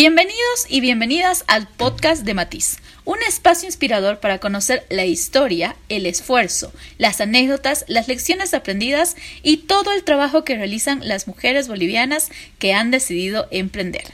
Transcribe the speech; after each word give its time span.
Bienvenidos 0.00 0.66
y 0.68 0.80
bienvenidas 0.80 1.42
al 1.48 1.66
podcast 1.66 2.24
de 2.24 2.32
Matiz, 2.32 2.78
un 3.04 3.18
espacio 3.26 3.66
inspirador 3.66 4.20
para 4.20 4.38
conocer 4.38 4.86
la 4.90 5.04
historia, 5.04 5.74
el 5.88 6.06
esfuerzo, 6.06 6.72
las 6.98 7.20
anécdotas, 7.20 7.84
las 7.88 8.06
lecciones 8.06 8.54
aprendidas 8.54 9.16
y 9.42 9.56
todo 9.66 9.92
el 9.92 10.04
trabajo 10.04 10.44
que 10.44 10.54
realizan 10.54 11.00
las 11.02 11.26
mujeres 11.26 11.66
bolivianas 11.66 12.30
que 12.60 12.74
han 12.74 12.92
decidido 12.92 13.48
emprender. 13.50 14.04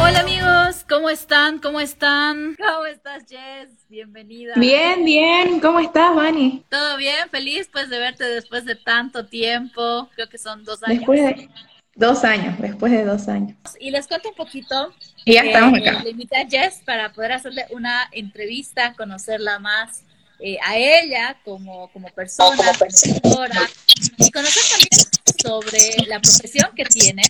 Hola 0.00 0.18
amigos, 0.18 0.84
¿cómo 0.88 1.08
están? 1.08 1.60
¿Cómo 1.60 1.78
están? 1.78 2.56
¿Cómo 2.56 2.86
estás, 2.86 3.22
Jess? 3.28 3.70
Bienvenida. 3.88 4.54
Bien, 4.56 5.04
bien. 5.04 5.60
¿Cómo 5.60 5.78
estás, 5.78 6.12
Vani? 6.12 6.64
Todo 6.68 6.96
bien, 6.96 7.30
feliz 7.30 7.68
pues 7.70 7.88
de 7.88 8.00
verte 8.00 8.24
después 8.24 8.64
de 8.64 8.74
tanto 8.74 9.26
tiempo. 9.26 10.08
Creo 10.16 10.28
que 10.28 10.38
son 10.38 10.64
dos 10.64 10.82
años. 10.82 10.98
Después 10.98 11.22
de 11.22 11.48
dos 11.94 12.24
años, 12.24 12.58
después 12.58 12.92
de 12.92 13.04
dos 13.04 13.28
años. 13.28 13.56
Y 13.78 13.90
les 13.90 14.06
cuento 14.06 14.30
un 14.30 14.34
poquito. 14.34 14.92
Y 15.24 15.34
ya 15.34 15.42
estamos 15.42 15.78
acá. 15.80 16.02
Le 16.02 16.10
invité 16.10 16.36
a 16.36 16.46
Jess 16.46 16.82
para 16.84 17.12
poder 17.12 17.32
hacerle 17.32 17.66
una 17.70 18.08
entrevista, 18.12 18.94
conocerla 18.94 19.58
más 19.58 20.02
eh, 20.40 20.58
a 20.62 20.76
ella 20.76 21.36
como, 21.44 21.88
como 21.92 22.08
persona, 22.08 22.56
como 22.56 22.72
persona, 22.74 23.70
y 24.18 24.30
conocer 24.30 24.62
también 24.68 25.14
sobre 25.40 26.08
la 26.08 26.20
profesión 26.20 26.70
que 26.74 26.84
tiene, 26.84 27.22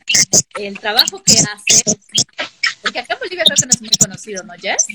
el 0.58 0.78
trabajo 0.80 1.22
que 1.22 1.34
hace, 1.34 1.84
porque 2.80 3.00
acá 3.00 3.14
en 3.14 3.20
Bolivia 3.20 3.44
creo 3.44 3.56
que 3.56 3.66
no 3.66 3.72
es 3.72 3.80
muy 3.82 3.90
conocido, 3.90 4.42
¿no, 4.44 4.54
Jess? 4.54 4.86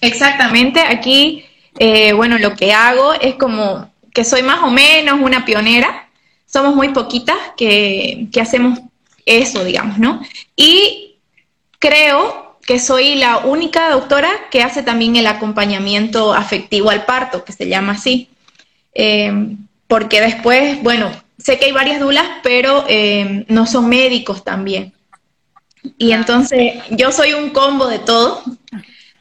Exactamente, 0.00 0.80
aquí, 0.80 1.44
eh, 1.78 2.12
bueno, 2.12 2.38
lo 2.38 2.54
que 2.54 2.72
hago 2.72 3.14
es 3.14 3.34
como 3.34 3.92
que 4.14 4.24
soy 4.24 4.42
más 4.42 4.62
o 4.62 4.70
menos 4.70 5.20
una 5.20 5.44
pionera, 5.44 6.07
somos 6.50 6.74
muy 6.74 6.88
poquitas 6.88 7.36
que, 7.56 8.26
que 8.32 8.40
hacemos 8.40 8.80
eso, 9.26 9.62
digamos, 9.64 9.98
¿no? 9.98 10.20
Y 10.56 11.16
creo 11.78 12.58
que 12.66 12.78
soy 12.78 13.14
la 13.14 13.38
única 13.38 13.90
doctora 13.90 14.28
que 14.50 14.62
hace 14.62 14.82
también 14.82 15.16
el 15.16 15.26
acompañamiento 15.26 16.34
afectivo 16.34 16.90
al 16.90 17.04
parto, 17.06 17.44
que 17.44 17.52
se 17.52 17.68
llama 17.68 17.92
así. 17.92 18.28
Eh, 18.92 19.56
porque 19.86 20.20
después, 20.20 20.82
bueno, 20.82 21.10
sé 21.38 21.58
que 21.58 21.64
hay 21.64 21.72
varias 21.72 21.98
dulas, 21.98 22.26
pero 22.42 22.84
eh, 22.88 23.46
no 23.48 23.66
son 23.66 23.88
médicos 23.88 24.44
también. 24.44 24.92
Y 25.96 26.12
entonces 26.12 26.74
yo 26.90 27.10
soy 27.10 27.32
un 27.32 27.50
combo 27.50 27.86
de 27.86 28.00
todo, 28.00 28.42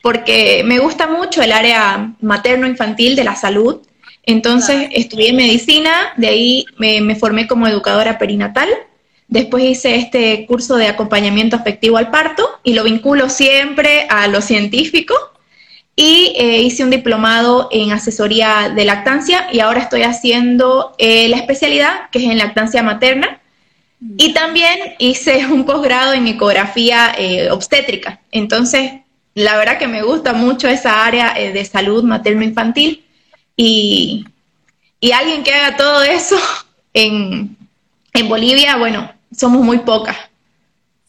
porque 0.01 0.63
me 0.65 0.79
gusta 0.79 1.07
mucho 1.07 1.41
el 1.41 1.53
área 1.53 2.13
materno-infantil 2.19 3.15
de 3.15 3.23
la 3.23 3.35
salud. 3.35 3.79
Entonces 4.27 4.89
estudié 4.91 5.33
medicina, 5.33 6.13
de 6.17 6.27
ahí 6.27 6.65
me, 6.77 7.01
me 7.01 7.15
formé 7.15 7.47
como 7.47 7.67
educadora 7.67 8.19
perinatal 8.19 8.69
Después 9.27 9.63
hice 9.65 9.95
este 9.95 10.45
curso 10.45 10.77
de 10.77 10.87
acompañamiento 10.87 11.57
afectivo 11.57 11.97
al 11.97 12.11
parto 12.11 12.47
y 12.63 12.73
lo 12.73 12.83
vinculo 12.83 13.29
siempre 13.29 14.07
a 14.09 14.27
lo 14.27 14.41
científico. 14.41 15.15
Y 15.97 16.33
eh, 16.37 16.61
hice 16.61 16.83
un 16.83 16.91
diplomado 16.91 17.69
en 17.71 17.91
asesoría 17.91 18.71
de 18.73 18.85
lactancia 18.85 19.47
y 19.51 19.59
ahora 19.59 19.81
estoy 19.81 20.03
haciendo 20.03 20.93
eh, 20.97 21.27
la 21.27 21.37
especialidad 21.37 22.09
que 22.11 22.19
es 22.19 22.25
en 22.25 22.37
lactancia 22.37 22.83
materna. 22.83 23.41
Y 24.17 24.33
también 24.33 24.95
hice 24.99 25.45
un 25.51 25.65
posgrado 25.65 26.13
en 26.13 26.27
ecografía 26.27 27.13
eh, 27.17 27.49
obstétrica. 27.51 28.21
Entonces, 28.31 28.93
la 29.33 29.57
verdad 29.57 29.77
que 29.77 29.87
me 29.87 30.03
gusta 30.03 30.33
mucho 30.33 30.69
esa 30.69 31.05
área 31.05 31.33
de 31.33 31.65
salud 31.65 32.03
materno-infantil 32.03 33.03
y, 33.57 34.25
y 35.01 35.11
alguien 35.11 35.43
que 35.43 35.51
haga 35.51 35.75
todo 35.75 36.01
eso 36.03 36.37
en, 36.93 37.57
en 38.13 38.29
Bolivia, 38.29 38.77
bueno, 38.77 39.11
somos 39.35 39.61
muy 39.61 39.79
pocas. 39.79 40.15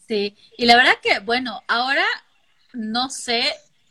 Sí, 0.07 0.35
y 0.57 0.65
la 0.65 0.75
verdad 0.75 0.95
que, 1.01 1.19
bueno, 1.19 1.61
ahora 1.67 2.03
no 2.73 3.09
sé, 3.09 3.43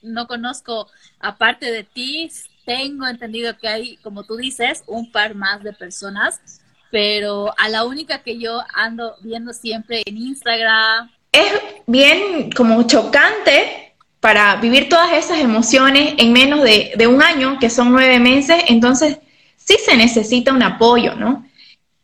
no 0.02 0.26
conozco, 0.26 0.88
aparte 1.20 1.70
de 1.70 1.84
ti, 1.84 2.30
tengo 2.66 3.06
entendido 3.06 3.56
que 3.56 3.68
hay, 3.68 3.96
como 3.98 4.24
tú 4.24 4.36
dices, 4.36 4.82
un 4.86 5.10
par 5.10 5.34
más 5.34 5.62
de 5.62 5.72
personas, 5.72 6.60
pero 6.91 7.54
a 7.56 7.68
la 7.68 7.84
única 7.84 8.22
que 8.22 8.38
yo 8.38 8.60
ando 8.74 9.16
viendo 9.22 9.52
siempre 9.52 10.02
en 10.04 10.16
Instagram. 10.16 11.10
Es 11.32 11.52
bien 11.86 12.50
como 12.50 12.82
chocante 12.82 13.88
para 14.20 14.56
vivir 14.56 14.88
todas 14.88 15.12
esas 15.12 15.38
emociones 15.38 16.14
en 16.18 16.32
menos 16.32 16.62
de, 16.62 17.06
un 17.06 17.22
año, 17.22 17.58
que 17.60 17.70
son 17.70 17.92
nueve 17.92 18.18
meses, 18.18 18.64
entonces 18.68 19.18
sí 19.56 19.76
se 19.84 19.96
necesita 19.96 20.52
un 20.52 20.62
apoyo, 20.62 21.14
¿no? 21.14 21.46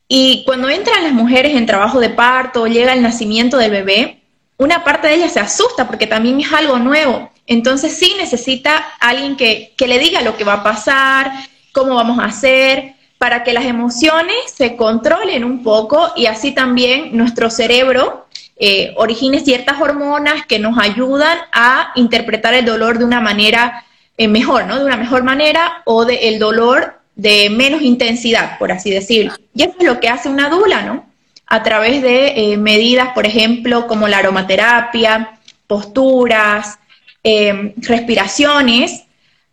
Y 0.06 0.44
cuando 0.44 0.68
entran 0.68 1.02
las 1.02 1.12
mujeres 1.12 1.56
en 1.56 1.66
trabajo 1.66 1.98
de 1.98 2.10
parto, 2.10 2.66
llega 2.66 2.92
el 2.92 3.02
nacimiento 3.02 3.56
del 3.56 3.70
bebé, 3.70 4.20
una 4.56 4.84
parte 4.84 5.08
de 5.08 5.14
ellas 5.14 5.32
se 5.32 5.40
asusta 5.40 5.86
porque 5.86 6.06
también 6.06 6.40
es 6.40 6.52
algo 6.52 6.78
nuevo. 6.78 7.30
Entonces 7.46 7.96
sí 7.96 8.14
necesita 8.16 8.76
alguien 9.00 9.36
que, 9.36 9.74
le 9.78 9.98
diga 9.98 10.22
lo 10.22 10.36
que 10.36 10.44
va 10.44 10.54
a 10.54 10.62
pasar, 10.62 11.32
cómo 11.72 11.96
vamos 11.96 12.18
a 12.18 12.26
hacer, 12.26 12.94
para 13.18 13.42
que 13.42 13.52
las 13.52 13.64
emociones 13.64 14.36
se 14.54 14.76
controlen 14.76 15.44
un 15.44 15.62
poco 15.62 16.12
y 16.16 16.26
así 16.26 16.52
también 16.52 17.16
nuestro 17.16 17.50
cerebro 17.50 18.26
eh, 18.56 18.94
origine 18.96 19.40
ciertas 19.40 19.80
hormonas 19.80 20.46
que 20.46 20.58
nos 20.58 20.78
ayudan 20.78 21.38
a 21.52 21.92
interpretar 21.96 22.54
el 22.54 22.64
dolor 22.64 22.98
de 22.98 23.04
una 23.04 23.20
manera 23.20 23.84
eh, 24.16 24.28
mejor, 24.28 24.66
¿no? 24.66 24.78
De 24.78 24.84
una 24.84 24.96
mejor 24.96 25.24
manera 25.24 25.82
o 25.84 26.04
de 26.04 26.28
el 26.28 26.38
dolor 26.38 27.00
de 27.16 27.50
menos 27.50 27.82
intensidad, 27.82 28.58
por 28.58 28.70
así 28.70 28.90
decirlo. 28.90 29.34
Y 29.54 29.62
eso 29.64 29.74
es 29.78 29.84
lo 29.84 29.98
que 30.00 30.08
hace 30.08 30.28
una 30.28 30.48
dula, 30.48 30.82
¿no? 30.82 31.06
A 31.46 31.62
través 31.62 32.02
de 32.02 32.52
eh, 32.52 32.56
medidas, 32.56 33.08
por 33.14 33.26
ejemplo, 33.26 33.86
como 33.86 34.08
la 34.08 34.18
aromaterapia, 34.18 35.38
posturas, 35.66 36.78
em, 37.22 37.74
respiraciones, 37.76 39.04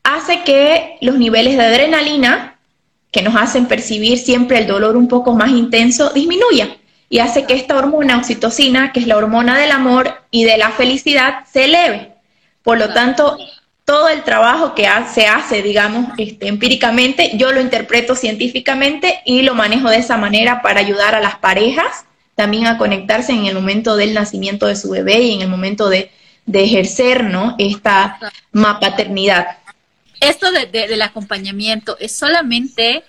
hace 0.04 0.44
que 0.44 0.98
los 1.02 1.18
niveles 1.18 1.58
de 1.58 1.64
adrenalina, 1.64 2.56
que 3.12 3.22
nos 3.22 3.36
hacen 3.36 3.66
percibir 3.66 4.18
siempre 4.18 4.60
el 4.60 4.68
dolor 4.68 4.96
un 4.96 5.08
poco 5.08 5.34
más 5.34 5.50
intenso, 5.50 6.12
disminuya. 6.12 6.78
Y 7.12 7.20
hace 7.20 7.46
que 7.46 7.54
esta 7.54 7.78
hormona 7.78 8.18
oxitocina, 8.18 8.92
que 8.92 9.02
es 9.02 9.06
la 9.06 9.18
hormona 9.18 9.60
del 9.60 9.72
amor 9.72 10.24
y 10.32 10.46
de 10.46 10.58
la 10.58 10.72
felicidad, 10.72 11.44
se 11.52 11.66
eleve. 11.66 12.14
Por 12.64 12.80
lo 12.80 12.94
tanto, 12.94 13.38
todo 13.84 14.08
el 14.08 14.24
trabajo 14.24 14.74
que 14.74 14.88
se 15.14 15.28
hace, 15.28 15.62
digamos, 15.62 16.14
este, 16.18 16.48
empíricamente, 16.48 17.32
yo 17.36 17.52
lo 17.52 17.60
interpreto 17.60 18.16
científicamente 18.16 19.20
y 19.26 19.42
lo 19.42 19.54
manejo 19.56 19.90
de 19.90 19.98
esa 19.98 20.16
manera 20.16 20.62
para 20.62 20.80
ayudar 20.80 21.14
a 21.14 21.20
las 21.20 21.36
parejas 21.36 22.06
también 22.36 22.66
a 22.66 22.78
conectarse 22.78 23.34
en 23.34 23.46
el 23.46 23.56
momento 23.56 23.96
del 23.96 24.14
nacimiento 24.14 24.66
de 24.66 24.76
su 24.76 24.90
bebé 24.90 25.20
y 25.20 25.34
en 25.34 25.42
el 25.42 25.50
momento 25.50 25.90
de, 25.90 26.10
ejercer, 26.52 27.26
¿no? 27.26 27.56
Esta 27.60 28.20
paternidad. 28.80 29.58
Esto 30.20 30.48
del 30.52 31.02
acompañamiento 31.02 31.98
es 32.00 32.14
solamente 32.14 33.04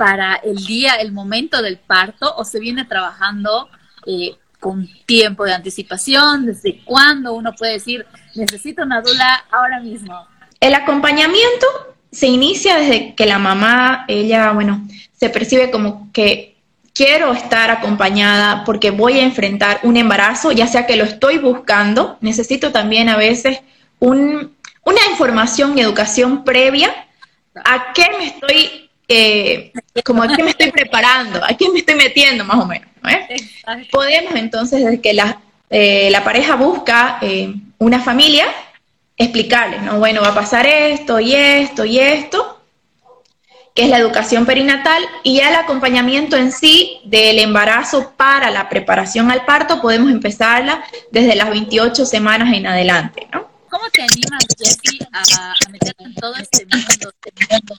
para 0.00 0.36
el 0.36 0.56
día, 0.56 0.94
el 0.94 1.12
momento 1.12 1.60
del 1.60 1.76
parto 1.76 2.34
o 2.34 2.42
se 2.42 2.58
viene 2.58 2.86
trabajando 2.86 3.68
eh, 4.06 4.34
con 4.58 4.88
tiempo 5.04 5.44
de 5.44 5.52
anticipación? 5.52 6.46
¿Desde 6.46 6.80
cuándo 6.86 7.34
uno 7.34 7.52
puede 7.52 7.74
decir, 7.74 8.06
necesito 8.34 8.82
una 8.82 9.02
dula 9.02 9.44
ahora 9.50 9.78
mismo? 9.80 10.26
El 10.58 10.72
acompañamiento 10.72 11.66
se 12.10 12.28
inicia 12.28 12.76
desde 12.76 13.14
que 13.14 13.26
la 13.26 13.38
mamá, 13.38 14.06
ella, 14.08 14.52
bueno, 14.52 14.88
se 15.12 15.28
percibe 15.28 15.70
como 15.70 16.10
que 16.14 16.56
quiero 16.94 17.34
estar 17.34 17.70
acompañada 17.70 18.64
porque 18.64 18.90
voy 18.90 19.18
a 19.18 19.22
enfrentar 19.22 19.80
un 19.82 19.98
embarazo, 19.98 20.50
ya 20.50 20.66
sea 20.66 20.86
que 20.86 20.96
lo 20.96 21.04
estoy 21.04 21.36
buscando, 21.36 22.16
necesito 22.22 22.72
también 22.72 23.10
a 23.10 23.18
veces 23.18 23.60
un, 23.98 24.56
una 24.82 25.00
información 25.10 25.76
y 25.76 25.82
educación 25.82 26.42
previa 26.42 26.90
a 27.54 27.92
qué 27.92 28.06
me 28.16 28.28
estoy, 28.28 28.89
eh, 29.12 29.72
como 30.04 30.22
a 30.22 30.28
qué 30.28 30.42
me 30.44 30.50
estoy 30.50 30.70
preparando, 30.70 31.44
a 31.44 31.48
qué 31.48 31.68
me 31.68 31.80
estoy 31.80 31.96
metiendo 31.96 32.44
más 32.44 32.58
o 32.58 32.66
menos. 32.66 32.88
Podemos 33.90 34.34
entonces, 34.36 34.84
desde 34.84 35.00
que 35.00 35.14
la, 35.14 35.40
eh, 35.68 36.08
la 36.12 36.22
pareja 36.22 36.54
busca 36.54 37.18
eh, 37.20 37.52
una 37.78 37.98
familia, 37.98 38.46
explicarles, 39.16 39.82
¿no? 39.82 39.98
Bueno, 39.98 40.20
va 40.20 40.28
a 40.28 40.34
pasar 40.34 40.64
esto 40.64 41.18
y 41.18 41.34
esto 41.34 41.84
y 41.84 41.98
esto, 41.98 42.60
que 43.74 43.82
es 43.82 43.88
la 43.88 43.98
educación 43.98 44.46
perinatal, 44.46 45.02
y 45.24 45.40
el 45.40 45.56
acompañamiento 45.56 46.36
en 46.36 46.52
sí 46.52 47.00
del 47.04 47.40
embarazo 47.40 48.12
para 48.16 48.48
la 48.50 48.68
preparación 48.68 49.28
al 49.32 49.44
parto, 49.44 49.80
podemos 49.80 50.12
empezarla 50.12 50.84
desde 51.10 51.34
las 51.34 51.50
28 51.50 52.06
semanas 52.06 52.54
en 52.54 52.68
adelante, 52.68 53.26
¿no? 53.32 53.48
¿Cómo 53.68 53.88
te 53.90 54.02
animas, 54.02 54.46
Jessie, 54.56 55.00
a, 55.12 55.50
a 55.50 55.70
meterte 55.70 56.04
en 56.04 56.14
todo 56.14 56.36
este 56.36 56.64
mundo, 56.66 56.86
este 56.90 57.32
mundo 57.50 57.74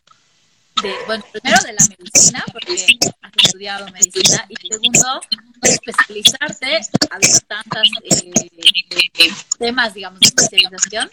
bueno, 1.07 1.24
primero 1.31 1.62
de 1.63 1.74
la 1.74 1.88
medicina, 1.98 2.44
porque 2.51 2.74
has 3.22 3.45
estudiado 3.45 3.88
medicina, 3.92 4.45
y 4.50 4.68
segundo, 4.68 5.22
especializarte, 5.62 6.81
habiendo 7.10 7.39
tantos 7.48 7.89
eh, 8.04 9.31
temas, 9.60 9.94
digamos, 9.94 10.19
de 10.19 10.28
especialización, 10.28 11.10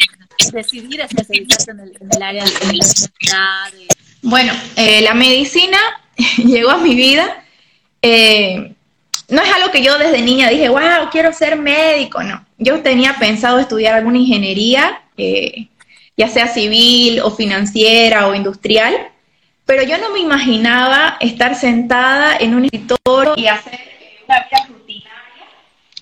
decidir 0.53 1.00
especializarte 1.00 1.70
en 1.70 1.81
el, 1.81 2.23
área 2.23 2.44
de 2.44 2.50
la 2.50 2.67
medicina. 2.67 3.70
Bueno, 4.23 4.53
eh, 4.76 5.03
la 5.03 5.15
medicina 5.15 5.79
llegó 6.37 6.71
a 6.71 6.79
mi 6.79 6.94
vida 6.94 7.44
eh, 8.03 8.75
no 9.29 9.43
es 9.43 9.53
algo 9.53 9.71
que 9.71 9.82
yo 9.82 9.99
desde 9.99 10.23
niña 10.23 10.49
dije, 10.49 10.69
wow, 10.69 11.11
quiero 11.11 11.32
ser 11.32 11.56
médico, 11.56 12.23
no. 12.23 12.44
Yo 12.56 12.81
tenía 12.81 13.17
pensado 13.19 13.59
estudiar 13.59 13.94
alguna 13.94 14.19
ingeniería, 14.19 15.03
eh, 15.17 15.69
ya 16.17 16.29
sea 16.29 16.49
civil 16.49 17.21
o 17.21 17.31
financiera 17.31 18.29
o 18.29 18.35
industrial, 18.35 18.94
pero 19.69 19.82
yo 19.82 19.99
no 19.99 20.09
me 20.09 20.20
imaginaba 20.20 21.19
estar 21.20 21.55
sentada 21.55 22.38
en 22.41 22.55
un 22.55 22.65
escritorio 22.65 23.35
y 23.37 23.49
hacer 23.49 23.79
una 24.26 24.38
vida 24.44 24.67
rutinaria 24.67 25.44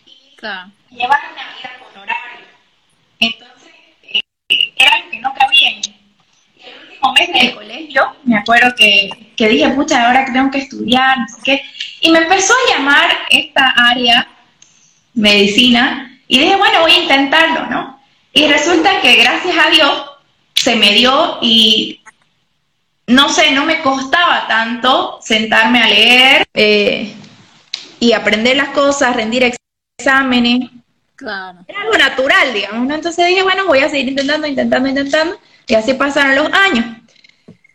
y 0.04 0.94
llevar 0.94 1.18
una 1.32 1.56
vida 1.56 1.72
con 1.80 2.00
horario. 2.00 2.46
Entonces, 3.18 3.72
eh, 4.04 4.22
era 4.76 4.94
algo 4.94 5.10
que 5.10 5.18
no 5.18 5.34
cabía 5.34 5.70
en 5.70 5.80
mí. 5.80 5.96
El 6.64 6.74
último 6.80 7.12
mes 7.14 7.32
del 7.32 7.54
colegio, 7.56 8.16
me 8.22 8.38
acuerdo 8.38 8.72
que, 8.76 9.10
que 9.36 9.48
dije, 9.48 9.68
pucha, 9.70 10.06
ahora 10.06 10.24
tengo 10.32 10.48
que 10.52 10.58
estudiar, 10.58 11.18
no 11.18 11.26
sé 11.26 11.40
qué, 11.42 11.62
y 12.02 12.12
me 12.12 12.20
empezó 12.20 12.52
a 12.52 12.72
llamar 12.72 13.16
esta 13.30 13.74
área, 13.90 14.28
medicina, 15.14 16.20
y 16.28 16.38
dije, 16.38 16.54
bueno, 16.54 16.82
voy 16.82 16.92
a 16.92 17.02
intentarlo, 17.02 17.66
¿no? 17.66 18.00
Y 18.32 18.46
resulta 18.46 19.00
que 19.00 19.16
gracias 19.16 19.56
a 19.58 19.70
Dios 19.70 20.04
se 20.54 20.76
me 20.76 20.92
dio 20.92 21.38
y 21.42 22.00
no 23.06 23.28
sé, 23.28 23.52
no 23.52 23.64
me 23.64 23.82
costaba 23.82 24.46
tanto 24.48 25.18
sentarme 25.22 25.82
a 25.82 25.88
leer 25.88 26.46
eh, 26.54 27.14
y 28.00 28.12
aprender 28.12 28.56
las 28.56 28.70
cosas, 28.70 29.14
rendir 29.14 29.54
exámenes. 29.98 30.70
Claro. 31.14 31.58
Era 31.66 31.80
algo 31.80 31.96
natural, 31.96 32.52
digamos, 32.52 32.86
¿no? 32.86 32.94
Entonces 32.94 33.26
dije, 33.26 33.42
bueno, 33.42 33.66
voy 33.66 33.78
a 33.78 33.88
seguir 33.88 34.08
intentando, 34.08 34.46
intentando, 34.46 34.88
intentando, 34.88 35.38
y 35.66 35.74
así 35.74 35.94
pasaron 35.94 36.34
los 36.34 36.52
años. 36.52 36.84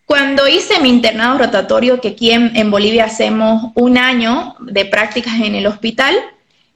Cuando 0.05 0.47
hice 0.47 0.79
mi 0.81 0.89
internado 0.89 1.37
rotatorio, 1.37 2.01
que 2.01 2.09
aquí 2.09 2.31
en, 2.31 2.69
Bolivia 2.69 3.05
hacemos 3.05 3.71
un 3.75 3.97
año 3.97 4.55
de 4.59 4.85
prácticas 4.85 5.35
en 5.39 5.55
el 5.55 5.65
hospital, 5.65 6.15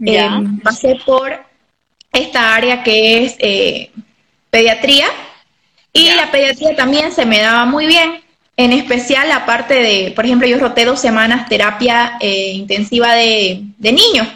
eh, 0.05 0.29
pasé 0.63 0.97
por 1.05 1.45
esta 2.13 2.55
área 2.55 2.81
que 2.81 3.25
es 3.25 3.35
eh, 3.39 3.91
pediatría 4.49 5.07
y 5.91 6.11
la 6.13 6.31
pediatría 6.31 6.75
también 6.77 7.11
se 7.11 7.25
me 7.25 7.39
daba 7.39 7.65
muy 7.65 7.87
bien, 7.87 8.24
en 8.57 8.73
especial 8.73 9.27
la 9.27 9.45
parte 9.45 9.73
de, 9.75 10.11
por 10.15 10.25
ejemplo, 10.25 10.47
yo 10.47 10.57
roté 10.59 10.85
dos 10.85 10.99
semanas 10.99 11.49
terapia 11.49 12.17
eh, 12.19 12.51
intensiva 12.53 13.13
de, 13.13 13.63
niños. 13.79 14.27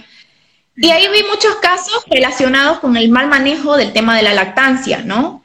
Y 0.76 0.90
ahí 0.92 1.08
vi 1.12 1.24
muchos 1.28 1.56
casos 1.56 2.04
relacionados 2.08 2.80
con 2.80 2.96
el 2.96 3.10
mal 3.10 3.28
manejo 3.28 3.76
del 3.76 3.92
tema 3.92 4.16
de 4.16 4.24
la 4.24 4.34
lactancia, 4.34 5.02
¿no? 5.04 5.44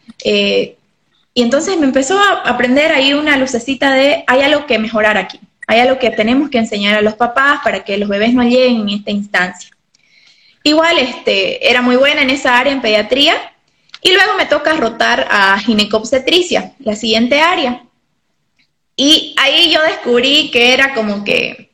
Y 1.34 1.42
entonces 1.42 1.76
me 1.76 1.86
empezó 1.86 2.16
a 2.16 2.42
aprender 2.48 2.92
ahí 2.92 3.12
una 3.12 3.36
lucecita 3.36 3.92
de, 3.92 4.22
hay 4.28 4.42
algo 4.42 4.66
que 4.66 4.78
mejorar 4.78 5.18
aquí, 5.18 5.40
hay 5.66 5.80
algo 5.80 5.98
que 5.98 6.10
tenemos 6.10 6.48
que 6.48 6.58
enseñar 6.58 6.94
a 6.94 7.02
los 7.02 7.14
papás 7.14 7.60
para 7.64 7.82
que 7.82 7.98
los 7.98 8.08
bebés 8.08 8.32
no 8.32 8.44
lleguen 8.44 8.82
en 8.82 8.88
esta 8.90 9.10
instancia. 9.10 9.70
Igual 10.62 10.96
este, 10.98 11.68
era 11.68 11.82
muy 11.82 11.96
buena 11.96 12.22
en 12.22 12.30
esa 12.30 12.56
área 12.56 12.72
en 12.72 12.80
pediatría 12.80 13.34
y 14.00 14.12
luego 14.12 14.34
me 14.38 14.46
toca 14.46 14.74
rotar 14.74 15.26
a 15.28 15.58
ginecobstetricia, 15.58 16.72
la 16.78 16.94
siguiente 16.94 17.40
área. 17.40 17.82
Y 18.96 19.34
ahí 19.38 19.72
yo 19.72 19.80
descubrí 19.82 20.50
que 20.50 20.72
era 20.72 20.94
como 20.94 21.24
que, 21.24 21.70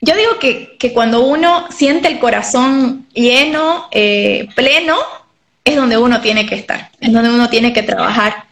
yo 0.00 0.16
digo 0.16 0.38
que, 0.38 0.92
cuando 0.92 1.24
uno 1.24 1.68
siente 1.70 2.08
el 2.08 2.18
corazón 2.18 3.06
lleno, 3.12 3.88
eh, 3.90 4.48
pleno, 4.54 4.96
es 5.64 5.76
donde 5.76 5.98
uno 5.98 6.20
tiene 6.20 6.46
que 6.46 6.54
estar, 6.54 6.90
es 7.00 7.12
donde 7.12 7.30
uno 7.30 7.48
tiene 7.48 7.72
que 7.72 7.82
trabajar 7.82 8.48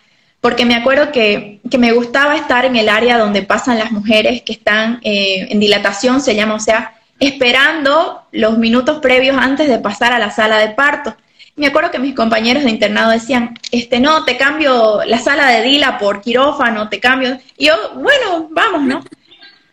porque 0.46 0.64
me 0.64 0.76
acuerdo 0.76 1.10
que, 1.10 1.58
me 1.76 1.90
gustaba 1.90 2.36
estar 2.36 2.64
en 2.64 2.76
el 2.76 2.88
área 2.88 3.18
donde 3.18 3.42
pasan 3.42 3.78
las 3.78 3.90
mujeres 3.90 4.42
que 4.42 4.52
están 4.52 5.00
eh, 5.02 5.48
en 5.50 5.58
dilatación, 5.58 6.20
se 6.20 6.36
llama, 6.36 6.54
o 6.54 6.60
sea, 6.60 6.94
esperando 7.18 8.22
los 8.30 8.56
minutos 8.56 9.00
previos 9.00 9.36
antes 9.36 9.68
de 9.68 9.80
pasar 9.80 10.12
a 10.12 10.20
la 10.20 10.30
sala 10.30 10.58
de 10.58 10.68
parto. 10.68 11.16
Me 11.56 11.66
acuerdo 11.66 11.90
que 11.90 11.98
mis 11.98 12.14
compañeros 12.14 12.64
de 12.64 12.70
internado 12.70 13.10
decían, 13.10 13.58
este, 13.70 13.98
no, 13.98 14.24
te 14.24 14.36
cambio 14.36 15.00
la 15.06 15.18
sala 15.18 15.48
de 15.48 15.62
Dila 15.62 15.98
por 15.98 16.20
quirófano, 16.20 16.88
te 16.88 17.00
cambio. 17.00 17.38
Y 17.56 17.66
yo, 17.66 17.74
bueno, 17.94 18.48
vamos, 18.50 18.82
¿no? 18.82 19.02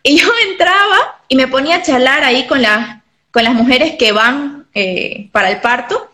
Y 0.02 0.18
yo 0.18 0.28
entraba 0.50 1.20
y 1.28 1.36
me 1.36 1.48
ponía 1.48 1.76
a 1.76 1.82
charlar 1.82 2.24
ahí 2.24 2.46
con, 2.46 2.62
con 3.30 3.44
las 3.44 3.54
mujeres 3.54 3.96
que 3.98 4.12
van 4.12 4.66
eh, 4.74 5.28
para 5.32 5.50
el 5.50 5.60
parto 5.60 6.10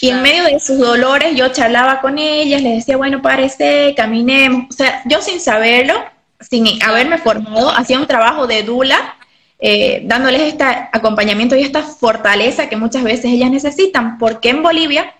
y 0.00 0.10
en 0.10 0.22
medio 0.22 0.44
de 0.44 0.60
sus 0.60 0.78
dolores 0.78 1.34
yo 1.36 1.48
charlaba 1.48 2.00
con 2.00 2.18
ellas, 2.18 2.62
les 2.62 2.76
decía, 2.76 2.96
bueno, 2.96 3.22
parece, 3.22 3.94
caminemos. 3.96 4.66
O 4.70 4.72
sea, 4.72 5.02
yo 5.06 5.22
sin 5.22 5.40
saberlo, 5.40 5.94
sin 6.40 6.82
haberme 6.82 7.18
formado, 7.18 7.70
hacía 7.70 7.98
un 7.98 8.06
trabajo 8.06 8.46
de 8.46 8.62
dula, 8.62 9.15
eh, 9.58 10.02
dándoles 10.04 10.42
este 10.42 10.64
acompañamiento 10.64 11.56
y 11.56 11.62
esta 11.62 11.82
fortaleza 11.82 12.68
que 12.68 12.76
muchas 12.76 13.02
veces 13.02 13.26
ellas 13.26 13.50
necesitan, 13.50 14.18
porque 14.18 14.50
en 14.50 14.62
Bolivia, 14.62 15.14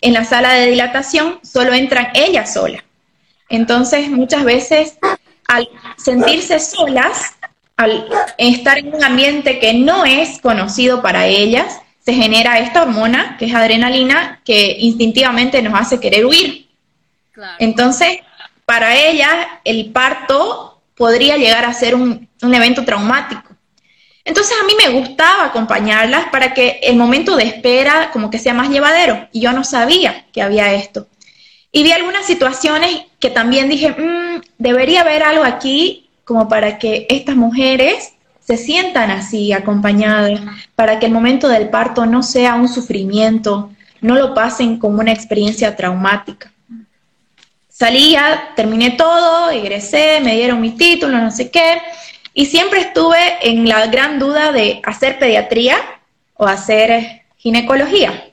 en 0.00 0.12
la 0.12 0.24
sala 0.24 0.52
de 0.52 0.70
dilatación, 0.70 1.38
solo 1.42 1.72
entran 1.72 2.08
ellas 2.14 2.52
solas. 2.52 2.82
Entonces, 3.48 4.10
muchas 4.10 4.44
veces, 4.44 4.98
al 5.46 5.68
sentirse 5.96 6.60
solas, 6.60 7.34
al 7.76 8.08
estar 8.36 8.78
en 8.78 8.94
un 8.94 9.02
ambiente 9.02 9.58
que 9.58 9.72
no 9.72 10.04
es 10.04 10.40
conocido 10.40 11.00
para 11.00 11.26
ellas, 11.26 11.80
se 12.00 12.12
genera 12.12 12.58
esta 12.58 12.82
hormona, 12.82 13.36
que 13.38 13.46
es 13.46 13.54
adrenalina, 13.54 14.40
que 14.44 14.76
instintivamente 14.80 15.62
nos 15.62 15.78
hace 15.78 16.00
querer 16.00 16.26
huir. 16.26 16.68
Entonces, 17.58 18.18
para 18.64 18.96
ella, 18.96 19.60
el 19.64 19.92
parto 19.92 20.80
podría 20.96 21.36
llegar 21.36 21.64
a 21.64 21.72
ser 21.72 21.94
un, 21.94 22.28
evento 22.42 22.84
traumático. 22.84 23.47
Entonces 24.28 24.54
a 24.60 24.66
mí 24.66 24.74
me 24.76 25.00
gustaba 25.00 25.46
acompañarlas 25.46 26.26
para 26.26 26.52
que 26.52 26.80
el 26.82 26.96
momento 26.96 27.34
de 27.34 27.44
espera 27.44 28.10
como 28.12 28.28
que 28.28 28.38
sea 28.38 28.52
más 28.52 28.68
llevadero. 28.68 29.26
Y 29.32 29.40
yo 29.40 29.54
no 29.54 29.64
sabía 29.64 30.26
que 30.32 30.42
había 30.42 30.74
esto. 30.74 31.06
Y 31.72 31.82
vi 31.82 31.92
algunas 31.92 32.26
situaciones 32.26 33.06
que 33.20 33.30
también 33.30 33.70
dije, 33.70 33.88
mm, 33.88 34.42
debería 34.58 35.00
haber 35.00 35.22
algo 35.22 35.44
aquí 35.44 36.10
como 36.24 36.46
para 36.46 36.78
que 36.78 37.06
estas 37.08 37.36
mujeres 37.36 38.12
se 38.46 38.58
sientan 38.58 39.10
así 39.10 39.54
acompañadas 39.54 40.40
para 40.74 40.98
que 40.98 41.06
el 41.06 41.12
momento 41.12 41.48
del 41.48 41.70
parto 41.70 42.04
no 42.04 42.22
sea 42.22 42.54
un 42.54 42.68
sufrimiento, 42.68 43.70
no 44.02 44.14
lo 44.16 44.34
pasen 44.34 44.78
como 44.78 45.00
una 45.00 45.12
experiencia 45.12 45.74
traumática. 45.74 46.52
Salía, 47.70 48.50
terminé 48.56 48.90
todo, 48.90 49.48
egresé, 49.50 50.20
me 50.20 50.34
dieron 50.34 50.60
mi 50.60 50.72
título, 50.72 51.16
no 51.16 51.30
sé 51.30 51.50
qué, 51.50 51.80
y 52.38 52.46
siempre 52.46 52.78
estuve 52.78 53.18
en 53.42 53.68
la 53.68 53.88
gran 53.88 54.20
duda 54.20 54.52
de 54.52 54.80
hacer 54.84 55.18
pediatría 55.18 55.76
o 56.34 56.46
hacer 56.46 57.22
ginecología. 57.36 58.30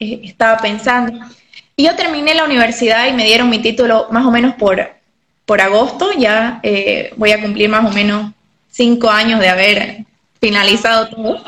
Eh, 0.00 0.20
estaba 0.24 0.56
pensando. 0.56 1.12
Y 1.76 1.84
yo 1.84 1.94
terminé 1.96 2.34
la 2.34 2.46
universidad 2.46 3.06
y 3.06 3.12
me 3.12 3.26
dieron 3.26 3.50
mi 3.50 3.58
título 3.58 4.08
más 4.10 4.24
o 4.24 4.30
menos 4.30 4.54
por, 4.54 4.90
por 5.44 5.60
agosto, 5.60 6.12
ya 6.16 6.60
eh, 6.62 7.12
voy 7.18 7.32
a 7.32 7.42
cumplir 7.42 7.68
más 7.68 7.84
o 7.84 7.92
menos 7.92 8.32
cinco 8.70 9.10
años 9.10 9.38
de 9.38 9.50
haber 9.50 10.06
finalizado 10.40 11.08
todo. 11.10 11.44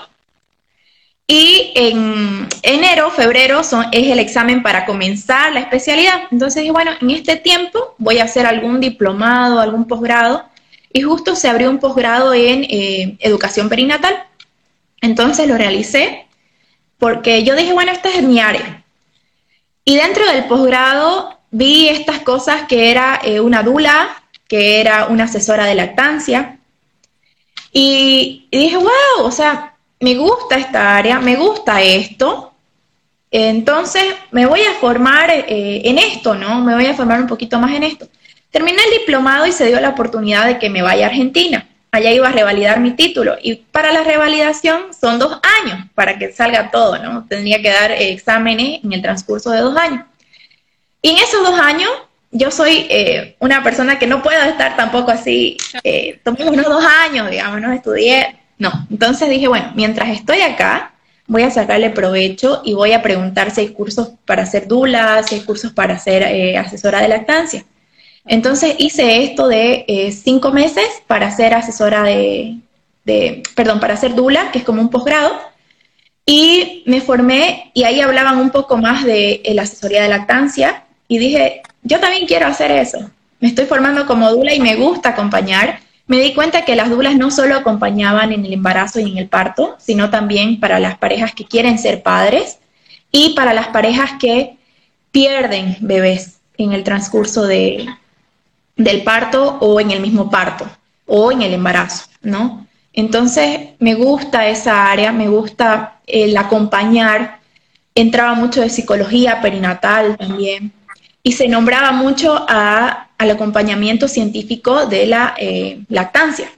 Y 1.27 1.73
en 1.75 2.49
enero, 2.65 3.11
febrero 3.13 3.61
es 3.61 3.73
el 3.93 4.19
examen 4.19 4.63
para 4.63 4.85
comenzar 4.85 5.55
la 5.55 5.61
especialidad. 5.61 6.25
Entonces 6.31 6.61
dije, 6.61 6.71
bueno, 6.71 6.91
en 7.01 7.09
este 7.13 7.37
tiempo 7.37 7.95
voy 7.97 8.19
a 8.19 8.25
hacer 8.25 8.45
algún 8.45 8.79
diplomado, 8.79 9.59
algún 9.59 9.87
posgrado. 9.87 10.45
Y 10.93 11.03
justo 11.03 11.37
se 11.37 11.49
abrió 11.49 11.71
un 11.71 11.79
posgrado 11.79 12.35
en 12.35 12.65
eh, 12.65 13.17
educación 13.21 13.69
perinatal. 13.69 14.25
Entonces 15.01 15.47
lo 15.47 15.57
realicé 15.57 16.27
porque 16.99 17.45
yo 17.45 17.55
dije, 17.55 17.73
bueno, 17.73 17.93
esta 17.93 18.11
es 18.11 18.23
mi 18.23 18.41
área. 18.41 18.85
Y 19.85 19.97
dentro 19.97 20.27
del 20.27 20.45
posgrado 20.45 21.39
vi 21.51 21.89
estas 21.89 22.21
cosas 22.21 22.65
que 22.69 22.91
era 22.91 23.21
eh, 23.23 23.41
una 23.41 23.63
dula, 23.63 24.23
que 24.47 24.81
era 24.81 25.07
una 25.07 25.25
asesora 25.25 25.65
de 25.65 25.75
lactancia, 25.75 26.59
y, 27.73 28.49
dije, 28.51 28.77
wow, 28.77 29.25
o 29.25 29.31
sea, 29.31 29.77
me 30.01 30.15
gusta 30.15 30.57
esta 30.57 30.97
área, 30.97 31.21
me 31.21 31.37
gusta 31.37 31.83
esto, 31.83 32.53
entonces 33.31 34.05
me 34.31 34.47
voy 34.47 34.63
a 34.63 34.73
formar 34.75 35.31
eh, 35.31 35.83
en 35.85 35.99
esto, 35.99 36.35
¿no? 36.35 36.63
Me 36.63 36.75
voy 36.75 36.87
a 36.87 36.95
formar 36.95 37.21
un 37.21 37.27
poquito 37.27 37.59
más 37.59 37.73
en 37.75 37.83
esto. 37.83 38.09
Terminé 38.51 38.79
el 38.83 38.99
diplomado 39.01 39.47
y 39.47 39.53
se 39.53 39.67
dio 39.67 39.81
la 39.81 39.91
oportunidad 39.91 40.47
de 40.47 40.59
que 40.59 40.71
me 40.71 40.83
vaya 40.83 41.07
a 41.07 41.09
Argentina. 41.09 41.69
Allá 41.91 42.13
iba 42.13 42.29
a 42.29 42.33
revalidar 42.33 42.81
mi 42.81 42.93
título 42.93 43.37
y 43.43 43.57
para 43.57 43.93
la 43.93 44.05
revalidación 44.05 44.93
son 44.99 45.19
dos 45.19 45.41
años 45.63 45.87
para 45.95 46.19
que 46.19 46.33
salga 46.33 46.71
todo, 46.71 46.99
¿no? 46.99 47.25
Tendría 47.27 47.63
que 47.63 47.71
dar 47.71 47.93
exámenes 47.93 48.85
en 48.85 48.93
el 48.93 49.01
transcurso 49.01 49.51
de 49.51 49.61
dos 49.61 49.77
años. 49.77 50.05
Y 51.01 51.11
en 51.11 51.17
esos 51.19 51.43
dos 51.43 51.59
años 51.59 51.91
yo 52.31 52.51
soy 52.51 52.87
eh, 52.91 53.37
una 53.39 53.63
persona 53.63 53.99
que 53.99 54.07
no 54.07 54.23
puedo 54.23 54.43
estar 54.43 54.77
tampoco 54.77 55.11
así, 55.11 55.57
eh, 55.83 56.21
tomé 56.23 56.45
unos 56.45 56.67
dos 56.67 56.85
años, 56.85 57.31
digamos, 57.31 57.61
no 57.61 57.73
estudié, 57.73 58.37
no. 58.59 58.87
Entonces 58.91 59.31
dije, 59.31 59.49
bueno, 59.49 59.73
mientras 59.75 60.11
estoy 60.11 60.43
acá, 60.43 60.93
voy 61.27 61.43
a 61.43 61.51
sacarle 61.51 61.91
provecho 61.91 62.63
y 62.65 62.75
voy 62.75 62.93
a 62.93 63.03
preguntar 63.03 63.51
si 63.51 63.63
hay 63.63 63.69
cursos 63.69 64.11
para 64.27 64.43
hacer 64.43 64.67
dulas, 64.67 65.29
si 65.29 65.37
hay 65.37 65.41
cursos 65.43 65.73
para 65.73 65.99
ser 65.99 66.23
eh, 66.23 66.59
asesora 66.59 67.01
de 67.01 67.09
lactancia. 67.09 67.65
Entonces 68.29 68.77
hice 68.79 69.25
esto 69.25 69.49
de 69.49 69.85
eh, 69.89 70.13
cinco 70.13 70.53
meses 70.53 70.87
para 71.07 71.35
ser 71.35 71.55
asesora 71.55 72.03
de, 72.03 72.59
de, 73.05 73.43
perdón, 73.55 73.81
para 73.81 73.95
hacer 73.95 74.15
dula, 74.15 74.53
que 74.53 74.59
es 74.59 74.65
como 74.65 74.83
un 74.83 74.91
posgrado, 74.91 75.33
y 76.27 76.83
me 76.85 77.01
formé 77.01 77.71
y 77.73 77.85
ahí 77.85 78.03
hablaban 78.03 78.39
un 78.39 78.51
poco 78.51 78.77
más 78.77 79.03
de 79.03 79.41
la 79.55 79.63
asesoría 79.63 80.03
de 80.03 80.11
lactancia 80.11 80.85
y 81.09 81.19
dije, 81.19 81.63
yo 81.83 82.01
también 82.01 82.27
quiero 82.27 82.47
hacer 82.47 82.71
eso. 82.71 83.11
Me 83.41 83.49
estoy 83.49 83.65
formando 83.65 84.07
como 84.07 84.31
dula 84.31 84.53
y 84.53 84.61
me 84.61 84.77
gusta 84.77 85.11
acompañar. 85.11 85.81
Me 86.07 86.21
di 86.21 86.35
cuenta 86.35 86.67
que 86.67 86.77
las 86.77 86.91
dulas 86.91 87.17
no 87.17 87.31
solo 87.31 87.55
acompañaban 87.57 88.33
en 88.33 88.45
el 88.45 88.53
embarazo 88.53 89.01
y 89.01 89.11
en 89.11 89.17
el 89.17 89.29
parto, 89.29 89.77
sino 89.79 90.11
también 90.11 90.61
para 90.61 90.79
las 90.81 90.99
parejas 90.99 91.33
que 91.33 91.47
quieren 91.47 91.79
ser 91.79 92.03
padres 92.03 92.59
y 93.11 93.31
para 93.35 93.55
las 93.55 93.69
parejas 93.69 94.11
que 94.21 94.57
pierden 95.13 95.79
bebés 95.81 96.41
en 96.59 96.73
el 96.73 96.85
transcurso 96.85 97.47
de, 97.47 97.87
del 98.79 99.03
parto 99.03 99.59
o 99.61 99.81
en 99.81 99.91
el 99.91 100.01
mismo 100.01 100.31
parto 100.31 100.67
o 101.05 101.31
en 101.31 101.43
el 101.43 101.53
embarazo, 101.53 102.07
¿no? 102.23 102.67
Entonces, 102.93 103.71
me 103.79 103.95
gusta 103.95 104.49
esa 104.49 104.91
área, 104.91 105.13
me 105.13 105.29
gusta 105.29 106.01
el 106.07 106.37
acompañar. 106.37 107.41
Entraba 107.95 108.35
mucho 108.35 108.61
de 108.61 108.71
psicología 108.71 109.41
perinatal 109.41 110.17
también. 110.17 110.73
Y 111.23 111.33
se 111.33 111.49
nombraba 111.49 111.93
mucho 111.93 112.47
al 112.49 113.31
acompañamiento 113.31 114.09
científico 114.09 114.87
de 114.87 115.07
la 115.07 115.35
eh, 115.39 115.81
lactancia. 115.89 116.51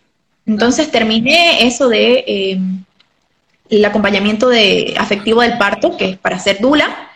Entonces 0.47 0.91
terminé 0.91 1.67
eso 1.67 1.89
de 1.89 2.25
eh, 2.27 2.61
el 3.69 3.85
acompañamiento 3.85 4.49
de 4.49 4.95
afectivo 4.99 5.43
del 5.43 5.59
parto, 5.59 5.97
que 5.97 6.11
es 6.11 6.19
para 6.19 6.39
ser 6.39 6.61
dula, 6.61 7.09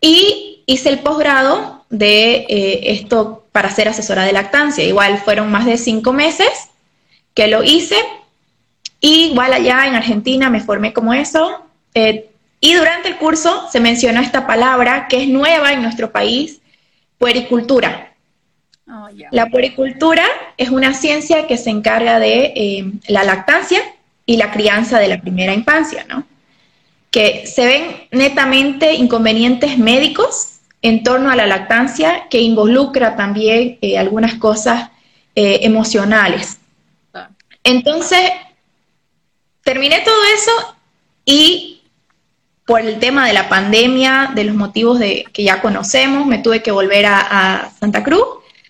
y 0.00 0.62
hice 0.66 0.90
el 0.90 0.98
posgrado 0.98 1.84
de 1.88 2.46
eh, 2.48 2.80
esto 2.92 3.45
para 3.56 3.70
ser 3.70 3.88
asesora 3.88 4.24
de 4.24 4.34
lactancia. 4.34 4.84
Igual 4.84 5.16
fueron 5.16 5.50
más 5.50 5.64
de 5.64 5.78
cinco 5.78 6.12
meses 6.12 6.68
que 7.32 7.46
lo 7.46 7.64
hice 7.64 7.96
y 9.00 9.28
igual 9.28 9.54
allá 9.54 9.86
en 9.86 9.94
Argentina 9.94 10.50
me 10.50 10.60
formé 10.60 10.92
como 10.92 11.14
eso. 11.14 11.64
Eh, 11.94 12.28
y 12.60 12.74
durante 12.74 13.08
el 13.08 13.16
curso 13.16 13.66
se 13.72 13.80
mencionó 13.80 14.20
esta 14.20 14.46
palabra 14.46 15.08
que 15.08 15.22
es 15.22 15.28
nueva 15.30 15.72
en 15.72 15.80
nuestro 15.80 16.12
país, 16.12 16.60
puericultura. 17.16 18.12
Oh, 18.90 19.08
la 19.30 19.46
puericultura 19.46 20.26
es 20.58 20.68
una 20.68 20.92
ciencia 20.92 21.46
que 21.46 21.56
se 21.56 21.70
encarga 21.70 22.18
de 22.18 22.52
eh, 22.54 22.92
la 23.08 23.24
lactancia 23.24 23.80
y 24.26 24.36
la 24.36 24.50
crianza 24.50 24.98
de 24.98 25.08
la 25.08 25.18
primera 25.18 25.54
infancia, 25.54 26.04
¿no? 26.06 26.26
Que 27.10 27.46
se 27.46 27.64
ven 27.64 28.06
netamente 28.10 28.92
inconvenientes 28.92 29.78
médicos 29.78 30.55
en 30.82 31.02
torno 31.02 31.30
a 31.30 31.36
la 31.36 31.46
lactancia 31.46 32.28
que 32.30 32.40
involucra 32.40 33.16
también 33.16 33.78
eh, 33.80 33.98
algunas 33.98 34.34
cosas 34.34 34.90
emocionales. 35.38 36.56
Ah. 37.12 37.28
Entonces, 37.62 38.20
terminé 39.62 40.00
todo 40.00 40.16
eso 40.34 40.76
y 41.26 41.76
por 42.66 42.80
el 42.80 42.98
tema 42.98 43.26
de 43.26 43.32
la 43.32 43.48
pandemia, 43.48 44.32
de 44.34 44.44
los 44.44 44.56
motivos 44.56 44.98
de, 44.98 45.24
que 45.32 45.44
ya 45.44 45.62
conocemos, 45.62 46.26
me 46.26 46.38
tuve 46.38 46.62
que 46.62 46.72
volver 46.72 47.06
a, 47.06 47.70
Santa 47.78 48.02
Cruz. 48.02 48.24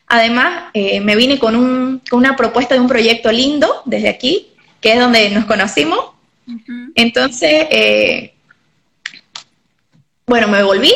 Además, 0.06 0.70
eh, 0.74 1.00
me 1.00 1.16
vine 1.16 1.38
con, 1.38 1.56
un, 1.56 2.02
con, 2.08 2.18
una 2.18 2.36
propuesta 2.36 2.74
de 2.74 2.80
un 2.80 2.88
proyecto 2.88 3.32
lindo 3.32 3.82
desde 3.86 4.10
aquí, 4.10 4.48
que 4.80 4.92
es 4.92 5.00
donde 5.00 5.30
nos 5.30 5.46
conocimos. 5.46 5.98
Entonces, 6.94 7.66
eh, 7.70 8.34
bueno, 10.26 10.46
me 10.46 10.62
volví 10.62 10.92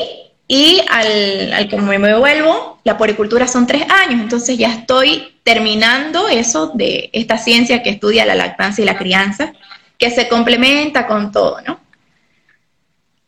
y 0.52 0.83
al, 0.88 1.52
al 1.52 1.69
que 1.69 1.76
me 1.76 2.19
vuelvo, 2.19 2.80
la 2.83 2.99
poricultura 2.99 3.47
son 3.47 3.69
tres 3.69 3.85
años, 3.88 4.21
entonces 4.21 4.59
ya 4.59 4.75
estoy 4.75 5.37
terminando 5.45 6.28
eso 6.28 6.73
de 6.75 7.09
esta 7.12 7.38
ciencia 7.38 7.85
que 7.85 7.90
estudia 7.90 8.26
la 8.26 8.35
lactancia 8.35 8.83
y 8.83 8.85
la 8.85 8.99
crianza 8.99 9.52
que 9.97 10.11
se 10.11 10.28
complementa 10.28 11.07
con 11.07 11.30
todo, 11.30 11.61
¿no? 11.64 11.78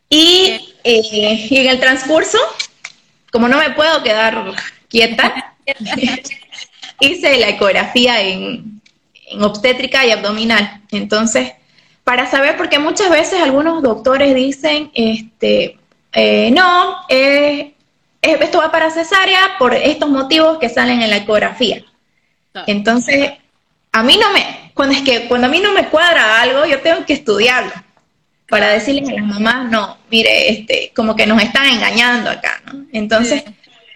Y, 0.09 0.75
eh, 0.83 1.47
en 1.49 1.69
el 1.69 1.79
transcurso, 1.79 2.39
como 3.31 3.47
no 3.47 3.57
me 3.57 3.71
puedo 3.71 4.03
quedar 4.03 4.53
quieta, 4.89 5.55
hice 6.99 7.39
la 7.39 7.51
ecografía 7.51 8.21
en, 8.21 8.83
obstétrica 9.41 10.05
y 10.05 10.11
abdominal. 10.11 10.83
Entonces, 10.91 11.53
para 12.03 12.29
saber, 12.29 12.57
porque 12.57 12.81
muchas 12.81 13.11
veces 13.11 13.41
algunos 13.41 13.81
doctores 13.81 14.35
dicen, 14.35 14.91
este, 14.93 15.79
eh, 16.13 16.51
no, 16.51 16.99
esto 17.09 18.59
va 18.59 18.71
para 18.71 18.91
cesárea 18.91 19.57
por 19.59 19.75
estos 19.75 20.09
motivos 20.09 20.59
que 20.59 20.69
salen 20.69 21.03
en 21.03 21.11
la 21.11 21.17
ecografía. 21.17 21.83
Entonces, 22.67 23.33
a 23.93 24.03
mí 24.03 24.17
no 24.21 24.33
me, 24.33 24.71
cuando 24.75 24.95
es 24.95 25.03
que 25.03 25.29
cuando 25.29 25.47
a 25.47 25.51
mí 25.51 25.61
no 25.61 25.73
me 25.73 25.89
cuadra 25.89 26.41
algo, 26.41 26.65
yo 26.65 26.81
tengo 26.81 27.05
que 27.05 27.15
estudiarlo 27.15 27.73
para 28.49 28.69
decirles 28.69 29.09
a 29.09 29.13
las 29.15 29.25
mamás, 29.25 29.71
no, 29.71 29.97
mire, 30.11 30.51
este, 30.51 30.93
como 30.95 31.17
que 31.17 31.27
nos 31.27 31.43
están 31.43 31.69
engañando 31.69 32.29
acá, 32.29 32.61
¿no? 32.67 32.85
Entonces, 32.93 33.45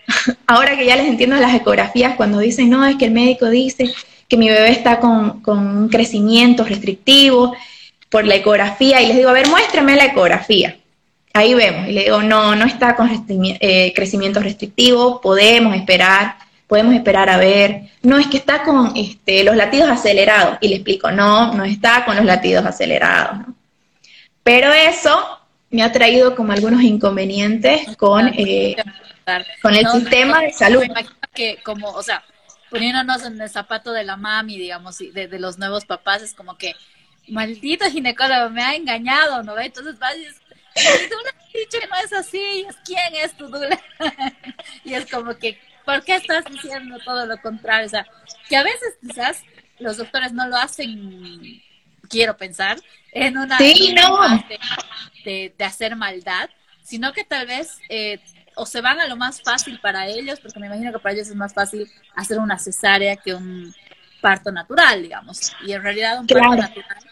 ahora 0.46 0.76
que 0.76 0.86
ya 0.86 0.96
les 0.96 1.08
entiendo 1.08 1.36
las 1.36 1.54
ecografías, 1.54 2.14
cuando 2.16 2.38
dicen, 2.38 2.70
no, 2.70 2.84
es 2.86 2.96
que 2.96 3.04
el 3.04 3.10
médico 3.10 3.50
dice 3.50 3.92
que 4.28 4.36
mi 4.36 4.48
bebé 4.48 4.70
está 4.70 4.98
con, 4.98 5.42
un 5.44 5.88
crecimiento 5.88 6.64
restrictivo 6.64 7.54
por 8.08 8.24
la 8.24 8.36
ecografía, 8.36 9.02
y 9.02 9.08
les 9.08 9.16
digo, 9.18 9.28
a 9.28 9.34
ver, 9.34 9.48
muéstrame 9.48 9.94
la 9.94 10.06
ecografía. 10.06 10.78
Ahí 11.36 11.54
vemos, 11.54 11.88
y 11.88 11.92
le 11.92 12.04
digo, 12.04 12.22
no, 12.22 12.56
no 12.56 12.64
está 12.64 12.96
con 12.96 13.10
eh, 13.28 13.92
crecimiento 13.94 14.40
restrictivo, 14.40 15.20
podemos 15.20 15.74
esperar 15.76 16.36
podemos 16.66 16.94
esperar 16.94 17.28
a 17.30 17.36
ver, 17.36 17.82
no 18.02 18.18
es 18.18 18.26
que 18.26 18.38
está 18.38 18.64
con 18.64 18.92
este, 18.96 19.44
los 19.44 19.54
latidos 19.54 19.88
acelerados, 19.88 20.58
y 20.60 20.68
le 20.68 20.76
explico, 20.76 21.10
no, 21.10 21.52
no 21.54 21.64
está 21.64 22.04
con 22.04 22.16
los 22.16 22.24
latidos 22.24 22.64
acelerados. 22.66 23.46
Pero 24.42 24.72
eso 24.72 25.40
me 25.70 25.82
ha 25.82 25.92
traído 25.92 26.34
como 26.34 26.52
algunos 26.52 26.82
inconvenientes 26.82 27.96
con, 27.96 28.28
eh, 28.28 28.76
con 29.62 29.74
el 29.74 29.86
sistema 29.88 30.40
de 30.40 30.52
salud. 30.52 30.82
que 31.34 31.58
como, 31.62 31.90
o 31.90 32.02
sea, 32.02 32.24
poniéndonos 32.70 33.24
en 33.24 33.40
el 33.40 33.50
zapato 33.50 33.92
de 33.92 34.04
la 34.04 34.16
mami, 34.16 34.58
digamos, 34.58 35.00
y 35.00 35.10
de, 35.10 35.38
los 35.38 35.58
nuevos 35.58 35.84
papás, 35.84 36.22
es 36.22 36.34
como 36.34 36.56
que, 36.56 36.74
maldito 37.28 37.84
ginecólogo, 37.90 38.50
me 38.50 38.62
ha 38.62 38.74
engañado, 38.74 39.42
¿no? 39.42 39.58
Entonces 39.58 39.98
vas 39.98 40.16
y 40.16 40.26
dices, 40.76 41.10
tú 41.10 41.16
dicho 41.56 41.78
que 41.80 41.86
no 41.86 41.96
es 42.04 42.12
así, 42.12 42.66
¿quién 42.84 43.14
es 43.16 43.36
tu 43.36 43.48
dula? 43.48 43.80
y 44.84 44.94
es 44.94 45.10
como 45.10 45.36
que, 45.36 45.58
¿por 45.84 46.04
qué 46.04 46.16
estás 46.16 46.44
diciendo 46.44 46.98
todo 47.04 47.26
lo 47.26 47.40
contrario? 47.40 47.86
O 47.86 47.90
sea, 47.90 48.06
que 48.48 48.56
a 48.56 48.62
veces 48.62 48.96
quizás 49.00 49.42
los 49.78 49.96
doctores 49.96 50.32
no 50.32 50.46
lo 50.48 50.56
hacen, 50.56 51.62
quiero 52.08 52.36
pensar, 52.36 52.78
en 53.12 53.38
una 53.38 53.58
sí, 53.58 53.94
de, 55.24 55.54
hacer 55.60 55.96
maldad, 55.96 56.50
sino 56.82 57.12
que 57.12 57.24
tal 57.24 57.46
vez 57.46 57.78
eh, 57.88 58.20
o 58.54 58.66
se 58.66 58.80
van 58.80 59.00
a 59.00 59.06
lo 59.06 59.16
más 59.16 59.42
fácil 59.42 59.80
para 59.80 60.06
ellos, 60.06 60.40
porque 60.40 60.60
me 60.60 60.66
imagino 60.66 60.92
que 60.92 60.98
para 60.98 61.14
ellos 61.14 61.28
es 61.28 61.34
más 61.34 61.52
fácil 61.52 61.90
hacer 62.14 62.38
una 62.38 62.58
cesárea 62.58 63.16
que 63.16 63.34
un 63.34 63.74
parto 64.20 64.50
natural, 64.50 65.02
digamos. 65.02 65.52
Y 65.66 65.72
en 65.72 65.82
realidad 65.82 66.20
un 66.20 66.26
parto 66.26 66.56
natural, 66.56 67.05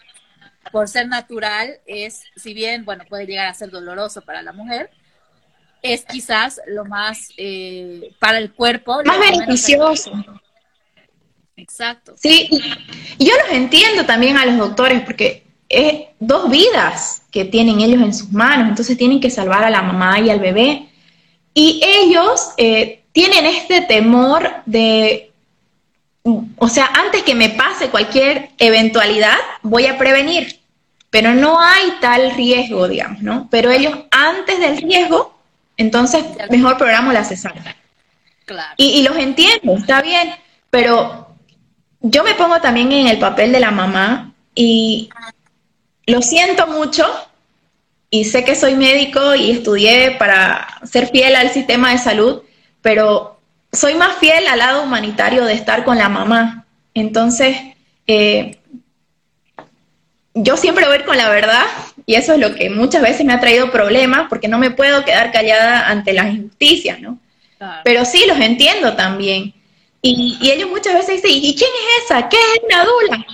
por 0.71 0.87
ser 0.87 1.07
natural, 1.07 1.79
es, 1.85 2.23
si 2.35 2.53
bien, 2.53 2.85
bueno, 2.85 3.03
puede 3.07 3.25
llegar 3.25 3.47
a 3.47 3.53
ser 3.53 3.69
doloroso 3.69 4.21
para 4.21 4.41
la 4.41 4.51
mujer, 4.51 4.89
es 5.81 6.03
quizás 6.05 6.59
lo 6.67 6.85
más 6.85 7.29
eh, 7.37 8.13
para 8.19 8.39
el 8.39 8.53
cuerpo. 8.53 9.01
Más 9.05 9.19
beneficioso. 9.19 10.11
Exacto. 11.57 12.15
Sí, 12.17 12.49
y 13.17 13.25
yo 13.25 13.33
los 13.43 13.51
entiendo 13.51 14.05
también 14.05 14.37
a 14.37 14.45
los 14.45 14.57
doctores 14.57 15.01
porque 15.01 15.45
es 15.69 16.07
dos 16.19 16.49
vidas 16.49 17.23
que 17.31 17.45
tienen 17.45 17.79
ellos 17.79 18.01
en 18.01 18.13
sus 18.13 18.31
manos, 18.31 18.69
entonces 18.69 18.97
tienen 18.97 19.19
que 19.19 19.29
salvar 19.29 19.63
a 19.63 19.69
la 19.69 19.81
mamá 19.81 20.19
y 20.19 20.29
al 20.29 20.39
bebé. 20.39 20.89
Y 21.53 21.81
ellos 21.83 22.49
eh, 22.57 23.03
tienen 23.13 23.45
este 23.45 23.81
temor 23.81 24.49
de, 24.65 25.31
o 26.25 26.67
sea, 26.67 26.87
antes 26.87 27.23
que 27.23 27.35
me 27.35 27.49
pase 27.49 27.89
cualquier 27.89 28.49
eventualidad, 28.57 29.37
voy 29.61 29.85
a 29.85 29.97
prevenir, 29.97 30.59
pero 31.09 31.33
no 31.33 31.61
hay 31.61 31.93
tal 32.01 32.31
riesgo, 32.31 32.87
digamos, 32.87 33.21
¿no? 33.21 33.47
Pero 33.51 33.71
ellos 33.71 33.93
antes 34.11 34.59
del 34.59 34.77
riesgo 34.77 35.35
entonces, 35.77 36.23
mejor 36.49 36.77
programo 36.77 37.11
la 37.11 37.23
cesárea. 37.23 37.75
Claro. 38.45 38.73
Y, 38.77 39.01
los 39.03 39.17
entiendo, 39.17 39.75
está 39.75 40.01
bien, 40.01 40.33
pero 40.69 41.27
yo 42.01 42.23
me 42.23 42.35
pongo 42.35 42.61
también 42.61 42.91
en 42.91 43.07
el 43.07 43.17
papel 43.17 43.51
de 43.51 43.59
la 43.59 43.71
mamá 43.71 44.33
y 44.53 45.09
lo 46.05 46.21
siento 46.21 46.67
mucho 46.67 47.05
y 48.11 48.25
sé 48.25 48.43
que 48.45 48.55
soy 48.55 48.75
médico 48.75 49.33
y 49.33 49.51
estudié 49.51 50.11
para 50.11 50.67
ser 50.83 51.07
fiel 51.07 51.35
al 51.35 51.49
sistema 51.49 51.91
de 51.91 51.97
salud, 51.97 52.43
pero 52.81 53.34
soy 53.75 53.95
más 53.95 54.17
fiel 54.17 54.47
al 54.47 54.59
lado 54.59 54.83
humanitario 54.83 55.45
de 55.45 55.53
estar 55.53 55.83
con 55.83 55.97
la 55.97 56.09
mamá. 56.09 56.65
Entonces, 56.93 57.57
eh, 58.07 58.57
yo 60.33 60.57
siempre 60.57 60.87
voy 60.87 60.99
con 61.03 61.17
la 61.17 61.29
verdad 61.29 61.63
y 62.05 62.15
eso 62.15 62.33
es 62.33 62.39
lo 62.39 62.55
que 62.55 62.69
muchas 62.69 63.01
veces 63.01 63.25
me 63.25 63.33
ha 63.33 63.39
traído 63.39 63.71
problemas 63.71 64.27
porque 64.29 64.47
no 64.47 64.57
me 64.57 64.71
puedo 64.71 65.05
quedar 65.05 65.31
callada 65.31 65.89
ante 65.89 66.13
las 66.13 66.27
injusticias, 66.27 66.99
¿no? 66.99 67.19
Pero 67.83 68.05
sí, 68.05 68.25
los 68.27 68.39
entiendo 68.39 68.95
también. 68.95 69.53
Y, 70.01 70.37
ellos 70.51 70.69
muchas 70.69 70.93
veces 70.93 71.23
dicen, 71.23 71.31
¿y 71.43 71.55
quién 71.55 71.69
es 71.69 72.05
esa? 72.05 72.29
¿Qué 72.29 72.37
es 72.37 72.61
una 72.63 72.83
dula? 72.83 73.25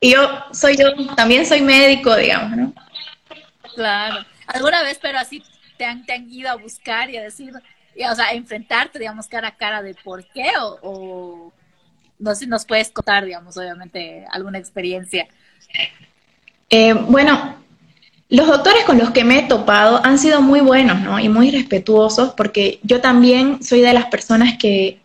Y 0.00 0.10
yo 0.10 0.44
soy 0.52 0.76
yo, 0.76 0.92
también 1.14 1.46
soy 1.46 1.62
médico, 1.62 2.14
digamos, 2.16 2.56
¿no? 2.56 2.74
Claro. 3.74 4.26
¿Alguna 4.46 4.82
vez, 4.82 4.98
pero 5.00 5.18
así 5.18 5.42
te 5.78 5.84
han, 5.84 6.04
te 6.04 6.12
han 6.12 6.30
ido 6.30 6.50
a 6.50 6.56
buscar 6.56 7.08
y 7.08 7.16
a 7.16 7.22
decir, 7.22 7.52
o 8.08 8.14
sea, 8.14 8.32
enfrentarte, 8.32 8.98
digamos, 8.98 9.26
cara 9.26 9.48
a 9.48 9.56
cara 9.56 9.82
de 9.82 9.94
por 9.94 10.24
qué 10.26 10.50
o, 10.60 11.52
no 12.18 12.34
sé 12.34 12.44
si 12.44 12.46
nos 12.46 12.64
puedes 12.64 12.90
contar, 12.90 13.24
digamos, 13.24 13.56
obviamente, 13.56 14.26
alguna 14.30 14.58
experiencia? 14.58 15.26
Eh, 16.68 16.92
bueno, 16.92 17.56
los 18.28 18.46
doctores 18.46 18.84
con 18.84 18.98
los 18.98 19.10
que 19.10 19.24
me 19.24 19.40
he 19.40 19.42
topado 19.42 20.00
han 20.04 20.18
sido 20.18 20.40
muy 20.40 20.60
buenos, 20.60 21.00
¿no? 21.00 21.18
Y 21.18 21.28
muy 21.28 21.50
respetuosos, 21.50 22.34
porque 22.36 22.78
yo 22.82 23.00
también 23.00 23.62
soy 23.62 23.80
de 23.80 23.92
las 23.92 24.06
personas 24.06 24.56
que, 24.58 25.00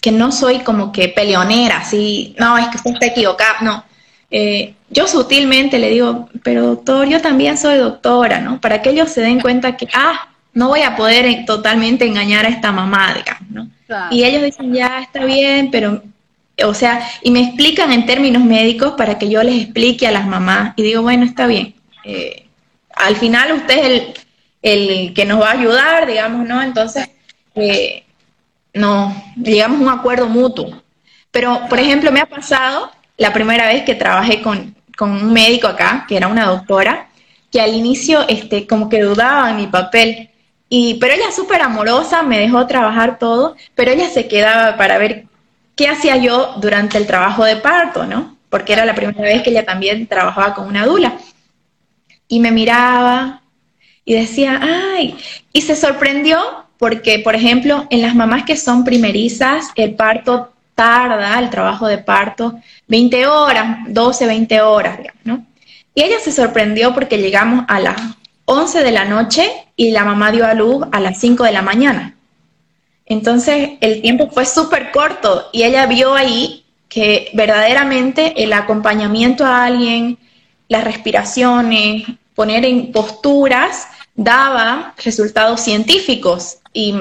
que 0.00 0.10
no 0.10 0.32
soy 0.32 0.60
como 0.60 0.90
que 0.90 1.08
peleonera, 1.08 1.78
así, 1.78 2.34
no, 2.38 2.58
es 2.58 2.66
que 2.68 2.76
usted 2.76 2.92
está 2.94 3.06
equivocado, 3.06 3.54
no. 3.62 3.84
Eh, 4.30 4.74
yo 4.90 5.06
sutilmente 5.06 5.78
le 5.78 5.90
digo, 5.90 6.28
pero 6.42 6.66
doctor, 6.66 7.06
yo 7.06 7.20
también 7.20 7.56
soy 7.56 7.78
doctora, 7.78 8.40
¿no? 8.40 8.60
Para 8.60 8.82
que 8.82 8.90
ellos 8.90 9.10
se 9.10 9.20
den 9.20 9.40
cuenta 9.40 9.76
que, 9.76 9.88
ah, 9.94 10.33
no 10.54 10.68
voy 10.68 10.82
a 10.82 10.96
poder 10.96 11.44
totalmente 11.44 12.06
engañar 12.06 12.46
a 12.46 12.48
esta 12.48 12.72
mamá, 12.72 13.12
digamos, 13.14 13.50
¿no? 13.50 13.68
Y 14.10 14.24
ellos 14.24 14.42
dicen, 14.42 14.72
ya 14.72 15.00
está 15.00 15.24
bien, 15.24 15.70
pero, 15.70 16.02
o 16.64 16.74
sea, 16.74 17.06
y 17.22 17.30
me 17.30 17.40
explican 17.40 17.92
en 17.92 18.06
términos 18.06 18.42
médicos 18.42 18.94
para 18.96 19.18
que 19.18 19.28
yo 19.28 19.42
les 19.42 19.62
explique 19.62 20.06
a 20.06 20.12
las 20.12 20.26
mamás. 20.26 20.72
Y 20.76 20.82
digo, 20.82 21.02
bueno, 21.02 21.24
está 21.24 21.46
bien. 21.46 21.74
Eh, 22.04 22.46
al 22.94 23.16
final 23.16 23.52
usted 23.52 23.78
es 23.78 23.84
el, 24.62 24.88
el, 24.88 25.14
que 25.14 25.24
nos 25.26 25.40
va 25.40 25.50
a 25.50 25.58
ayudar, 25.58 26.06
digamos, 26.06 26.46
¿no? 26.46 26.62
Entonces, 26.62 27.08
eh, 27.54 28.04
no, 28.72 29.14
llegamos 29.36 29.80
a 29.80 29.82
un 29.82 29.98
acuerdo 29.98 30.26
mutuo. 30.28 30.82
Pero, 31.30 31.62
por 31.68 31.78
ejemplo, 31.78 32.10
me 32.10 32.20
ha 32.20 32.26
pasado 32.26 32.90
la 33.16 33.32
primera 33.32 33.66
vez 33.66 33.82
que 33.82 33.94
trabajé 33.94 34.40
con, 34.40 34.74
con 34.96 35.10
un 35.10 35.32
médico 35.32 35.66
acá, 35.66 36.04
que 36.08 36.16
era 36.16 36.28
una 36.28 36.46
doctora, 36.46 37.08
que 37.50 37.60
al 37.60 37.74
inicio 37.74 38.26
este, 38.28 38.66
como 38.66 38.88
que 38.88 39.02
dudaba 39.02 39.50
en 39.50 39.56
mi 39.56 39.66
papel. 39.66 40.30
Pero 41.00 41.14
ella 41.14 41.30
súper 41.30 41.62
amorosa, 41.62 42.22
me 42.22 42.38
dejó 42.38 42.66
trabajar 42.66 43.18
todo, 43.18 43.56
pero 43.74 43.90
ella 43.90 44.08
se 44.08 44.26
quedaba 44.26 44.76
para 44.76 44.98
ver 44.98 45.26
qué 45.76 45.88
hacía 45.88 46.16
yo 46.16 46.54
durante 46.56 46.98
el 46.98 47.06
trabajo 47.06 47.44
de 47.44 47.56
parto, 47.56 48.06
¿no? 48.06 48.36
Porque 48.48 48.72
era 48.72 48.84
la 48.84 48.94
primera 48.94 49.20
vez 49.20 49.42
que 49.42 49.50
ella 49.50 49.64
también 49.64 50.06
trabajaba 50.06 50.54
con 50.54 50.66
una 50.66 50.86
dula 50.86 51.18
y 52.28 52.40
me 52.40 52.50
miraba 52.50 53.42
y 54.04 54.14
decía, 54.14 54.60
ay, 54.62 55.16
y 55.52 55.62
se 55.62 55.76
sorprendió 55.76 56.38
porque, 56.78 57.20
por 57.20 57.34
ejemplo, 57.34 57.86
en 57.90 58.02
las 58.02 58.14
mamás 58.14 58.44
que 58.44 58.56
son 58.56 58.84
primerizas, 58.84 59.70
el 59.76 59.94
parto 59.94 60.52
tarda, 60.74 61.38
el 61.38 61.50
trabajo 61.50 61.86
de 61.86 61.98
parto, 61.98 62.60
20 62.88 63.26
horas, 63.26 63.78
12, 63.86 64.26
20 64.26 64.60
horas, 64.60 64.98
digamos, 64.98 65.20
¿no? 65.24 65.46
Y 65.94 66.02
ella 66.02 66.18
se 66.18 66.32
sorprendió 66.32 66.92
porque 66.92 67.18
llegamos 67.18 67.64
a 67.68 67.78
las 67.78 67.96
11 68.46 68.82
de 68.82 68.92
la 68.92 69.04
noche 69.04 69.50
y 69.76 69.90
la 69.90 70.04
mamá 70.04 70.30
dio 70.32 70.46
a 70.46 70.54
luz 70.54 70.86
a 70.92 71.00
las 71.00 71.18
5 71.18 71.44
de 71.44 71.52
la 71.52 71.62
mañana. 71.62 72.14
Entonces 73.06 73.72
el 73.80 74.02
tiempo 74.02 74.30
fue 74.30 74.46
súper 74.46 74.90
corto 74.90 75.48
y 75.52 75.62
ella 75.62 75.86
vio 75.86 76.14
ahí 76.14 76.64
que 76.88 77.30
verdaderamente 77.34 78.42
el 78.42 78.52
acompañamiento 78.52 79.44
a 79.44 79.64
alguien, 79.64 80.18
las 80.68 80.84
respiraciones, 80.84 82.04
poner 82.34 82.64
en 82.64 82.92
posturas, 82.92 83.88
daba 84.14 84.94
resultados 85.04 85.60
científicos 85.60 86.58
y 86.72 86.94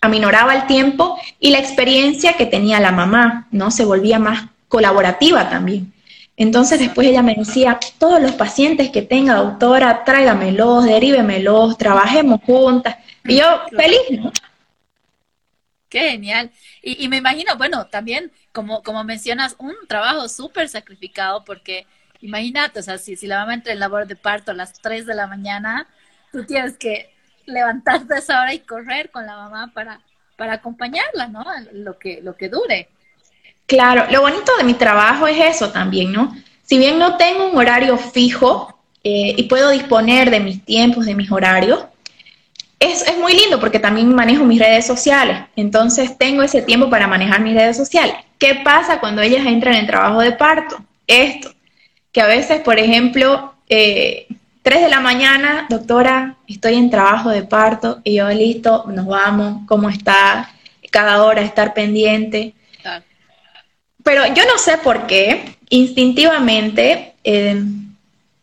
aminoraba 0.00 0.54
el 0.54 0.66
tiempo 0.66 1.18
y 1.40 1.50
la 1.50 1.58
experiencia 1.58 2.34
que 2.34 2.46
tenía 2.46 2.80
la 2.80 2.92
mamá, 2.92 3.48
¿no? 3.50 3.70
Se 3.70 3.84
volvía 3.84 4.18
más 4.18 4.46
colaborativa 4.68 5.48
también. 5.48 5.93
Entonces 6.36 6.80
después 6.80 7.06
ella 7.06 7.22
me 7.22 7.34
decía, 7.34 7.78
todos 7.98 8.20
los 8.20 8.32
pacientes 8.32 8.90
que 8.90 9.02
tenga, 9.02 9.34
doctora, 9.36 10.04
tráigamelos, 10.04 10.84
derívemelos, 10.84 11.78
trabajemos 11.78 12.40
juntas. 12.44 12.96
Y 13.24 13.38
yo 13.38 13.62
feliz, 13.70 14.20
¿no? 14.20 14.32
Qué 15.88 16.10
genial. 16.10 16.50
Y, 16.82 17.04
y 17.04 17.08
me 17.08 17.18
imagino, 17.18 17.56
bueno, 17.56 17.86
también, 17.86 18.32
como, 18.52 18.82
como 18.82 19.04
mencionas, 19.04 19.54
un 19.58 19.74
trabajo 19.86 20.28
súper 20.28 20.68
sacrificado 20.68 21.44
porque 21.44 21.86
Imagínate, 22.24 22.80
o 22.80 22.82
sea, 22.82 22.96
si, 22.96 23.16
si 23.16 23.26
la 23.26 23.40
mamá 23.40 23.52
entra 23.52 23.74
en 23.74 23.78
labor 23.78 24.06
de 24.06 24.16
parto 24.16 24.50
a 24.50 24.54
las 24.54 24.72
3 24.80 25.04
de 25.04 25.14
la 25.14 25.26
mañana, 25.26 25.86
tú 26.32 26.42
tienes 26.46 26.78
que 26.78 27.10
levantarte 27.44 28.14
a 28.14 28.18
esa 28.18 28.40
hora 28.40 28.54
y 28.54 28.60
correr 28.60 29.10
con 29.10 29.26
la 29.26 29.36
mamá 29.36 29.72
para, 29.74 30.00
para 30.38 30.54
acompañarla, 30.54 31.28
¿no? 31.28 31.44
Lo 31.72 31.98
que, 31.98 32.22
lo 32.22 32.34
que 32.34 32.48
dure. 32.48 32.88
Claro, 33.66 34.06
lo 34.10 34.20
bonito 34.20 34.52
de 34.58 34.64
mi 34.64 34.74
trabajo 34.74 35.26
es 35.26 35.56
eso 35.56 35.70
también, 35.70 36.12
¿no? 36.12 36.36
Si 36.64 36.78
bien 36.78 36.98
no 36.98 37.16
tengo 37.16 37.50
un 37.50 37.56
horario 37.56 37.96
fijo 37.96 38.78
eh, 39.02 39.34
y 39.36 39.44
puedo 39.44 39.70
disponer 39.70 40.30
de 40.30 40.40
mis 40.40 40.64
tiempos, 40.64 41.06
de 41.06 41.14
mis 41.14 41.30
horarios, 41.30 41.84
es, 42.78 43.02
es, 43.02 43.16
muy 43.18 43.32
lindo 43.32 43.60
porque 43.60 43.78
también 43.78 44.14
manejo 44.14 44.44
mis 44.44 44.58
redes 44.58 44.86
sociales. 44.86 45.38
Entonces 45.56 46.18
tengo 46.18 46.42
ese 46.42 46.62
tiempo 46.62 46.90
para 46.90 47.06
manejar 47.06 47.40
mis 47.40 47.54
redes 47.54 47.76
sociales. 47.76 48.14
¿Qué 48.38 48.56
pasa 48.64 49.00
cuando 49.00 49.22
ellas 49.22 49.46
entran 49.46 49.74
en 49.74 49.86
trabajo 49.86 50.20
de 50.20 50.32
parto? 50.32 50.76
Esto 51.06 51.54
que 52.14 52.20
a 52.20 52.26
veces, 52.28 52.60
por 52.60 52.78
ejemplo, 52.78 53.54
eh, 53.68 54.28
3 54.62 54.82
de 54.82 54.88
la 54.88 55.00
mañana, 55.00 55.66
doctora, 55.68 56.36
estoy 56.46 56.76
en 56.76 56.88
trabajo 56.88 57.28
de 57.28 57.42
parto 57.42 58.00
y 58.04 58.14
yo 58.14 58.28
listo, 58.28 58.84
nos 58.86 59.06
vamos, 59.06 59.62
¿cómo 59.66 59.88
está? 59.88 60.48
Cada 60.92 61.24
hora 61.24 61.42
estar 61.42 61.74
pendiente. 61.74 62.54
Pero 64.04 64.26
yo 64.26 64.44
no 64.44 64.58
sé 64.58 64.78
por 64.78 65.06
qué, 65.08 65.56
instintivamente, 65.70 67.14
eh, 67.24 67.60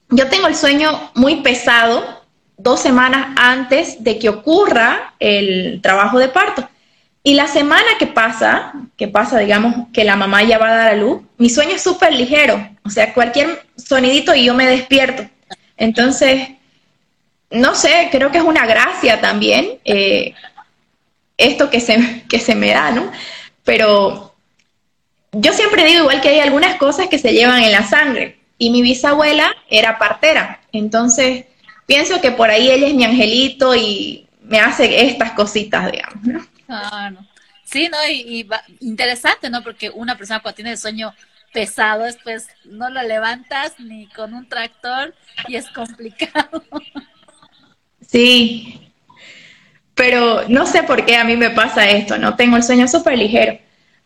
yo 0.10 0.28
tengo 0.28 0.47
el 0.47 0.56
sueño 0.56 1.12
muy 1.15 1.38
pesado 1.38 2.21
dos 2.58 2.82
semanas 2.82 3.28
antes 3.38 4.04
de 4.04 4.19
que 4.19 4.28
ocurra 4.28 5.13
el 5.19 5.80
trabajo 5.82 6.19
de 6.19 6.28
parto. 6.28 6.67
Y 7.24 7.36
la 7.36 7.47
semana 7.47 7.86
que 8.00 8.08
pasa, 8.08 8.74
que 8.97 9.08
pasa, 9.08 9.38
digamos, 9.38 9.88
que 9.93 10.04
la 10.04 10.15
mamá 10.15 10.41
ya 10.43 10.58
va 10.58 10.69
a 10.69 10.76
dar 10.76 10.91
a 10.93 10.95
luz, 10.95 11.21
mi 11.38 11.50
sueño 11.50 11.76
es 11.76 11.84
súper 11.84 12.13
ligero. 12.13 12.67
O 12.84 12.89
sea, 12.89 13.13
cualquier 13.13 13.63
sonidito 13.78 14.34
y 14.34 14.45
yo 14.45 14.56
me 14.56 14.65
despierto. 14.65 15.24
Entonces, 15.78 16.50
no 17.52 17.76
sé, 17.76 18.10
creo 18.12 18.32
que 18.32 18.39
es 18.39 18.43
una 18.43 18.65
gracia 18.65 19.21
también 19.21 19.80
eh, 19.86 20.34
esto 21.38 21.69
que 21.69 21.80
se, 21.80 22.24
que 22.28 22.39
se 22.39 22.56
me 22.56 22.71
da, 22.71 22.91
¿no? 22.91 23.12
Pero 23.63 24.31
yo 25.32 25.54
siempre 25.54 25.86
digo 25.86 26.02
igual 26.02 26.22
que 26.22 26.30
hay 26.30 26.39
algunas 26.39 26.76
cosas 26.76 27.08
que 27.08 27.20
se 27.20 27.34
llevan 27.34 27.63
en 27.63 27.72
la 27.72 27.88
sangre. 27.88 28.39
Y 28.58 28.70
mi 28.70 28.82
bisabuela 28.82 29.56
era 29.70 29.98
partera. 29.98 30.62
Entonces, 30.72 31.46
pienso 31.86 32.22
que 32.22 32.32
por 32.32 32.50
ahí 32.50 32.70
ella 32.70 32.88
es 32.88 32.94
mi 32.94 33.04
angelito 33.04 33.76
y 33.76 34.28
me 34.44 34.60
hace 34.60 35.06
estas 35.08 35.32
cositas, 35.32 35.91
digamos, 35.91 36.24
¿no? 36.24 37.28
Sí, 37.63 37.89
¿no? 37.89 37.98
Y, 38.10 38.48
interesante, 38.82 39.50
¿no? 39.50 39.63
Porque 39.63 39.89
una 39.89 40.17
persona 40.17 40.41
cuando 40.41 40.56
tiene 40.56 40.72
el 40.72 40.78
sueño 40.78 41.13
pesado, 41.54 42.04
después 42.04 42.48
no 42.65 42.89
lo 42.89 43.02
levantas 43.02 43.80
ni 43.80 44.08
con 44.08 44.34
un 44.34 44.48
tractor 44.48 45.15
y 45.48 45.56
es 45.56 45.70
complicado. 45.70 46.63
Sí, 48.08 48.91
pero 49.96 50.48
no 50.50 50.65
sé 50.65 50.84
por 50.84 51.06
qué 51.06 51.15
a 51.15 51.24
mí 51.24 51.38
me 51.38 51.50
pasa 51.50 51.89
esto, 51.89 52.17
¿no? 52.17 52.36
Tengo 52.36 52.58
el 52.58 52.63
sueño 52.63 52.88
súper 52.88 53.17
ligero. 53.17 53.58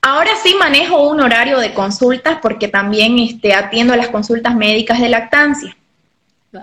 Ahora 0.08 0.34
sí 0.44 0.54
manejo 0.60 1.10
un 1.10 1.20
horario 1.20 1.58
de 1.58 1.74
consultas 1.74 2.38
porque 2.40 2.68
también 2.68 3.18
este, 3.18 3.56
atiendo 3.56 3.96
las 3.96 4.10
consultas 4.10 4.56
médicas 4.56 5.00
de 5.00 5.10
lactancia. 5.10 5.76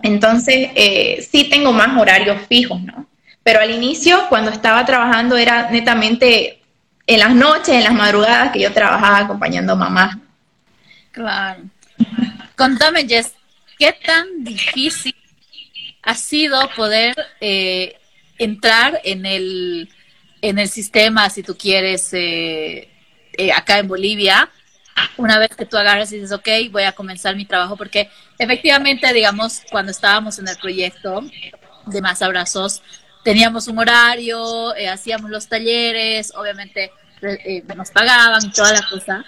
Entonces, 0.05 0.70
eh, 0.76 1.26
sí 1.28 1.50
tengo 1.50 1.72
más 1.72 2.00
horarios 2.00 2.40
fijos, 2.46 2.81
¿no? 2.83 3.05
Pero 3.42 3.59
al 3.59 3.72
inicio, 3.72 4.28
cuando 4.28 4.52
estaba 4.52 4.87
trabajando, 4.87 5.37
era 5.37 5.72
netamente 5.72 6.61
en 7.05 7.18
las 7.18 7.35
noches, 7.35 7.74
en 7.74 7.83
las 7.83 7.94
madrugadas 7.94 8.52
que 8.52 8.61
yo 8.61 8.72
trabajaba 8.72 9.18
acompañando 9.18 9.72
a 9.72 9.76
mamá. 9.76 10.20
Claro. 11.11 11.64
Contame, 12.55 13.09
Jess, 13.09 13.33
¿qué 13.76 13.92
tan 14.07 14.44
difícil 14.44 15.16
ha 16.05 16.14
sido 16.14 16.70
poder 16.76 17.16
eh, 17.40 17.96
entrar 18.38 19.00
en 19.02 19.26
el, 19.26 19.88
en 20.42 20.61
el 20.61 20.68
sistema, 20.68 21.28
si 21.28 21.42
tú 21.42 21.57
quieres, 21.57 22.09
eh, 22.12 22.91
eh, 23.37 23.53
acá 23.53 23.79
en 23.79 23.88
Bolivia? 23.88 24.49
Una 25.16 25.38
vez 25.38 25.51
que 25.57 25.66
tú 25.66 25.77
agarras 25.77 26.12
y 26.12 26.16
dices, 26.16 26.33
ok, 26.33 26.49
voy 26.71 26.83
a 26.85 26.92
comenzar 26.92 27.35
mi 27.35 27.45
trabajo, 27.45 27.77
porque 27.77 28.11
efectivamente, 28.38 29.12
digamos, 29.12 29.62
cuando 29.71 29.90
estábamos 29.90 30.38
en 30.38 30.49
el 30.49 30.57
proyecto 30.57 31.23
de 31.87 32.01
Más 32.03 32.23
Abrazos, 32.23 32.83
teníamos 33.23 33.68
un 33.68 33.79
horario, 33.79 34.75
eh, 34.77 34.88
hacíamos 34.88 35.31
los 35.31 35.49
talleres, 35.49 36.33
obviamente 36.35 36.92
eh, 37.23 37.62
nos 37.77 37.90
pagaban 37.90 38.45
y 38.45 38.51
toda 38.51 38.73
la 38.73 38.88
cosa. 38.88 39.25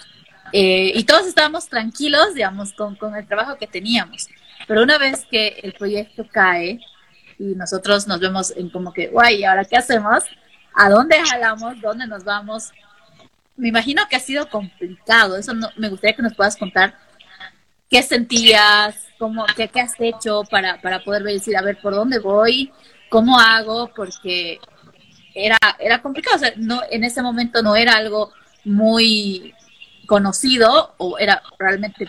Eh, 0.53 0.93
y 0.95 1.05
todos 1.05 1.27
estábamos 1.27 1.69
tranquilos, 1.69 2.35
digamos, 2.35 2.73
con, 2.73 2.97
con, 2.97 3.15
el 3.17 3.27
trabajo 3.27 3.57
que 3.57 3.67
teníamos. 3.67 4.29
Pero 4.67 4.83
una 4.83 4.99
vez 4.99 5.27
que 5.31 5.61
el 5.63 5.73
proyecto 5.73 6.27
cae 6.31 6.81
y 7.39 7.55
nosotros 7.55 8.07
nos 8.07 8.21
vemos 8.21 8.53
en 8.57 8.71
como 8.71 8.93
que, 8.93 9.09
guay, 9.09 9.45
¿ahora 9.45 9.65
qué 9.65 9.77
hacemos? 9.77 10.25
¿A 10.75 10.89
dónde 10.91 11.17
jalamos? 11.25 11.81
¿Dónde 11.81 12.07
nos 12.07 12.25
vamos? 12.25 12.71
Me 13.57 13.69
imagino 13.69 14.03
que 14.09 14.17
ha 14.17 14.21
sido 14.21 14.49
complicado. 14.49 15.37
Eso 15.37 15.55
no, 15.55 15.69
me 15.77 15.89
gustaría 15.89 16.17
que 16.17 16.23
nos 16.23 16.35
puedas 16.35 16.57
contar 16.57 16.95
qué 17.89 18.03
sentías, 18.03 18.97
cómo, 19.19 19.45
qué, 19.57 19.69
qué 19.69 19.81
has 19.81 19.95
hecho 19.99 20.43
para, 20.51 20.81
para 20.81 21.05
poder 21.05 21.23
decir, 21.23 21.57
a 21.57 21.63
ver, 21.63 21.79
¿por 21.81 21.95
dónde 21.95 22.19
voy? 22.19 22.73
¿Cómo 23.09 23.39
hago? 23.39 23.93
Porque 23.95 24.59
era, 25.35 25.59
era 25.79 26.01
complicado, 26.01 26.37
o 26.37 26.39
sea, 26.39 26.53
no, 26.57 26.81
en 26.91 27.05
ese 27.05 27.23
momento 27.23 27.63
no 27.63 27.77
era 27.77 27.95
algo 27.95 28.33
muy 28.65 29.55
conocido 30.07 30.95
o 30.99 31.19
era 31.19 31.43
realmente 31.59 32.09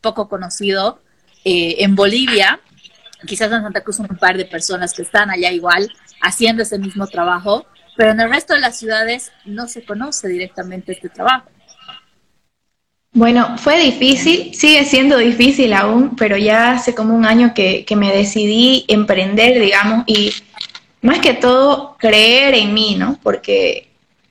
poco 0.00 0.28
conocido 0.28 1.02
eh, 1.44 1.76
en 1.78 1.94
Bolivia, 1.94 2.60
quizás 3.26 3.50
en 3.52 3.62
Santa 3.62 3.82
Cruz 3.82 3.98
un 3.98 4.08
par 4.08 4.36
de 4.36 4.44
personas 4.44 4.92
que 4.92 5.02
están 5.02 5.30
allá 5.30 5.50
igual 5.50 5.90
haciendo 6.22 6.62
ese 6.62 6.78
mismo 6.78 7.06
trabajo, 7.06 7.66
pero 8.00 8.12
en 8.12 8.20
el 8.20 8.30
resto 8.30 8.54
de 8.54 8.60
las 8.60 8.78
ciudades 8.78 9.30
no 9.44 9.68
se 9.68 9.84
conoce 9.84 10.26
directamente 10.26 10.92
este 10.92 11.10
trabajo. 11.10 11.50
Bueno, 13.12 13.58
fue 13.58 13.78
difícil, 13.78 14.54
sigue 14.54 14.86
siendo 14.86 15.18
difícil 15.18 15.74
aún, 15.74 16.16
pero 16.16 16.38
ya 16.38 16.70
hace 16.70 16.94
como 16.94 17.14
un 17.14 17.26
año 17.26 17.52
que, 17.52 17.84
que 17.84 17.96
me 17.96 18.10
decidí 18.10 18.86
emprender, 18.88 19.60
digamos, 19.60 20.04
y 20.06 20.32
más 21.02 21.18
que 21.18 21.34
todo 21.34 21.98
creer 21.98 22.54
en 22.54 22.72
mí, 22.72 22.96
¿no? 22.98 23.18
Porque 23.22 23.90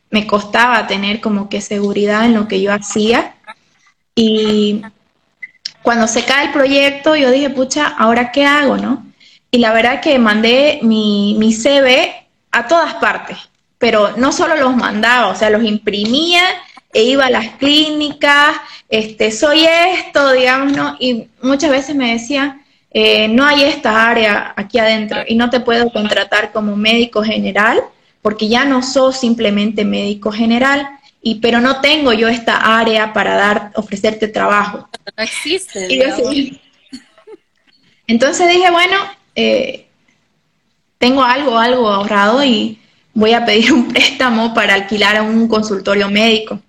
me 0.10 0.26
costaba 0.26 0.88
tener 0.88 1.22
como 1.22 1.48
que 1.48 1.62
seguridad 1.62 2.26
en 2.26 2.34
lo 2.34 2.48
que 2.48 2.62
yo 2.62 2.74
hacía. 2.74 3.36
Y 4.16 4.82
cuando 5.84 6.08
se 6.08 6.26
cae 6.26 6.48
el 6.48 6.54
proyecto, 6.54 7.16
yo 7.16 7.30
dije, 7.30 7.52
pucha, 7.52 7.86
¿ahora 7.86 8.32
qué 8.32 8.46
hago, 8.46 8.78
no? 8.78 9.06
Y 9.52 9.60
la 9.60 9.74
verdad 9.74 10.02
que 10.02 10.18
mandé 10.18 10.80
mi, 10.82 11.36
mi 11.38 11.54
CV 11.54 12.16
a 12.52 12.68
todas 12.68 12.96
partes, 12.96 13.49
pero 13.80 14.15
no 14.18 14.32
solo 14.32 14.56
los 14.56 14.76
mandaba, 14.76 15.30
o 15.30 15.36
sea, 15.36 15.50
los 15.50 15.63
imprimía 15.63 16.44
e 16.94 17.04
iba 17.04 17.26
a 17.26 17.30
las 17.32 17.56
clínicas, 17.56 18.58
este, 18.89 19.32
soy 19.32 19.65
esto, 19.65 20.34
digamos, 20.34 20.74
¿no? 20.74 20.98
Y 21.00 21.28
muchas 21.42 21.72
veces 21.72 21.96
me 21.96 22.12
decían, 22.12 22.63
eh, 22.92 23.28
no 23.28 23.46
hay 23.46 23.63
esta 23.63 24.10
área 24.10 24.54
aquí 24.56 24.78
adentro 24.80 25.22
y 25.28 25.36
no 25.36 25.50
te 25.50 25.60
puedo 25.60 25.92
contratar 25.92 26.52
como 26.52 26.76
médico 26.76 27.24
general 27.24 27.82
porque 28.22 28.50
ya 28.50 28.65
no 28.65 28.84
sos 28.84 29.20
simplemente 29.20 29.86
médico 29.86 30.32
general, 30.32 30.88
y, 31.22 31.36
pero 31.36 31.62
no 31.62 31.82
tengo 31.82 32.13
yo 32.13 32.28
esta 32.28 32.78
área 32.80 33.13
para 33.13 33.36
dar, 33.36 33.72
ofrecerte 33.76 34.28
trabajo. 34.28 34.89
No 35.18 35.24
existe. 35.24 35.88
Entonces 38.08 38.50
dije, 38.50 38.72
bueno, 38.72 38.98
eh, 39.36 39.88
tengo 40.98 41.24
algo, 41.24 41.58
algo 41.58 41.89
ahorrado 41.89 42.44
y 42.44 42.80
voy 43.13 43.34
a 43.34 43.45
pedir 43.45 43.74
un 43.74 43.88
préstamo 43.93 44.54
para 44.54 44.74
alquilar 44.74 45.17
a 45.17 45.24
un 45.24 45.48
consultorio 45.48 46.10
médico. 46.10 46.60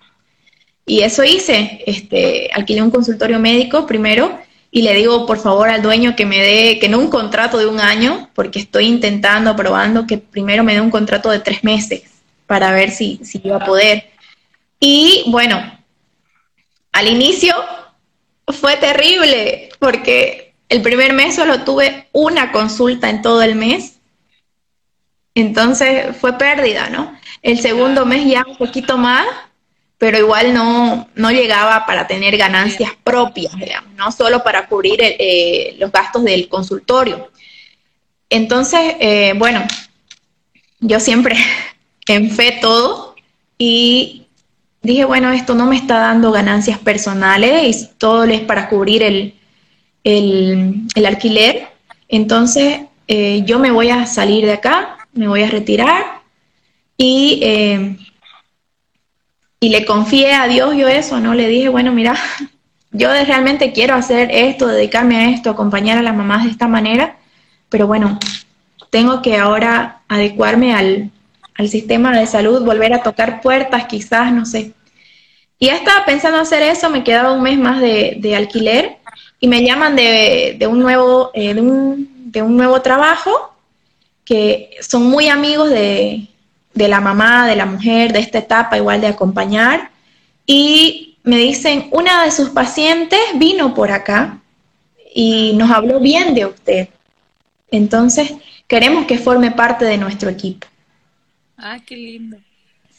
Y 0.87 1.03
eso 1.03 1.23
hice, 1.23 1.83
este, 1.87 2.51
alquilé 2.53 2.83
un 2.83 2.91
consultorio 2.91 3.39
médico 3.39 3.87
primero 3.87 4.41
y 4.73 4.83
le 4.83 4.95
digo 4.95 5.27
por 5.27 5.39
favor 5.39 5.69
al 5.69 5.83
dueño 5.83 6.17
que 6.17 6.27
me 6.27 6.39
dé, 6.39 6.79
que 6.79 6.89
no 6.89 6.99
un 6.99 7.11
contrato 7.11 7.59
de 7.59 7.67
un 7.67 7.81
año, 7.81 8.31
porque 8.35 8.61
estoy 8.61 8.87
intentando, 8.87 9.55
probando, 9.57 10.07
que 10.07 10.19
primero 10.19 10.65
me 10.65 10.75
dé 10.75 10.81
un 10.81 10.91
contrato 10.91 11.31
de 11.31 11.41
tres 11.41 11.65
meses 11.65 12.03
para 12.47 12.73
ver 12.73 12.91
si, 12.91 13.21
si 13.23 13.41
iba 13.45 13.57
a 13.57 13.65
poder. 13.65 14.11
Y 14.81 15.25
bueno, 15.27 15.61
al 16.93 17.09
inicio 17.09 17.55
fue 18.49 18.77
terrible, 18.77 19.69
porque 19.79 20.55
el 20.69 20.83
primer 20.83 21.13
mes 21.13 21.37
solo 21.37 21.63
tuve 21.63 22.09
una 22.13 22.53
consulta 22.53 23.11
en 23.11 23.23
todo 23.23 23.43
el 23.43 23.55
mes, 23.55 24.00
entonces 25.35 26.17
fue 26.17 26.37
pérdida, 26.39 26.89
¿no? 26.91 27.17
El 27.43 27.61
segundo 27.61 28.05
mes 28.05 28.27
ya 28.27 28.45
un 28.47 28.57
poquito 28.57 28.99
más, 28.99 29.27
pero 29.99 30.19
igual 30.19 30.55
no, 30.55 31.09
no 31.15 31.31
llegaba 31.31 31.85
para 31.87 32.07
tener 32.07 32.37
ganancias 32.37 32.93
propias, 33.05 33.55
digamos, 33.57 33.95
no 33.95 34.11
solo 34.13 34.43
para 34.43 34.67
cubrir 34.67 34.99
eh, 35.03 35.77
los 35.79 35.93
gastos 35.93 36.25
del 36.25 36.49
consultorio. 36.49 37.31
Entonces, 38.31 38.97
eh, 39.01 39.35
bueno, 39.37 39.63
yo 40.81 41.01
siempre 41.01 41.37
en 42.09 42.31
fe 42.31 42.59
todo 42.61 43.15
y 43.59 44.27
dije, 44.83 45.05
bueno, 45.05 45.33
esto 45.33 45.55
no 45.55 45.67
me 45.67 45.77
está 45.77 45.99
dando 45.99 46.33
ganancias 46.33 46.79
personales 46.79 47.77
y 47.77 47.89
todo 47.99 48.25
es 48.25 48.41
para 48.41 48.69
cubrir 48.69 49.03
el, 49.03 49.35
el, 50.05 51.07
alquiler. 51.07 51.69
Entonces, 52.09 52.81
eh, 53.07 53.43
yo 53.45 53.59
me 53.59 53.71
voy 53.71 53.91
a 53.91 54.07
salir 54.07 54.47
de 54.47 54.55
acá, 54.55 55.00
me 55.13 55.29
voy 55.29 55.43
a 55.43 55.51
retirar 55.51 56.21
y 56.97 57.97
y 59.61 59.69
le 59.69 59.85
confié 59.85 60.33
a 60.33 60.49
Dios 60.49 60.75
yo 60.75 60.89
eso, 60.89 61.21
¿no? 61.21 61.35
Le 61.35 61.47
dije, 61.47 61.69
bueno, 61.69 61.93
mira, 61.93 62.17
yo 62.91 63.09
realmente 63.13 63.73
quiero 63.73 63.95
hacer 63.95 64.31
esto, 64.33 64.67
dedicarme 64.67 65.19
a 65.19 65.31
esto, 65.31 65.51
acompañar 65.51 65.99
a 65.99 66.03
las 66.03 66.17
mamás 66.17 66.45
de 66.45 66.51
esta 66.51 66.67
manera, 66.67 67.19
pero 67.69 67.87
bueno, 67.87 68.19
tengo 68.89 69.21
que 69.23 69.37
ahora 69.37 70.01
adecuarme 70.09 70.75
al, 70.75 71.11
sistema 71.69 72.19
de 72.19 72.27
salud, 72.27 72.65
volver 72.65 72.95
a 72.95 73.03
tocar 73.03 73.43
puertas, 73.43 73.85
quizás, 73.85 74.33
no 74.33 74.47
sé. 74.47 74.73
Y 75.59 75.67
ya 75.67 75.75
estaba 75.75 76.07
pensando 76.07 76.39
hacer 76.39 76.63
eso, 76.63 76.89
me 76.89 77.05
quedaba 77.05 77.33
un 77.33 77.43
mes 77.43 77.59
más 77.59 77.83
de, 77.83 78.35
alquiler 78.35 78.97
y 79.41 79.47
me 79.47 79.63
llaman 79.63 79.95
de, 79.95 80.67
un 80.71 80.81
nuevo, 80.81 81.31
eh, 81.35 81.53
de, 81.53 81.61
un, 81.61 82.33
de 82.33 82.41
un 82.41 82.57
nuevo 82.57 82.81
trabajo 82.81 83.50
que 84.31 84.77
son 84.81 85.11
muy 85.11 85.29
amigos 85.29 85.71
de, 85.71 86.29
de 86.73 86.87
la 86.87 87.01
mamá, 87.01 87.49
de 87.49 87.57
la 87.57 87.67
mujer, 87.67 88.13
de 88.13 88.21
esta 88.21 88.39
etapa, 88.39 88.77
igual 88.77 89.01
de 89.01 89.09
acompañar. 89.09 89.91
Y 90.47 91.19
me 91.25 91.37
dicen, 91.37 91.89
una 91.91 92.23
de 92.23 92.31
sus 92.31 92.51
pacientes 92.51 93.19
vino 93.35 93.75
por 93.75 93.91
acá 93.91 94.39
y 95.13 95.55
nos 95.55 95.69
habló 95.73 95.99
bien 95.99 96.33
de 96.35 96.47
usted. 96.47 96.89
Entonces, 97.73 98.35
queremos 98.69 99.07
que 99.07 99.19
forme 99.19 99.51
parte 99.51 99.85
de 99.85 99.99
nuestro 99.99 100.31
equipo. 100.31 100.69
Ah, 101.59 101.81
qué 101.85 101.97
lindo. 101.97 102.37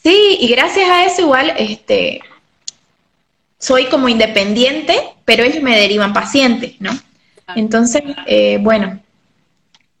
Sí, 0.02 0.36
y 0.38 0.48
gracias 0.48 0.90
a 0.90 1.06
eso 1.06 1.22
igual, 1.22 1.54
este, 1.56 2.20
soy 3.58 3.86
como 3.86 4.10
independiente, 4.10 4.98
pero 5.24 5.44
ellos 5.44 5.62
me 5.62 5.78
derivan 5.78 6.12
pacientes, 6.12 6.78
¿no? 6.78 6.90
Ah. 7.46 7.54
Entonces, 7.56 8.02
eh, 8.26 8.58
bueno, 8.60 9.00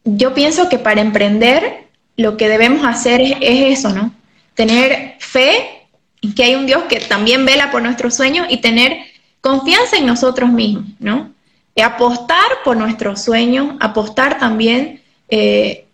yo 0.04 0.34
pienso 0.34 0.68
que 0.68 0.78
para 0.78 1.00
emprender 1.00 1.88
lo 2.16 2.36
que 2.36 2.48
debemos 2.48 2.86
hacer 2.86 3.20
es, 3.20 3.78
eso, 3.78 3.90
¿no? 3.90 4.12
Tener 4.54 5.16
fe 5.18 5.86
en 6.20 6.34
que 6.34 6.44
hay 6.44 6.54
un 6.54 6.66
Dios 6.66 6.84
que 6.84 7.00
también 7.00 7.44
vela 7.44 7.70
por 7.70 7.82
nuestros 7.82 8.14
sueños 8.14 8.46
y 8.50 8.58
tener 8.58 8.98
confianza 9.40 9.96
en 9.96 10.06
nosotros 10.06 10.50
mismos, 10.50 10.84
¿no? 10.98 11.30
Y 11.74 11.80
apostar 11.80 12.62
por 12.64 12.76
nuestros 12.76 13.22
sueños, 13.22 13.76
apostar 13.80 14.38
también 14.38 15.00
eh, 15.28 15.86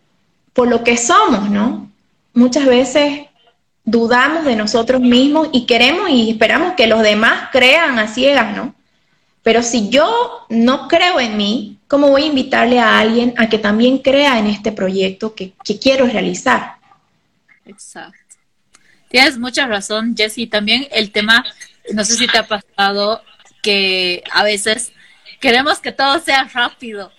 por 0.52 0.68
lo 0.68 0.82
que 0.82 0.96
somos, 0.96 1.48
¿no? 1.50 1.88
Muchas 2.34 2.66
veces 2.66 3.26
dudamos 3.84 4.44
de 4.44 4.56
nosotros 4.56 5.00
mismos 5.00 5.48
y 5.52 5.66
queremos 5.66 6.10
y 6.10 6.30
esperamos 6.30 6.74
que 6.74 6.86
los 6.86 7.02
demás 7.02 7.48
crean 7.52 7.98
a 7.98 8.08
ciegas, 8.08 8.56
¿no? 8.56 8.74
Pero 9.48 9.62
si 9.62 9.88
yo 9.88 10.44
no 10.50 10.88
creo 10.88 11.18
en 11.18 11.38
mí, 11.38 11.78
¿cómo 11.88 12.08
voy 12.08 12.24
a 12.24 12.26
invitarle 12.26 12.80
a 12.80 12.98
alguien 12.98 13.32
a 13.38 13.48
que 13.48 13.56
también 13.56 13.96
crea 13.96 14.38
en 14.38 14.46
este 14.46 14.72
proyecto 14.72 15.34
que, 15.34 15.54
quiero 15.80 16.04
realizar? 16.04 16.76
Exacto. 17.64 18.36
Tienes 19.08 19.38
mucha 19.38 19.66
razón, 19.66 20.14
Jessy. 20.14 20.48
También 20.48 20.86
el 20.90 21.12
tema, 21.12 21.46
no 21.94 22.04
sé 22.04 22.16
si 22.16 22.26
te 22.26 22.36
ha 22.36 22.46
pasado 22.46 23.22
que 23.62 24.22
a 24.32 24.42
veces 24.42 24.92
queremos 25.40 25.78
que 25.78 25.92
todo 25.92 26.18
sea 26.18 26.44
rápido. 26.52 27.10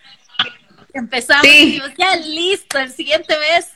Empezamos 0.94 1.48
y 1.48 1.82
ya 1.98 2.16
listo, 2.16 2.78
el 2.78 2.92
siguiente 2.92 3.34
mes 3.40 3.70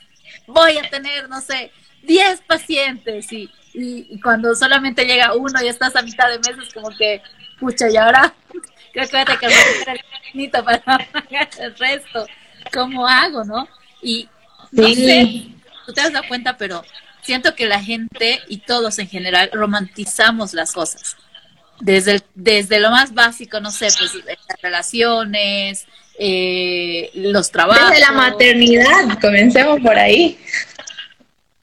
voy 0.45 0.77
a 0.77 0.87
tener, 0.91 1.27
no 1.27 1.41
sé, 1.41 1.71
10 2.03 2.41
pacientes 2.41 3.33
y, 3.33 3.49
y, 3.73 4.21
cuando 4.21 4.53
solamente 4.53 5.05
llega 5.05 5.33
uno 5.33 5.59
y 5.63 5.69
estás 5.69 5.95
a 5.95 6.03
mitad 6.03 6.29
de 6.29 6.37
mes 6.37 6.67
es 6.67 6.71
como 6.71 6.95
que 6.95 7.19
pucha, 7.63 7.89
y 7.89 7.97
ahora 7.97 8.33
creo 8.93 9.07
que 9.39 9.47
voy 9.47 9.55
a 9.55 9.81
tener 9.83 9.83
que 9.83 9.91
el 9.91 10.33
bonito 10.33 10.63
para 10.63 10.79
pagar 11.11 11.49
el 11.59 11.75
resto. 11.75 12.27
¿Cómo 12.71 13.07
hago, 13.07 13.43
no? 13.43 13.67
Y 14.01 14.29
no 14.71 14.87
sé, 14.87 15.47
tú 15.85 15.93
te 15.93 16.01
has 16.01 16.13
dado 16.13 16.27
cuenta, 16.27 16.57
pero 16.57 16.83
siento 17.21 17.55
que 17.55 17.65
la 17.65 17.81
gente 17.81 18.41
y 18.47 18.57
todos 18.57 18.99
en 18.99 19.07
general 19.07 19.49
romantizamos 19.53 20.53
las 20.53 20.71
cosas. 20.71 21.17
Desde, 21.79 22.21
desde 22.35 22.79
lo 22.79 22.91
más 22.91 23.13
básico, 23.13 23.59
no 23.59 23.71
sé, 23.71 23.87
pues 23.97 24.13
las 24.15 24.61
relaciones, 24.61 25.85
eh, 26.17 27.09
los 27.15 27.51
trabajos. 27.51 27.89
Desde 27.89 28.01
la 28.01 28.11
maternidad, 28.11 29.19
comencemos 29.19 29.79
por 29.81 29.97
ahí. 29.97 30.37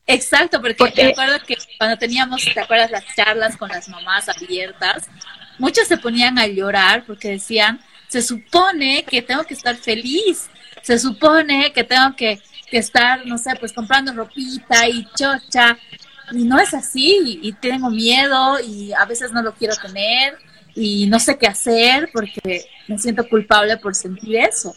Exacto, 0.06 0.60
porque, 0.60 0.74
porque, 0.74 1.04
me 1.04 1.10
acuerdo 1.10 1.38
que 1.46 1.56
cuando 1.78 1.96
teníamos, 1.96 2.44
¿te 2.44 2.60
acuerdas 2.60 2.90
las 2.90 3.04
charlas 3.14 3.56
con 3.56 3.68
las 3.68 3.88
mamás 3.88 4.28
abiertas? 4.28 5.08
Muchos 5.60 5.86
se 5.86 5.96
ponían 5.96 6.38
a 6.38 6.46
llorar 6.46 7.04
porque 7.06 7.30
decían, 7.30 7.80
se 8.08 8.22
supone 8.22 9.04
que 9.04 9.22
tengo 9.22 9.44
que 9.44 9.54
estar 9.54 9.76
feliz, 9.76 10.50
se 10.82 10.98
supone 10.98 11.72
que 11.72 11.84
tengo 11.84 12.16
que, 12.16 12.40
estar, 12.72 13.26
no 13.26 13.36
sé, 13.36 13.56
pues 13.58 13.72
comprando 13.72 14.12
ropita 14.12 14.88
y 14.88 15.04
chocha, 15.16 15.76
y 16.32 16.44
no 16.44 16.58
es 16.60 16.72
así, 16.72 17.40
y 17.42 17.52
tengo 17.52 17.90
miedo 17.90 18.60
y 18.60 18.92
a 18.92 19.04
veces 19.04 19.32
no 19.32 19.42
lo 19.42 19.52
quiero 19.54 19.74
tener, 19.76 20.38
y 20.74 21.06
no 21.06 21.18
sé 21.18 21.38
qué 21.38 21.46
hacer 21.46 22.10
porque 22.12 22.66
me 22.88 22.98
siento 22.98 23.28
culpable 23.28 23.76
por 23.76 23.94
sentir 23.94 24.36
eso. 24.36 24.74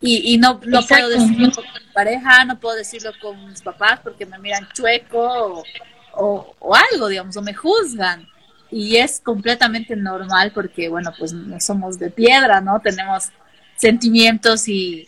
Y, 0.00 0.34
y 0.34 0.38
no, 0.38 0.60
no 0.66 0.82
puedo 0.82 1.08
decirlo 1.08 1.50
con 1.52 1.64
mi 1.64 1.92
pareja, 1.92 2.44
no 2.44 2.58
puedo 2.60 2.76
decirlo 2.76 3.12
con 3.20 3.48
mis 3.48 3.62
papás 3.62 4.00
porque 4.02 4.26
me 4.26 4.38
miran 4.38 4.68
chueco 4.74 5.64
o, 6.12 6.54
o, 6.58 6.74
algo, 6.74 7.08
digamos, 7.08 7.36
o 7.36 7.42
me 7.42 7.54
juzgan. 7.54 8.28
Y 8.70 8.96
es 8.96 9.20
completamente 9.20 9.96
normal 9.96 10.52
porque, 10.54 10.88
bueno, 10.88 11.12
pues 11.18 11.32
no 11.32 11.60
somos 11.60 11.98
de 11.98 12.10
piedra, 12.10 12.60
¿no? 12.60 12.80
Tenemos 12.80 13.30
sentimientos 13.76 14.68
y, 14.68 15.06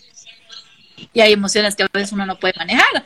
y 1.12 1.20
hay 1.20 1.32
emociones 1.32 1.74
que 1.74 1.82
a 1.82 1.88
veces 1.92 2.12
uno 2.12 2.26
no 2.26 2.38
puede 2.38 2.54
manejar. 2.56 3.04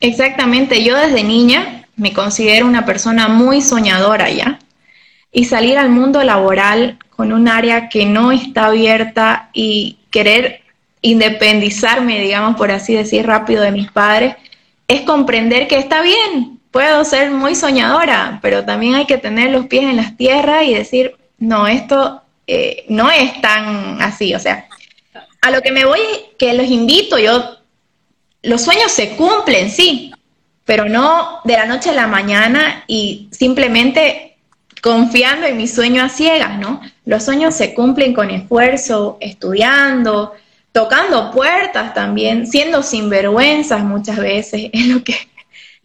Exactamente, 0.00 0.84
yo 0.84 0.96
desde 0.96 1.24
niña 1.24 1.86
me 1.96 2.12
considero 2.12 2.66
una 2.66 2.84
persona 2.84 3.28
muy 3.28 3.62
soñadora 3.62 4.30
ya. 4.30 4.58
Y 5.32 5.44
salir 5.44 5.78
al 5.78 5.90
mundo 5.90 6.22
laboral 6.22 6.98
con 7.10 7.32
un 7.32 7.48
área 7.48 7.88
que 7.88 8.06
no 8.06 8.32
está 8.32 8.66
abierta 8.66 9.50
y 9.52 9.98
querer 10.10 10.62
independizarme, 11.02 12.20
digamos, 12.20 12.56
por 12.56 12.70
así 12.70 12.94
decir, 12.94 13.26
rápido 13.26 13.62
de 13.62 13.72
mis 13.72 13.90
padres, 13.90 14.36
es 14.88 15.02
comprender 15.02 15.68
que 15.68 15.78
está 15.78 16.02
bien, 16.02 16.55
puedo 16.76 17.06
ser 17.06 17.30
muy 17.30 17.54
soñadora, 17.54 18.38
pero 18.42 18.62
también 18.62 18.96
hay 18.96 19.06
que 19.06 19.16
tener 19.16 19.50
los 19.50 19.64
pies 19.64 19.84
en 19.84 19.96
las 19.96 20.14
tierras 20.14 20.62
y 20.64 20.74
decir, 20.74 21.16
no, 21.38 21.66
esto 21.66 22.20
eh, 22.46 22.84
no 22.90 23.10
es 23.10 23.40
tan 23.40 24.02
así, 24.02 24.34
o 24.34 24.38
sea, 24.38 24.68
a 25.40 25.50
lo 25.50 25.62
que 25.62 25.72
me 25.72 25.86
voy, 25.86 26.00
que 26.38 26.52
los 26.52 26.66
invito, 26.66 27.18
yo, 27.18 27.56
los 28.42 28.60
sueños 28.60 28.92
se 28.92 29.16
cumplen, 29.16 29.70
sí, 29.70 30.12
pero 30.66 30.86
no 30.86 31.40
de 31.44 31.54
la 31.54 31.64
noche 31.64 31.88
a 31.88 31.94
la 31.94 32.08
mañana 32.08 32.84
y 32.86 33.30
simplemente 33.30 34.36
confiando 34.82 35.46
en 35.46 35.56
mi 35.56 35.68
sueño 35.68 36.04
a 36.04 36.10
ciegas, 36.10 36.58
¿no? 36.58 36.82
Los 37.06 37.24
sueños 37.24 37.54
se 37.54 37.72
cumplen 37.72 38.12
con 38.12 38.28
esfuerzo, 38.28 39.16
estudiando, 39.22 40.34
tocando 40.72 41.30
puertas 41.30 41.94
también, 41.94 42.46
siendo 42.46 42.82
sinvergüenzas 42.82 43.82
muchas 43.82 44.18
veces, 44.18 44.68
es 44.74 44.88
lo 44.88 45.02
que, 45.02 45.16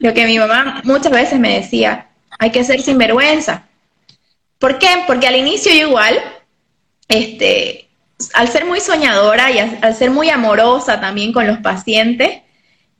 lo 0.01 0.13
que 0.13 0.25
mi 0.25 0.39
mamá 0.39 0.81
muchas 0.83 1.11
veces 1.11 1.39
me 1.39 1.59
decía, 1.59 2.07
hay 2.39 2.51
que 2.51 2.63
ser 2.63 2.81
sinvergüenza. 2.81 3.63
¿Por 4.57 4.79
qué? 4.79 5.03
Porque 5.05 5.27
al 5.27 5.35
inicio 5.35 5.71
yo 5.71 5.87
igual, 5.87 6.19
este, 7.07 7.87
al 8.33 8.47
ser 8.47 8.65
muy 8.65 8.79
soñadora 8.79 9.51
y 9.51 9.59
al, 9.59 9.95
ser 9.95 10.09
muy 10.09 10.29
amorosa 10.29 10.99
también 10.99 11.31
con 11.31 11.45
los 11.45 11.59
pacientes, 11.59 12.41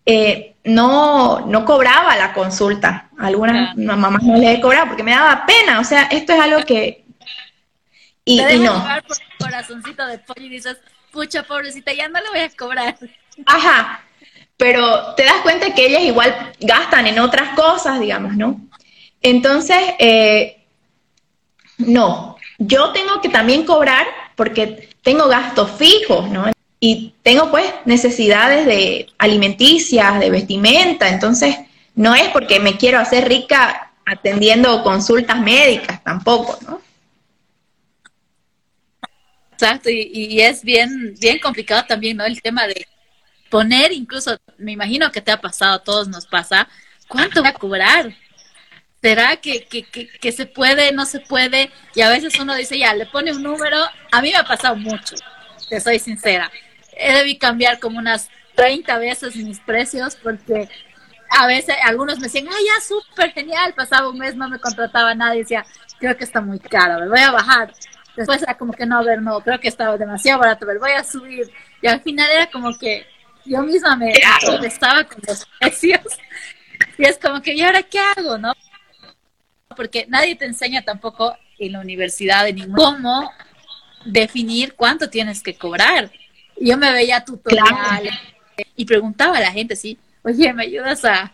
eh, 0.05 0.55
no, 0.63 1.39
no 1.47 1.65
cobraba 1.65 2.15
la 2.17 2.33
consulta. 2.33 3.09
Algunas 3.17 3.75
mamás 3.75 4.21
no 4.21 4.37
les 4.37 4.59
cobraba 4.59 4.87
porque 4.87 5.03
me 5.03 5.11
daba 5.11 5.45
pena. 5.47 5.79
O 5.79 5.83
sea, 5.83 6.03
esto 6.03 6.33
es 6.33 6.39
algo 6.39 6.63
que... 6.63 7.03
Y, 8.25 8.39
y 8.39 8.59
no. 8.59 8.85
Por 9.07 9.17
corazoncito 9.39 10.05
de 10.05 10.19
pollo 10.19 10.45
y 10.45 10.49
dices, 10.49 10.77
pucha, 11.11 11.41
pobrecita, 11.41 11.93
ya 11.93 12.07
no 12.07 12.19
le 12.21 12.29
voy 12.29 12.39
a 12.41 12.49
cobrar. 12.49 12.95
Ajá, 13.47 14.03
pero 14.62 15.15
te 15.15 15.24
das 15.24 15.41
cuenta 15.41 15.74
que 15.74 15.88
ellas 15.88 16.04
igual 16.04 16.54
gastan 16.60 17.08
en 17.08 17.17
otras 17.17 17.56
cosas, 17.56 18.00
digamos, 18.00 18.38
¿no? 18.38 18.62
Entonces, 19.19 19.76
eh, 19.97 20.63
no, 21.80 22.38
yo 22.60 22.91
tengo 22.91 23.19
que 23.21 23.30
también 23.30 23.65
cobrar 23.65 24.06
porque 24.36 24.88
tengo 25.02 25.28
gastos 25.28 25.71
fijos, 25.71 26.30
¿no? 26.30 26.52
Y 26.80 27.15
tengo 27.24 27.50
pues 27.50 27.74
necesidades 27.86 28.67
de 28.67 29.08
alimenticias, 29.17 30.19
de 30.19 30.30
vestimenta, 30.30 31.10
entonces 31.10 31.56
no 31.95 32.13
es 32.13 32.28
porque 32.30 32.60
me 32.60 32.78
quiero 32.78 33.00
hacer 33.00 33.28
rica 33.28 33.93
atendiendo 34.06 34.84
consultas 34.84 35.39
médicas 35.41 36.04
tampoco, 36.04 36.60
¿no? 36.67 36.80
Exacto, 39.54 39.89
y, 39.89 40.39
es 40.39 40.62
bien, 40.63 41.15
bien 41.19 41.39
complicado 41.39 41.84
también, 41.88 42.17
¿no? 42.17 42.26
El 42.26 42.39
tema 42.43 42.67
de 42.67 42.86
poner, 43.52 43.91
incluso, 43.91 44.36
me 44.62 44.71
imagino 44.71 45.12
que 45.12 45.21
te 45.21 45.32
ha 45.32 45.41
pasado, 45.41 45.76
a 45.76 45.84
todos 45.84 46.08
nos 46.08 46.26
pasa, 46.26 46.67
¿cuánto 47.08 47.41
voy 47.41 47.50
a 47.50 47.54
cobrar? 47.54 48.15
¿Será 49.02 49.38
que, 49.38 49.65
que, 49.65 49.84
que, 49.84 50.32
se 50.32 50.45
puede, 50.45 50.91
no 50.91 51.06
se 51.06 51.19
puede? 51.19 51.71
Y 51.95 52.02
a 52.02 52.10
veces 52.10 52.39
uno 52.39 52.54
dice, 52.54 52.78
ya, 52.78 52.93
le 52.93 53.08
pone 53.08 53.32
un 53.32 53.41
número. 53.41 53.78
A 54.12 54.21
mí 54.21 54.30
me 54.30 54.38
ha 54.38 54.43
pasado 54.43 54.76
mucho, 54.76 55.15
te 55.69 55.80
soy 55.80 55.97
sincera. 55.97 56.52
He 56.95 57.13
debido 57.13 57.39
cambiar 57.39 57.80
como 57.80 57.97
unas 57.97 58.30
30 58.56 59.00
veces 59.00 59.36
mis 59.36 59.60
precios 59.60 60.15
porque 60.15 60.69
a 61.32 61.47
veces 61.47 61.76
algunos 61.84 62.19
me 62.19 62.26
decían, 62.26 62.47
ay, 62.47 62.63
ya, 62.65 62.82
súper 62.82 63.32
genial. 63.32 63.74
Pasaba 63.74 64.10
un 64.10 64.19
mes, 64.19 64.36
no 64.36 64.47
me 64.50 64.60
contrataba 64.60 65.15
nadie. 65.15 65.39
Decía, 65.39 65.65
creo 66.00 66.15
que 66.15 66.24
está 66.24 66.41
muy 66.41 66.60
caro, 66.60 67.00
me 67.00 67.10
voy 67.10 67.21
a 67.21 67.32
bajar. 67.32 67.74
Después 68.15 68.43
era 68.43 68.56
como 68.56 68.74
que 68.74 68.86
no, 68.86 69.00
a 69.00 69.04
ver, 69.04 69.21
no, 69.21 69.39
creo 69.39 69.60
que 69.60 69.69
estaba 69.69 69.97
demasiado 69.97 70.39
barato, 70.39 70.65
pero 70.67 70.80
voy 70.80 70.91
a 70.91 71.04
subir. 71.04 71.50
Y 71.82 71.88
al 71.88 72.02
final 72.02 72.30
era 72.30 72.52
como 72.52 72.78
que 72.78 73.08
yo 73.45 73.63
misma 73.63 73.95
me 73.95 74.13
estaba 74.63 75.04
con 75.04 75.21
los 75.27 75.45
precios. 75.60 76.01
Y 76.97 77.06
es 77.06 77.17
como 77.17 77.41
que, 77.41 77.54
¿y 77.54 77.62
ahora 77.62 77.84
qué 77.84 77.99
hago, 77.99 78.38
no? 78.38 78.54
porque 79.75 80.06
nadie 80.08 80.36
te 80.36 80.45
enseña 80.45 80.82
tampoco 80.82 81.36
en 81.58 81.73
la 81.73 81.80
universidad 81.80 82.45
de 82.45 82.54
ningún 82.54 82.75
cómo 82.75 83.32
definir 84.06 84.73
cuánto 84.73 85.10
tienes 85.10 85.41
que 85.41 85.56
cobrar. 85.56 86.12
Yo 86.60 86.77
me 86.77 86.91
veía 86.91 87.23
tutoriales 87.23 88.13
y 88.75 88.86
preguntaba 88.86 89.38
a 89.38 89.41
la 89.41 89.51
gente, 89.51 89.75
sí, 89.75 89.97
oye, 90.23 90.54
¿me 90.54 90.63
ayudas 90.63 91.06
a, 91.06 91.32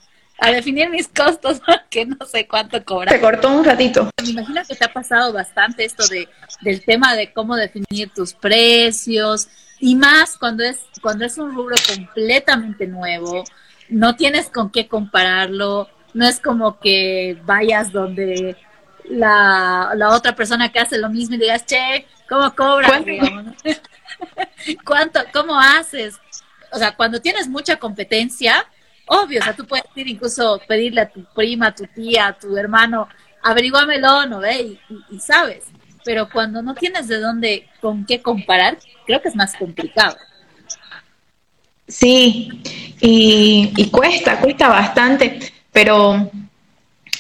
definir 0.51 0.89
mis 0.89 1.07
costos? 1.07 1.59
Porque 1.65 2.05
no 2.05 2.25
sé 2.25 2.47
cuánto 2.47 2.83
cobrar. 2.83 3.13
Se 3.13 3.21
cortó 3.21 3.49
un 3.49 3.65
ratito. 3.65 4.09
Me 4.23 4.29
imagino 4.29 4.61
que 4.67 4.75
te 4.75 4.85
ha 4.85 4.93
pasado 4.93 5.33
bastante 5.33 5.83
esto 5.83 6.07
de, 6.07 6.27
del 6.61 6.83
tema 6.83 7.15
de 7.15 7.33
cómo 7.33 7.55
definir 7.55 8.09
tus 8.13 8.33
precios 8.33 9.49
y 9.79 9.95
más 9.95 10.37
cuando 10.37 10.63
es, 10.63 10.79
cuando 11.01 11.25
es 11.25 11.37
un 11.37 11.53
rubro 11.53 11.75
completamente 11.87 12.87
nuevo, 12.87 13.43
no 13.89 14.15
tienes 14.15 14.49
con 14.49 14.71
qué 14.71 14.87
compararlo, 14.87 15.89
no 16.13 16.27
es 16.27 16.39
como 16.39 16.79
que 16.79 17.39
vayas 17.45 17.91
donde 17.91 18.55
la, 19.09 19.93
otra 20.11 20.35
persona 20.35 20.71
que 20.71 20.79
hace 20.79 20.97
lo 20.97 21.09
mismo 21.09 21.35
y 21.35 21.39
digas, 21.39 21.65
che, 21.65 22.05
¿cómo 22.27 22.53
cobras? 22.55 23.03
¿Cuánto? 24.85 25.19
¿Cómo 25.33 25.59
haces? 25.59 26.19
O 26.71 26.77
sea, 26.77 26.95
cuando 26.95 27.21
tienes 27.21 27.47
mucha 27.47 27.77
competencia, 27.77 28.65
obvio, 29.05 29.39
o 29.39 29.43
sea, 29.43 29.55
tú 29.55 29.65
puedes 29.65 29.85
ir 29.95 30.07
incluso 30.07 30.59
pedirle 30.67 31.01
a 31.01 31.09
tu 31.09 31.23
prima, 31.33 31.67
a 31.67 31.75
tu 31.75 31.85
tía, 31.87 32.27
a 32.27 32.37
tu 32.37 32.57
hermano, 32.57 33.07
averiguámelo, 33.41 34.25
¿no 34.25 34.39
ve? 34.39 34.79
Y, 35.09 35.19
sabes. 35.19 35.65
Pero 36.07 36.29
cuando 36.29 36.61
no 36.61 36.73
tienes 36.73 37.09
de 37.09 37.19
dónde, 37.19 37.67
con 37.81 38.05
qué 38.05 38.21
comparar, 38.21 38.77
creo 39.05 39.21
que 39.21 39.27
es 39.27 39.35
más 39.35 39.53
complicado. 39.55 40.15
Sí, 41.85 42.63
y, 43.01 43.73
y 43.75 43.89
cuesta, 43.89 44.39
cuesta 44.39 44.69
bastante. 44.69 45.37
Pero 45.73 46.31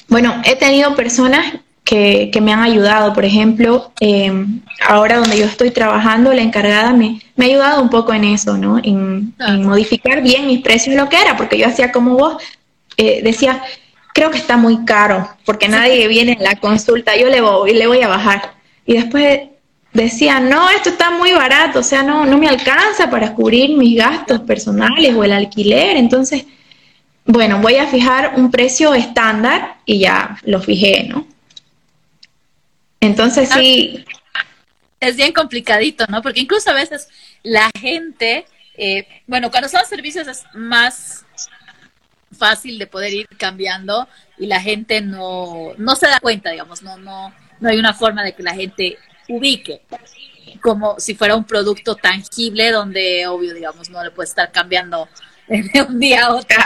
bueno, 0.07 0.41
he 0.45 0.55
tenido 0.55 0.95
personas 0.95 1.55
que, 1.83 2.31
me 2.41 2.53
han 2.53 2.61
ayudado. 2.61 3.11
Por 3.13 3.25
ejemplo, 3.25 3.91
em, 3.99 4.61
ahora 4.87 5.17
donde 5.17 5.37
yo 5.37 5.45
estoy 5.45 5.71
trabajando, 5.71 6.33
la 6.33 6.41
encargada 6.41 6.93
me, 6.93 7.21
me 7.35 7.43
ha 7.43 7.47
ayudado 7.49 7.81
un 7.81 7.89
poco 7.89 8.13
en 8.13 8.23
eso, 8.23 8.57
¿no? 8.57 8.79
En, 8.81 9.33
modificar 9.63 10.21
bien 10.21 10.47
mis 10.47 10.61
precios, 10.61 10.95
lo 10.95 11.09
que 11.09 11.19
era, 11.19 11.35
porque 11.35 11.57
yo 11.57 11.67
hacía 11.67 11.91
como 11.91 12.15
vos, 12.15 12.41
eh, 12.95 13.19
decía, 13.21 13.61
creo 14.13 14.31
que 14.31 14.37
está 14.37 14.55
muy 14.55 14.85
caro, 14.85 15.29
porque 15.45 15.67
nadie 15.67 16.07
viene 16.07 16.37
a 16.39 16.43
la 16.43 16.55
consulta, 16.55 17.17
yo 17.17 17.29
le 17.29 17.41
voy, 17.41 17.73
le 17.73 17.87
voy 17.87 18.01
a 18.01 18.07
bajar. 18.07 18.56
Y 18.87 18.93
después 18.93 19.41
decía, 19.93 20.39
no, 20.39 20.69
esto 20.69 20.89
está 20.89 21.11
muy 21.11 21.33
barato, 21.33 21.79
o 21.79 21.83
sea, 21.83 22.03
no, 22.03 22.25
no 22.25 22.37
me 22.37 22.47
alcanza 22.47 23.09
para 23.09 23.33
cubrir 23.35 23.77
mis 23.77 23.97
gastos 23.97 24.39
personales 24.41 25.13
o 25.13 25.23
el 25.23 25.33
alquiler. 25.33 25.97
Entonces, 25.97 26.45
bueno, 27.25 27.59
voy 27.59 27.75
a 27.75 27.87
fijar 27.87 28.33
un 28.37 28.49
precio 28.49 28.93
estándar 28.93 29.75
y 29.85 29.99
ya 29.99 30.39
lo 30.43 30.61
fijé, 30.61 31.03
¿no? 31.03 31.27
Entonces 33.01 33.49
sí. 33.49 34.05
Es 34.99 35.15
bien 35.17 35.33
complicadito, 35.33 36.05
¿no? 36.07 36.21
Porque 36.21 36.39
incluso 36.39 36.71
a 36.71 36.73
veces 36.73 37.09
la 37.43 37.69
gente, 37.77 38.45
eh, 38.77 39.07
bueno, 39.27 39.51
cuando 39.51 39.69
son 39.69 39.85
servicios 39.85 40.27
es 40.27 40.43
más 40.53 41.25
fácil 42.35 42.79
de 42.79 42.87
poder 42.87 43.13
ir 43.13 43.27
cambiando 43.37 44.07
y 44.37 44.47
la 44.47 44.61
gente 44.61 45.01
no, 45.01 45.73
no 45.77 45.95
se 45.95 46.07
da 46.07 46.19
cuenta, 46.19 46.51
digamos, 46.51 46.81
no, 46.81 46.97
no, 46.97 47.33
no 47.59 47.69
hay 47.69 47.77
una 47.77 47.93
forma 47.93 48.23
de 48.23 48.33
que 48.33 48.43
la 48.43 48.53
gente 48.53 48.97
ubique 49.29 49.81
como 50.61 50.99
si 50.99 51.15
fuera 51.15 51.35
un 51.35 51.43
producto 51.43 51.95
tangible 51.95 52.71
donde 52.71 53.27
obvio, 53.27 53.53
digamos, 53.53 53.89
no 53.89 54.03
le 54.03 54.11
puede 54.11 54.27
estar 54.27 54.51
cambiando 54.51 55.07
de 55.47 55.81
un 55.81 55.99
día 55.99 56.25
a 56.25 56.35
otro. 56.35 56.57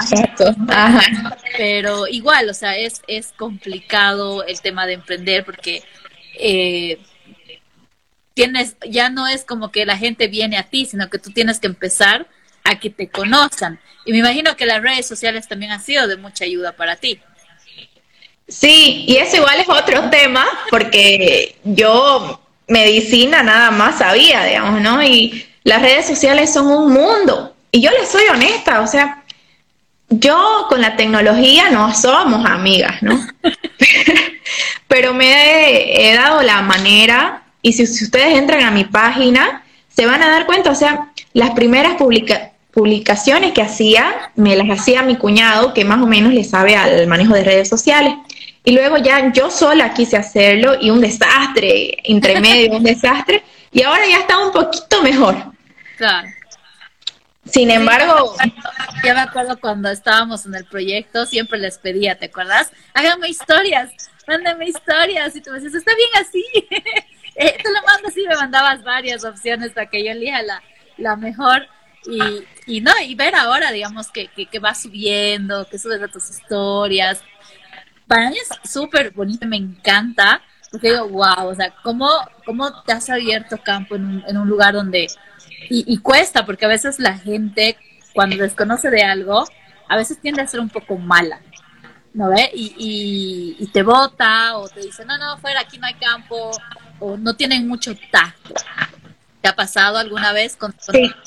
Pero 1.58 2.08
igual, 2.08 2.50
o 2.50 2.54
sea, 2.54 2.78
es, 2.78 3.02
es 3.08 3.34
complicado 3.38 4.44
el 4.44 4.60
tema 4.62 4.86
de 4.86 4.94
emprender 4.94 5.46
porque 5.46 5.84
eh, 6.40 7.00
tienes, 8.34 8.76
ya 8.90 9.10
no 9.10 9.28
es 9.28 9.44
como 9.44 9.72
que 9.72 9.86
la 9.86 9.98
gente 9.98 10.28
viene 10.28 10.58
a 10.58 10.64
ti, 10.64 10.86
sino 10.86 11.10
que 11.10 11.20
tú 11.20 11.32
tienes 11.32 11.60
que 11.60 11.68
empezar 11.68 12.28
a 12.64 12.80
que 12.80 12.90
te 12.90 13.10
conozcan. 13.10 13.80
Y 14.06 14.12
me 14.12 14.20
imagino 14.20 14.56
que 14.56 14.66
las 14.66 14.82
redes 14.82 15.08
sociales 15.08 15.48
también 15.48 15.72
han 15.72 15.82
sido 15.82 16.08
de 16.08 16.18
mucha 16.18 16.46
ayuda 16.46 16.72
para 16.74 16.96
ti. 16.96 17.20
Sí, 18.52 19.06
y 19.08 19.16
eso 19.16 19.38
igual 19.38 19.62
es 19.62 19.70
otro 19.70 20.10
tema, 20.10 20.46
porque 20.70 21.56
yo 21.64 22.42
medicina 22.68 23.44
nada 23.44 23.72
más 23.72 24.00
sabía, 24.00 24.44
digamos, 24.44 24.82
¿no? 24.82 25.02
Y 25.02 25.46
las 25.64 25.82
redes 25.82 26.06
sociales 26.06 26.52
son 26.52 26.68
un 26.68 26.92
mundo. 26.92 27.56
Y 27.72 27.82
yo 27.82 27.90
les 27.92 28.10
soy 28.10 28.24
honesta, 28.30 28.82
o 28.82 28.88
sea, 28.88 29.24
yo 30.10 30.66
con 30.68 30.82
la 30.82 30.98
tecnología 30.98 31.70
no 31.70 31.94
somos 31.96 32.46
amigas, 32.46 33.02
¿no? 33.02 33.26
Pero 34.90 35.14
me 35.14 36.10
he, 36.10 36.14
dado 36.14 36.42
la 36.42 36.62
manera, 36.62 37.44
y 37.62 37.72
si, 37.72 37.84
ustedes 37.84 38.38
entran 38.38 38.64
a 38.64 38.72
mi 38.72 38.84
página, 38.84 39.64
se 39.88 40.06
van 40.06 40.22
a 40.22 40.30
dar 40.30 40.46
cuenta, 40.46 40.72
o 40.72 40.76
sea, 40.76 41.14
las 41.32 41.52
primeras 41.52 41.94
publicaciones 42.74 43.54
que 43.54 43.62
hacía, 43.62 44.32
me 44.36 44.58
las 44.58 44.70
hacía 44.70 45.04
mi 45.04 45.16
cuñado, 45.16 45.74
que 45.74 45.86
más 45.86 46.02
o 46.02 46.08
menos 46.08 46.34
le 46.34 46.44
sabe 46.44 46.76
al 46.76 47.08
manejo 47.08 47.34
de 47.34 47.46
redes 47.46 47.70
sociales. 47.70 48.14
Y 48.64 48.74
luego 48.74 48.98
ya 48.98 49.32
yo 49.34 49.50
sola 49.50 49.94
quise 49.94 50.18
hacerlo 50.18 50.76
y 50.80 50.92
un 50.92 51.02
desastre, 51.02 51.98
entre 52.04 52.40
medio, 52.40 52.78
un 52.78 52.84
desastre. 52.84 53.44
Y 53.72 53.82
ahora 53.82 54.06
ya 54.08 54.20
está 54.20 54.40
un 54.40 54.52
poquito 54.52 55.02
mejor. 55.02 55.36
Claro. 55.98 56.28
Sin 57.46 57.72
embargo, 57.72 58.36
ya 59.04 59.14
me 59.16 59.22
acuerdo 59.22 59.60
cuando 59.60 59.90
estábamos 59.90 60.46
en 60.46 60.54
el 60.54 60.66
proyecto, 60.66 61.26
siempre 61.26 61.58
les 61.58 61.80
pedía, 61.80 62.18
¿te 62.18 62.26
acuerdas? 62.26 62.72
Háganme 62.94 63.30
historias, 63.30 63.92
mándenme 64.28 64.68
historias. 64.68 65.36
Y 65.36 65.42
tú 65.42 65.50
me 65.50 65.60
decías, 65.60 65.76
está 65.76 65.92
bien 65.96 66.10
así. 66.20 66.46
eh, 67.36 67.58
tú 67.64 67.70
lo 67.72 67.82
mandas 67.84 68.16
y 68.16 68.28
me 68.28 68.36
mandabas 68.36 68.84
varias 68.84 69.24
opciones 69.26 69.72
para 69.72 69.88
que 69.88 70.06
yo 70.06 70.12
elija 70.12 70.44
la, 70.44 70.62
la 70.98 71.16
mejor. 71.16 71.68
Y, 72.06 72.76
y 72.78 72.82
no, 72.82 72.92
y 73.04 73.16
ver 73.16 73.36
ahora, 73.36 73.72
digamos, 73.72 74.12
que, 74.12 74.28
que, 74.28 74.46
que 74.46 74.60
va 74.60 74.76
subiendo, 74.76 75.68
que 75.68 75.80
subes 75.80 76.02
a 76.02 76.08
tus 76.08 76.30
historias, 76.30 77.24
para 78.12 78.30
mí 78.30 78.36
es 78.36 78.70
súper 78.70 79.12
bonito, 79.12 79.48
me 79.48 79.56
encanta, 79.56 80.42
porque 80.70 80.92
digo, 80.92 81.08
wow, 81.08 81.48
o 81.48 81.56
sea, 81.56 81.74
¿cómo, 81.82 82.10
cómo 82.46 82.84
te 82.84 82.92
has 82.92 83.10
abierto 83.10 83.58
campo 83.64 83.96
en 83.96 84.06
un, 84.06 84.24
en 84.28 84.36
un 84.36 84.50
lugar 84.50 84.74
donde, 84.74 85.08
y, 85.70 85.98
cuesta, 86.00 86.46
porque 86.46 86.66
a 86.66 86.68
veces 86.68 87.00
la 87.00 87.18
gente, 87.18 87.78
cuando 88.14 88.36
desconoce 88.36 88.90
de 88.90 89.02
algo, 89.02 89.46
a 89.88 89.96
veces 89.96 90.20
tiende 90.20 90.42
a 90.42 90.48
ser 90.48 90.60
un 90.60 90.68
poco 90.68 90.98
mala, 90.98 91.40
¿no 92.14 92.28
ve? 92.28 92.52
Y, 92.54 93.56
y, 93.58 93.68
te 93.68 93.82
vota 93.82 94.58
o 94.58 94.68
te 94.68 94.82
dice, 94.82 95.06
no, 95.06 95.18
no, 95.18 95.38
fuera, 95.38 95.62
aquí 95.62 95.78
no 95.78 95.88
hay 95.88 95.94
campo, 95.94 96.52
o 97.00 97.16
no 97.16 97.38
tienen 97.38 97.66
mucho 97.66 97.96
tacto. 98.12 98.56
¿Te 99.40 99.48
ha 99.48 99.56
pasado 99.56 99.98
alguna 99.98 100.34
vez 100.34 100.58
con, 100.58 100.76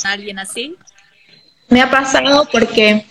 alguien 0.05 0.39
así? 0.39 0.77
Me 1.71 1.81
ha 1.81 1.91
pasado 1.91 2.47
porque 2.53 3.07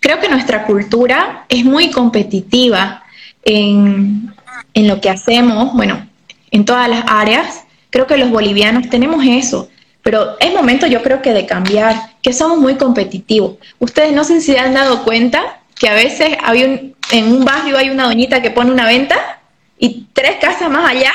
creo 0.00 0.18
que 0.18 0.30
nuestra 0.30 0.64
cultura 0.64 1.44
es 1.50 1.62
muy 1.62 1.90
competitiva 1.90 3.04
en, 3.48 4.34
lo 4.74 5.00
que 5.00 5.10
hacemos, 5.10 5.72
bueno, 5.72 6.06
en 6.50 6.64
todas 6.64 6.88
las 6.88 7.04
áreas. 7.08 7.64
Creo 7.90 8.06
que 8.06 8.18
los 8.18 8.30
bolivianos 8.30 8.88
tenemos 8.90 9.24
eso, 9.26 9.68
pero 10.02 10.36
es 10.40 10.52
momento 10.52 10.86
yo 10.86 11.02
creo 11.02 11.22
que 11.22 11.32
de 11.32 11.46
cambiar, 11.46 11.94
que 12.22 12.32
somos 12.32 12.58
muy 12.58 12.76
competitivos. 12.76 13.56
Ustedes 13.78 14.12
no 14.12 14.24
sé 14.24 14.40
si 14.40 14.52
se 14.52 14.58
han 14.58 14.74
dado 14.74 15.04
cuenta 15.04 15.60
que 15.74 15.88
a 15.88 15.94
veces 15.94 16.36
hay 16.42 16.64
un, 16.64 16.94
en 17.10 17.32
un 17.32 17.44
barrio 17.44 17.78
hay 17.78 17.90
una 17.90 18.04
doñita 18.04 18.42
que 18.42 18.50
pone 18.50 18.70
una 18.70 18.86
venta 18.86 19.40
y 19.78 20.06
tres 20.12 20.36
casas 20.40 20.70
más 20.70 20.90
allá 20.90 21.12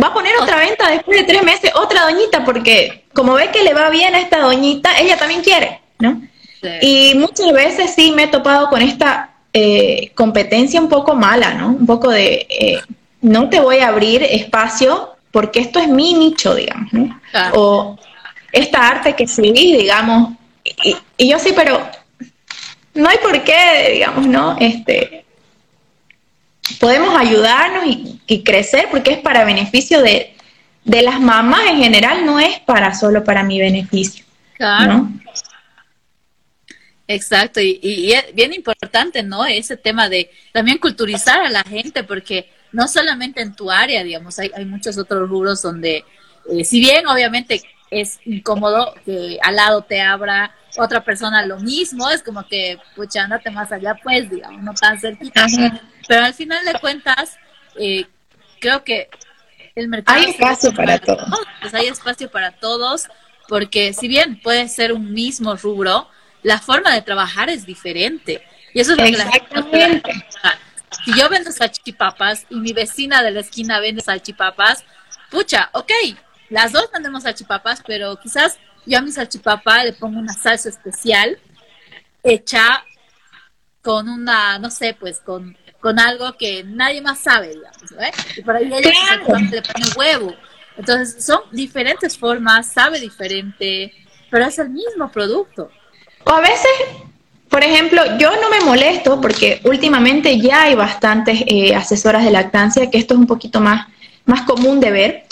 va 0.00 0.08
a 0.08 0.14
poner 0.14 0.32
otra 0.40 0.58
venta 0.58 0.90
después 0.90 1.18
de 1.18 1.24
tres 1.24 1.42
meses, 1.42 1.72
otra 1.74 2.02
doñita, 2.02 2.44
porque 2.44 3.04
como 3.12 3.34
ve 3.34 3.50
que 3.50 3.64
le 3.64 3.74
va 3.74 3.90
bien 3.90 4.14
a 4.14 4.20
esta 4.20 4.38
doñita, 4.38 4.96
ella 4.98 5.16
también 5.16 5.42
quiere, 5.42 5.80
¿no? 5.98 6.22
Y 6.80 7.14
muchas 7.16 7.52
veces 7.52 7.94
sí 7.94 8.12
me 8.12 8.24
he 8.24 8.28
topado 8.28 8.68
con 8.68 8.82
esta 8.82 9.30
eh, 9.60 10.12
competencia 10.14 10.80
un 10.80 10.88
poco 10.88 11.16
mala, 11.16 11.52
¿no? 11.54 11.70
Un 11.70 11.84
poco 11.84 12.10
de, 12.10 12.46
eh, 12.48 12.80
no 13.22 13.48
te 13.48 13.58
voy 13.58 13.78
a 13.78 13.88
abrir 13.88 14.22
espacio 14.22 15.16
porque 15.32 15.58
esto 15.58 15.80
es 15.80 15.88
mi 15.88 16.14
nicho, 16.14 16.54
digamos, 16.54 16.92
¿no? 16.92 17.20
O 17.54 17.98
esta 18.52 18.86
arte 18.86 19.16
que 19.16 19.26
sí, 19.26 19.50
digamos, 19.50 20.34
y, 21.16 21.28
yo 21.28 21.40
sí, 21.40 21.52
pero 21.56 21.80
no 22.94 23.08
hay 23.08 23.18
por 23.18 23.42
qué, 23.42 23.90
digamos, 23.94 24.28
¿no? 24.28 24.56
Este, 24.60 25.24
podemos 26.78 27.18
ayudarnos 27.18 27.84
y, 28.28 28.44
crecer 28.44 28.86
porque 28.92 29.14
es 29.14 29.18
para 29.18 29.44
beneficio 29.44 30.02
de, 30.02 30.36
de, 30.84 31.02
las 31.02 31.20
mamás 31.20 31.62
en 31.68 31.78
general, 31.78 32.24
no 32.24 32.38
es 32.38 32.60
para 32.60 32.94
solo 32.94 33.24
para 33.24 33.42
mi 33.42 33.58
beneficio. 33.58 34.24
Claro. 34.56 34.92
¿no? 34.98 35.12
Exacto, 37.10 37.58
y, 37.62 38.12
es 38.12 38.34
bien 38.34 38.52
importante, 38.52 39.22
¿no? 39.22 39.46
Ese 39.46 39.78
tema 39.78 40.10
de 40.10 40.30
también 40.52 40.76
culturizar 40.76 41.40
a 41.40 41.48
la 41.48 41.62
gente, 41.62 42.04
porque 42.04 42.50
no 42.70 42.86
solamente 42.86 43.40
en 43.40 43.56
tu 43.56 43.70
área, 43.70 44.04
digamos, 44.04 44.38
hay, 44.38 44.50
hay 44.54 44.66
muchos 44.66 44.98
otros 44.98 45.26
rubros 45.26 45.62
donde, 45.62 46.04
eh, 46.50 46.64
si 46.64 46.80
bien 46.80 47.06
obviamente 47.06 47.62
es 47.90 48.20
incómodo 48.26 48.94
que 49.06 49.38
al 49.42 49.56
lado 49.56 49.80
te 49.80 50.02
abra 50.02 50.54
otra 50.76 51.02
persona 51.02 51.46
lo 51.46 51.58
mismo, 51.58 52.10
es 52.10 52.22
como 52.22 52.46
que, 52.46 52.78
pucha, 52.94 53.24
andate 53.24 53.50
más 53.50 53.72
allá, 53.72 53.96
pues, 54.02 54.28
digamos, 54.28 54.62
no 54.62 54.74
tan 54.74 55.00
cerquita. 55.00 55.46
Pero 56.06 56.24
al 56.26 56.34
final 56.34 56.62
de 56.66 56.78
cuentas, 56.78 57.38
eh, 57.76 58.04
creo 58.60 58.84
que 58.84 59.08
el 59.74 59.88
mercado... 59.88 60.18
Hay 60.18 60.26
espacio 60.26 60.74
para, 60.74 60.98
todos. 60.98 61.26
Pues 61.62 61.72
hay 61.72 61.86
espacio 61.86 62.30
para 62.30 62.52
todos, 62.52 63.08
porque 63.48 63.94
si 63.94 64.08
bien 64.08 64.38
puede 64.42 64.68
ser 64.68 64.92
un 64.92 65.14
mismo 65.14 65.56
rubro, 65.56 66.06
la 66.42 66.58
forma 66.58 66.92
de 66.92 67.02
trabajar 67.02 67.50
es 67.50 67.66
diferente. 67.66 68.42
Y 68.74 68.80
eso 68.80 68.92
es 68.92 68.98
lo 68.98 69.04
que 69.04 69.12
la 69.12 69.30
gente 69.30 70.02
Si 71.04 71.18
yo 71.18 71.28
vendo 71.28 71.50
salchipapas 71.50 72.46
y 72.50 72.56
mi 72.56 72.72
vecina 72.72 73.22
de 73.22 73.30
la 73.30 73.40
esquina 73.40 73.80
vende 73.80 74.02
salchipapas, 74.02 74.84
pucha, 75.30 75.70
ok, 75.72 75.92
las 76.50 76.72
dos 76.72 76.90
vendemos 76.92 77.24
salchipapas, 77.24 77.82
pero 77.86 78.16
quizás 78.16 78.58
yo 78.86 78.98
a 78.98 79.02
mi 79.02 79.12
salchipapa 79.12 79.84
le 79.84 79.92
pongo 79.92 80.18
una 80.18 80.32
salsa 80.32 80.68
especial 80.68 81.38
hecha 82.22 82.84
con 83.82 84.08
una, 84.08 84.58
no 84.58 84.70
sé, 84.70 84.96
pues 84.98 85.20
con, 85.20 85.56
con 85.80 85.98
algo 85.98 86.36
que 86.36 86.64
nadie 86.64 87.00
más 87.00 87.20
sabe, 87.20 87.48
digamos, 87.48 87.92
¿eh? 88.00 88.10
Y 88.36 88.42
por 88.42 88.56
ahí 88.56 88.66
ella 88.66 88.90
le 89.50 89.62
pone 89.62 89.86
huevo. 89.96 90.34
Entonces, 90.76 91.24
son 91.24 91.40
diferentes 91.52 92.16
formas, 92.16 92.72
sabe 92.72 93.00
diferente, 93.00 93.92
pero 94.30 94.46
es 94.46 94.58
el 94.58 94.70
mismo 94.70 95.10
producto. 95.10 95.70
O 96.28 96.30
a 96.30 96.40
veces, 96.40 96.70
por 97.48 97.64
ejemplo, 97.64 98.02
yo 98.18 98.30
no 98.30 98.50
me 98.50 98.60
molesto 98.60 99.18
porque 99.18 99.62
últimamente 99.64 100.38
ya 100.38 100.64
hay 100.64 100.74
bastantes 100.74 101.42
eh, 101.46 101.74
asesoras 101.74 102.22
de 102.22 102.30
lactancia, 102.30 102.90
que 102.90 102.98
esto 102.98 103.14
es 103.14 103.20
un 103.20 103.26
poquito 103.26 103.60
más, 103.60 103.86
más 104.26 104.42
común 104.42 104.78
de 104.78 104.90
ver 104.90 105.24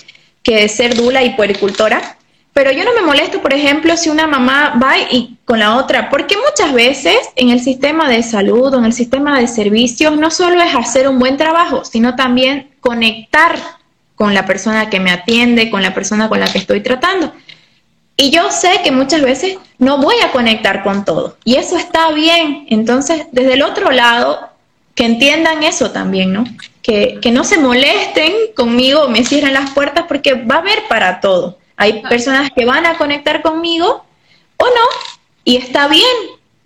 que 0.42 0.66
ser 0.68 0.94
dula 0.94 1.22
y 1.22 1.35
puericultora. 1.35 2.16
Pero 2.54 2.72
yo 2.72 2.82
no 2.87 2.94
me 2.94 3.02
molesto, 3.02 3.42
por 3.42 3.52
ejemplo, 3.52 3.94
si 3.98 4.09
una 4.09 4.26
mamá 4.26 4.80
va 4.82 4.94
y 5.11 5.37
con 5.44 5.59
la 5.59 5.76
otra, 5.76 6.09
porque 6.09 6.35
muchas 6.38 6.72
veces 6.72 7.18
en 7.37 7.50
el 7.50 7.61
sistema 7.61 8.09
de 8.09 8.22
salud 8.22 8.72
o 8.72 8.78
en 8.78 8.87
el 8.87 8.94
sistema 8.94 9.38
de 9.38 9.48
servicios 9.48 10.16
no 10.16 10.30
solo 10.30 10.62
es 10.62 10.74
hacer 10.74 11.09
un 11.09 11.18
buen 11.18 11.37
trabajo, 11.37 11.85
sino 11.85 12.16
también 12.16 12.70
conectar 12.80 13.59
con 14.14 14.32
la 14.32 14.46
persona 14.46 14.88
que 14.88 14.98
me 14.98 15.11
atiende, 15.11 15.68
con 15.68 15.82
la 15.82 15.92
persona 15.92 16.30
con 16.30 16.40
la 16.40 16.46
que 16.46 16.56
estoy 16.56 16.80
tratando. 16.80 17.35
Y 18.16 18.31
yo 18.31 18.50
sé 18.50 18.81
que 18.83 18.90
muchas 18.90 19.20
veces 19.20 19.59
no 19.79 19.98
voy 19.98 20.16
a 20.24 20.33
conectar 20.33 20.83
con 20.83 21.05
todo. 21.05 21.37
Y 21.44 21.57
eso 21.57 21.76
está 21.76 22.11
bien. 22.12 22.66
Entonces, 22.70 23.26
desde 23.33 23.55
el 23.55 23.62
otro 23.62 23.90
lado, 23.90 24.50
que 24.94 25.05
entiendan 25.05 25.62
eso 25.62 25.90
también, 25.90 26.33
¿no? 26.33 26.44
Que, 26.83 27.18
que 27.20 27.31
no 27.31 27.44
se 27.44 27.59
molesten 27.59 28.33
conmigo, 28.57 29.09
me 29.09 29.24
cierren 29.24 29.52
las 29.52 29.70
puertas, 29.70 30.07
porque 30.09 30.35
va 30.35 30.57
a 30.57 30.59
haber 30.59 30.88
para 30.88 31.20
todo. 31.20 31.59
Hay 31.76 32.02
personas 32.02 32.50
que 32.57 32.64
van 32.64 32.87
a 32.87 32.96
conectar 32.96 33.42
conmigo 33.42 34.05
o 34.57 34.64
no, 34.64 34.88
y 35.44 35.57
está 35.57 35.87
bien, 35.88 36.16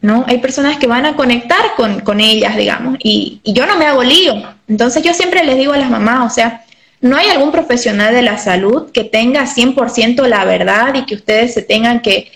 ¿no? 0.00 0.24
Hay 0.28 0.38
personas 0.38 0.78
que 0.78 0.86
van 0.86 1.04
a 1.04 1.16
conectar 1.16 1.74
con, 1.76 2.00
con 2.00 2.20
ellas, 2.20 2.56
digamos, 2.56 2.96
y, 3.02 3.40
y 3.42 3.52
yo 3.52 3.66
no 3.66 3.76
me 3.76 3.86
hago 3.86 4.04
lío. 4.04 4.34
Entonces 4.68 5.02
yo 5.02 5.12
siempre 5.12 5.44
les 5.44 5.56
digo 5.56 5.72
a 5.72 5.78
las 5.78 5.90
mamás, 5.90 6.30
o 6.30 6.34
sea, 6.34 6.64
no 7.00 7.16
hay 7.16 7.28
algún 7.28 7.50
profesional 7.50 8.14
de 8.14 8.22
la 8.22 8.38
salud 8.38 8.90
que 8.92 9.04
tenga 9.04 9.46
100% 9.46 10.26
la 10.26 10.44
verdad 10.44 10.94
y 10.94 11.06
que 11.06 11.14
ustedes 11.14 11.54
se 11.54 11.62
tengan 11.62 12.00
que 12.00 12.30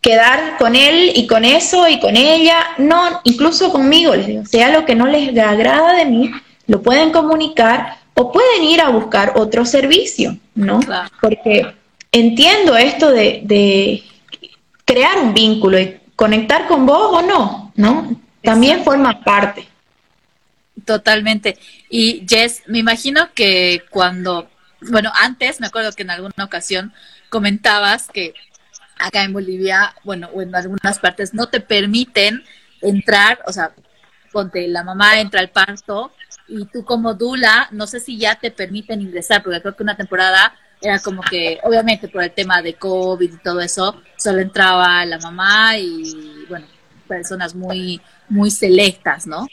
quedar 0.00 0.56
con 0.58 0.76
él 0.76 1.12
y 1.14 1.26
con 1.26 1.44
eso 1.44 1.88
y 1.88 2.00
con 2.00 2.16
ella. 2.16 2.56
No, 2.78 3.20
incluso 3.24 3.72
conmigo, 3.72 4.14
les 4.14 4.26
digo, 4.26 4.46
sea 4.46 4.70
lo 4.70 4.84
que 4.84 4.94
no 4.94 5.06
les 5.06 5.36
agrada 5.38 5.94
de 5.94 6.04
mí, 6.04 6.30
lo 6.66 6.82
pueden 6.82 7.10
comunicar 7.10 7.98
o 8.14 8.32
pueden 8.32 8.64
ir 8.64 8.80
a 8.80 8.90
buscar 8.90 9.34
otro 9.36 9.64
servicio, 9.64 10.36
¿no? 10.54 10.80
Porque 11.20 11.66
entiendo 12.12 12.76
esto 12.76 13.10
de, 13.10 13.40
de, 13.44 14.02
crear 14.84 15.18
un 15.18 15.32
vínculo 15.32 15.78
y 15.78 15.98
conectar 16.16 16.66
con 16.66 16.84
vos 16.84 17.10
o 17.12 17.22
no, 17.22 17.72
¿no? 17.76 18.16
También 18.42 18.84
forma 18.84 19.22
parte. 19.22 19.66
Totalmente. 20.84 21.58
Y 21.88 22.26
Jess, 22.28 22.62
me 22.66 22.78
imagino 22.78 23.32
que 23.34 23.82
cuando, 23.90 24.48
bueno, 24.90 25.12
antes 25.14 25.60
me 25.60 25.66
acuerdo 25.66 25.92
que 25.92 26.02
en 26.02 26.10
alguna 26.10 26.44
ocasión 26.44 26.92
comentabas 27.28 28.08
que 28.08 28.34
acá 28.98 29.24
en 29.24 29.32
Bolivia, 29.32 29.94
bueno, 30.04 30.28
o 30.32 30.42
en 30.42 30.54
algunas 30.54 30.98
partes 30.98 31.34
no 31.34 31.48
te 31.48 31.60
permiten 31.60 32.44
entrar, 32.80 33.40
o 33.46 33.52
sea, 33.52 33.72
ponte, 34.32 34.68
la 34.68 34.84
mamá 34.84 35.20
entra 35.20 35.40
al 35.40 35.50
parto 35.50 36.12
y 36.48 36.66
tú 36.66 36.84
como 36.84 37.14
dula, 37.14 37.68
no 37.72 37.86
sé 37.86 38.00
si 38.00 38.18
ya 38.18 38.36
te 38.36 38.50
permiten 38.50 39.00
ingresar, 39.00 39.42
porque 39.42 39.60
creo 39.60 39.76
que 39.76 39.82
una 39.82 39.96
temporada 39.96 40.54
era 40.82 40.98
como 41.00 41.22
que, 41.22 41.58
obviamente 41.62 42.08
por 42.08 42.22
el 42.22 42.32
tema 42.32 42.62
de 42.62 42.74
COVID 42.74 43.32
y 43.32 43.38
todo 43.38 43.60
eso, 43.60 44.00
solo 44.16 44.40
entraba 44.40 45.04
la 45.04 45.18
mamá 45.18 45.76
y, 45.78 46.44
bueno, 46.48 46.66
personas 47.06 47.54
muy, 47.54 48.00
muy 48.28 48.50
selectas, 48.50 49.26
¿no? 49.26 49.46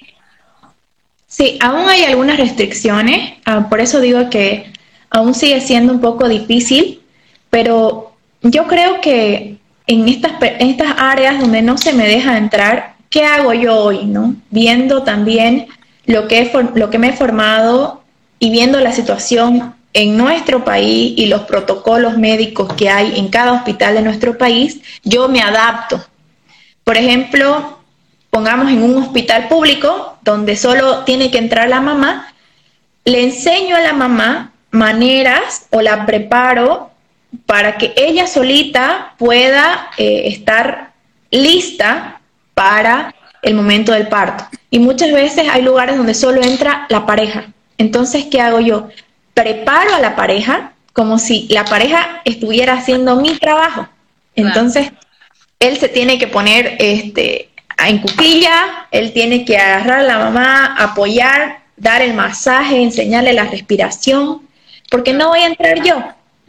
Sí, 1.28 1.58
aún 1.62 1.90
hay 1.90 2.04
algunas 2.06 2.38
restricciones, 2.38 3.34
ah, 3.46 3.68
por 3.70 3.82
eso 3.82 4.00
digo 4.00 4.30
que 4.30 4.72
aún 5.10 5.34
sigue 5.34 5.60
siendo 5.60 5.92
un 5.92 6.00
poco 6.00 6.30
difícil, 6.30 7.02
pero 7.50 8.14
yo 8.42 8.66
creo 8.68 9.02
que 9.02 9.58
en 9.88 10.08
estas, 10.08 10.34
estas 10.60 10.96
áreas 10.98 11.40
donde 11.40 11.62
no 11.62 11.78
se 11.78 11.94
me 11.94 12.08
deja 12.08 12.38
entrar, 12.38 12.96
¿qué 13.10 13.26
hago 13.26 13.54
yo 13.54 13.78
hoy, 13.78 14.06
no? 14.06 14.36
Viendo 14.52 15.04
también 15.04 15.68
lo 16.06 16.28
que, 16.30 16.50
lo 16.76 16.90
que 16.90 16.98
me 16.98 17.10
he 17.10 17.14
formado 17.14 18.04
y 18.40 18.50
viendo 18.50 18.80
la 18.80 18.94
situación 18.94 19.76
en 19.94 20.18
nuestro 20.18 20.64
país 20.64 21.14
y 21.18 21.26
los 21.26 21.42
protocolos 21.42 22.18
médicos 22.18 22.72
que 22.74 22.90
hay 22.90 23.18
en 23.18 23.30
cada 23.30 23.54
hospital 23.54 23.96
de 23.96 24.02
nuestro 24.02 24.38
país, 24.38 24.80
yo 25.04 25.28
me 25.28 25.42
adapto. 25.42 26.06
Por 26.84 26.98
ejemplo, 26.98 27.77
pongamos 28.30 28.72
en 28.72 28.84
un 28.84 28.98
hospital 28.98 29.48
público 29.48 30.18
donde 30.22 30.56
solo 30.56 31.04
tiene 31.04 31.32
que 31.32 31.38
entrar 31.38 31.70
la 31.70 31.82
mamá, 31.82 32.34
le 33.06 33.24
enseño 33.24 33.76
a 33.76 33.82
la 33.82 33.94
mamá 33.94 34.52
maneras 34.72 35.68
o 35.72 35.82
la 35.82 36.06
preparo 36.06 36.92
para 37.46 37.78
que 37.78 37.94
ella 37.96 38.28
solita 38.28 39.14
pueda 39.18 39.90
eh, 39.98 40.24
estar 40.28 40.92
lista 41.32 42.22
para 42.54 43.14
el 43.42 43.54
momento 43.56 43.92
del 43.92 44.08
parto. 44.08 44.46
Y 44.70 44.80
muchas 44.80 45.12
veces 45.12 45.48
hay 45.50 45.62
lugares 45.62 45.98
donde 45.98 46.14
solo 46.14 46.42
entra 46.42 46.86
la 46.90 47.06
pareja. 47.06 47.46
Entonces, 47.78 48.26
¿qué 48.30 48.42
hago 48.42 48.60
yo? 48.60 48.90
preparo 49.38 49.94
a 49.94 50.00
la 50.00 50.16
pareja 50.16 50.72
como 50.94 51.20
si 51.20 51.48
la 51.50 51.64
pareja 51.64 52.22
estuviera 52.26 52.74
haciendo 52.74 53.18
mi 53.18 53.38
trabajo. 53.38 53.88
Entonces, 54.36 54.92
él 55.60 55.78
se 55.78 55.90
tiene 55.90 56.18
que 56.18 56.28
poner 56.28 56.76
este, 56.80 57.47
en 57.86 58.00
cuclilla, 58.00 58.88
él 58.92 59.14
tiene 59.14 59.46
que 59.46 59.58
agarrar 59.58 60.00
a 60.00 60.04
la 60.04 60.18
mamá, 60.18 60.76
apoyar, 60.78 61.60
dar 61.76 62.02
el 62.02 62.14
masaje, 62.14 62.82
enseñarle 62.82 63.34
la 63.34 63.46
respiración, 63.46 64.42
porque 64.90 65.14
no 65.14 65.30
voy 65.30 65.42
a 65.42 65.48
entrar 65.48 65.84
yo, 65.84 66.04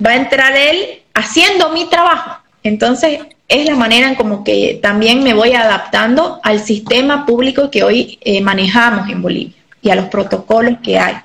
va 0.04 0.10
a 0.10 0.16
entrar 0.16 0.56
él 0.56 1.02
haciendo 1.14 1.70
mi 1.70 1.88
trabajo. 1.90 2.40
Entonces, 2.62 3.20
es 3.48 3.66
la 3.66 3.76
manera 3.76 4.08
en 4.08 4.14
como 4.14 4.44
que 4.44 4.78
también 4.82 5.22
me 5.22 5.34
voy 5.34 5.52
adaptando 5.52 6.40
al 6.42 6.60
sistema 6.60 7.26
público 7.26 7.70
que 7.70 7.82
hoy 7.82 8.18
eh, 8.22 8.40
manejamos 8.40 9.08
en 9.08 9.22
Bolivia 9.22 9.56
y 9.82 9.90
a 9.90 9.96
los 9.96 10.06
protocolos 10.06 10.78
que 10.82 10.98
hay. 10.98 11.16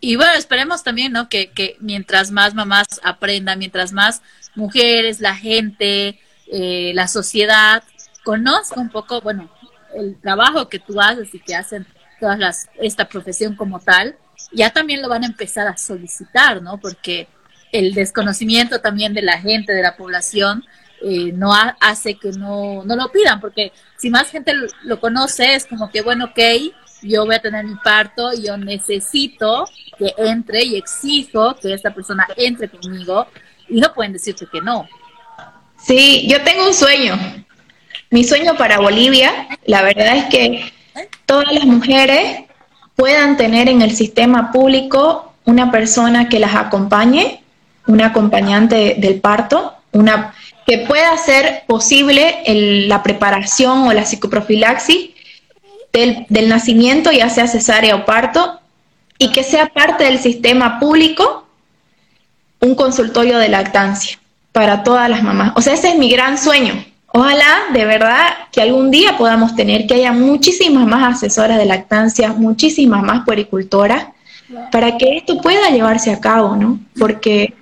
Y 0.00 0.16
bueno, 0.16 0.32
esperemos 0.34 0.82
también, 0.82 1.12
¿no? 1.12 1.30
Que, 1.30 1.50
que 1.50 1.76
mientras 1.80 2.30
más 2.30 2.54
mamás 2.54 2.86
aprendan, 3.02 3.58
mientras 3.58 3.92
más 3.92 4.20
mujeres, 4.54 5.20
la 5.20 5.34
gente, 5.34 6.18
eh, 6.52 6.92
la 6.94 7.08
sociedad 7.08 7.82
conozca 8.24 8.80
un 8.80 8.90
poco, 8.90 9.20
bueno, 9.20 9.48
el 9.94 10.20
trabajo 10.20 10.68
que 10.68 10.80
tú 10.80 11.00
haces 11.00 11.32
y 11.34 11.38
que 11.38 11.54
hacen 11.54 11.86
todas 12.18 12.38
las, 12.38 12.68
esta 12.80 13.08
profesión 13.08 13.54
como 13.54 13.78
tal, 13.78 14.16
ya 14.52 14.70
también 14.70 15.02
lo 15.02 15.08
van 15.08 15.22
a 15.22 15.26
empezar 15.26 15.68
a 15.68 15.76
solicitar, 15.76 16.62
¿no? 16.62 16.78
Porque 16.78 17.28
el 17.70 17.94
desconocimiento 17.94 18.80
también 18.80 19.14
de 19.14 19.22
la 19.22 19.38
gente, 19.40 19.72
de 19.72 19.82
la 19.82 19.96
población, 19.96 20.64
eh, 21.02 21.32
no 21.32 21.52
hace 21.80 22.14
que 22.14 22.30
no, 22.30 22.82
no 22.84 22.96
lo 22.96 23.10
pidan, 23.12 23.40
porque 23.40 23.72
si 23.96 24.10
más 24.10 24.30
gente 24.30 24.54
lo, 24.84 25.00
conoce, 25.00 25.54
es 25.54 25.66
como 25.66 25.90
que, 25.90 26.00
bueno, 26.00 26.26
ok, 26.26 26.38
yo 27.02 27.26
voy 27.26 27.34
a 27.34 27.42
tener 27.42 27.64
mi 27.66 27.74
parto 27.74 28.32
yo 28.32 28.56
necesito 28.56 29.66
que 29.98 30.14
entre 30.16 30.64
y 30.64 30.76
exijo 30.76 31.54
que 31.56 31.74
esta 31.74 31.92
persona 31.92 32.26
entre 32.36 32.70
conmigo 32.70 33.26
y 33.68 33.80
no 33.80 33.92
pueden 33.92 34.14
decirte 34.14 34.46
que 34.50 34.62
no. 34.62 34.88
Sí, 35.76 36.26
yo 36.26 36.42
tengo 36.42 36.66
un 36.66 36.72
sueño. 36.72 37.43
Mi 38.14 38.22
sueño 38.22 38.54
para 38.56 38.78
Bolivia, 38.78 39.48
la 39.66 39.82
verdad 39.82 40.16
es 40.16 40.24
que 40.26 40.72
todas 41.26 41.52
las 41.52 41.64
mujeres 41.64 42.44
puedan 42.94 43.36
tener 43.36 43.68
en 43.68 43.82
el 43.82 43.96
sistema 43.96 44.52
público 44.52 45.32
una 45.44 45.72
persona 45.72 46.28
que 46.28 46.38
las 46.38 46.54
acompañe, 46.54 47.42
una 47.88 48.06
acompañante 48.06 48.94
del 48.98 49.20
parto, 49.20 49.74
una 49.90 50.32
que 50.64 50.78
pueda 50.78 51.10
hacer 51.10 51.64
posible 51.66 52.44
la 52.86 53.02
preparación 53.02 53.88
o 53.88 53.92
la 53.92 54.04
psicoprofilaxis 54.04 55.10
del, 55.92 56.48
nacimiento, 56.48 57.10
ya 57.10 57.28
sea 57.28 57.48
cesárea 57.48 57.96
o 57.96 58.04
parto, 58.04 58.60
y 59.18 59.32
que 59.32 59.42
sea 59.42 59.66
parte 59.66 60.04
del 60.04 60.20
sistema 60.20 60.78
público 60.78 61.48
un 62.60 62.76
consultorio 62.76 63.38
de 63.38 63.48
lactancia 63.48 64.20
para 64.52 64.84
todas 64.84 65.10
las 65.10 65.24
mamás. 65.24 65.52
O 65.56 65.60
sea, 65.60 65.74
ese 65.74 65.88
es 65.88 65.98
mi 65.98 66.10
gran 66.10 66.38
sueño. 66.38 66.93
Ojalá 67.16 67.66
de 67.72 67.84
verdad 67.84 68.48
que 68.50 68.60
algún 68.60 68.90
día 68.90 69.16
podamos 69.16 69.54
tener 69.54 69.86
que 69.86 69.94
haya 69.94 70.10
muchísimas 70.10 70.84
más 70.84 71.14
asesoras 71.14 71.58
de 71.58 71.64
lactancia, 71.64 72.32
muchísimas 72.32 73.04
más 73.04 73.24
puericultoras, 73.24 74.08
para 74.72 74.98
que 74.98 75.18
esto 75.18 75.40
pueda 75.40 75.70
llevarse 75.70 76.10
a 76.10 76.20
cabo, 76.20 76.56
¿no? 76.56 76.80
Porque 76.98 77.54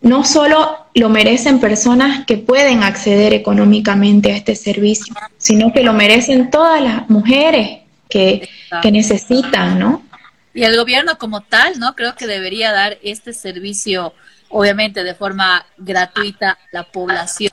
no 0.00 0.24
solo 0.24 0.88
lo 0.92 1.08
merecen 1.08 1.60
personas 1.60 2.26
que 2.26 2.36
pueden 2.38 2.82
acceder 2.82 3.32
económicamente 3.32 4.32
a 4.32 4.36
este 4.36 4.56
servicio, 4.56 5.14
sino 5.38 5.72
que 5.72 5.84
lo 5.84 5.92
merecen 5.92 6.50
todas 6.50 6.82
las 6.82 7.08
mujeres 7.08 7.82
que, 8.08 8.48
necesitan, 8.90 9.78
¿no? 9.78 10.02
Y 10.52 10.64
el 10.64 10.76
gobierno 10.76 11.16
como 11.16 11.42
tal, 11.42 11.78
¿no? 11.78 11.94
Creo 11.94 12.16
que 12.16 12.26
debería 12.26 12.72
dar 12.72 12.98
este 13.04 13.34
servicio, 13.34 14.14
obviamente, 14.48 15.04
de 15.04 15.14
forma 15.14 15.64
gratuita 15.78 16.50
a 16.50 16.58
la 16.72 16.82
población 16.82 17.52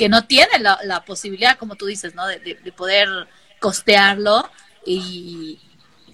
que 0.00 0.08
no 0.08 0.24
tiene 0.24 0.58
la, 0.58 1.04
posibilidad, 1.04 1.58
como 1.58 1.76
tú 1.76 1.84
dices, 1.84 2.14
¿no? 2.14 2.26
De, 2.26 2.38
de 2.38 2.72
poder 2.72 3.06
costearlo 3.58 4.48
y, 4.86 5.60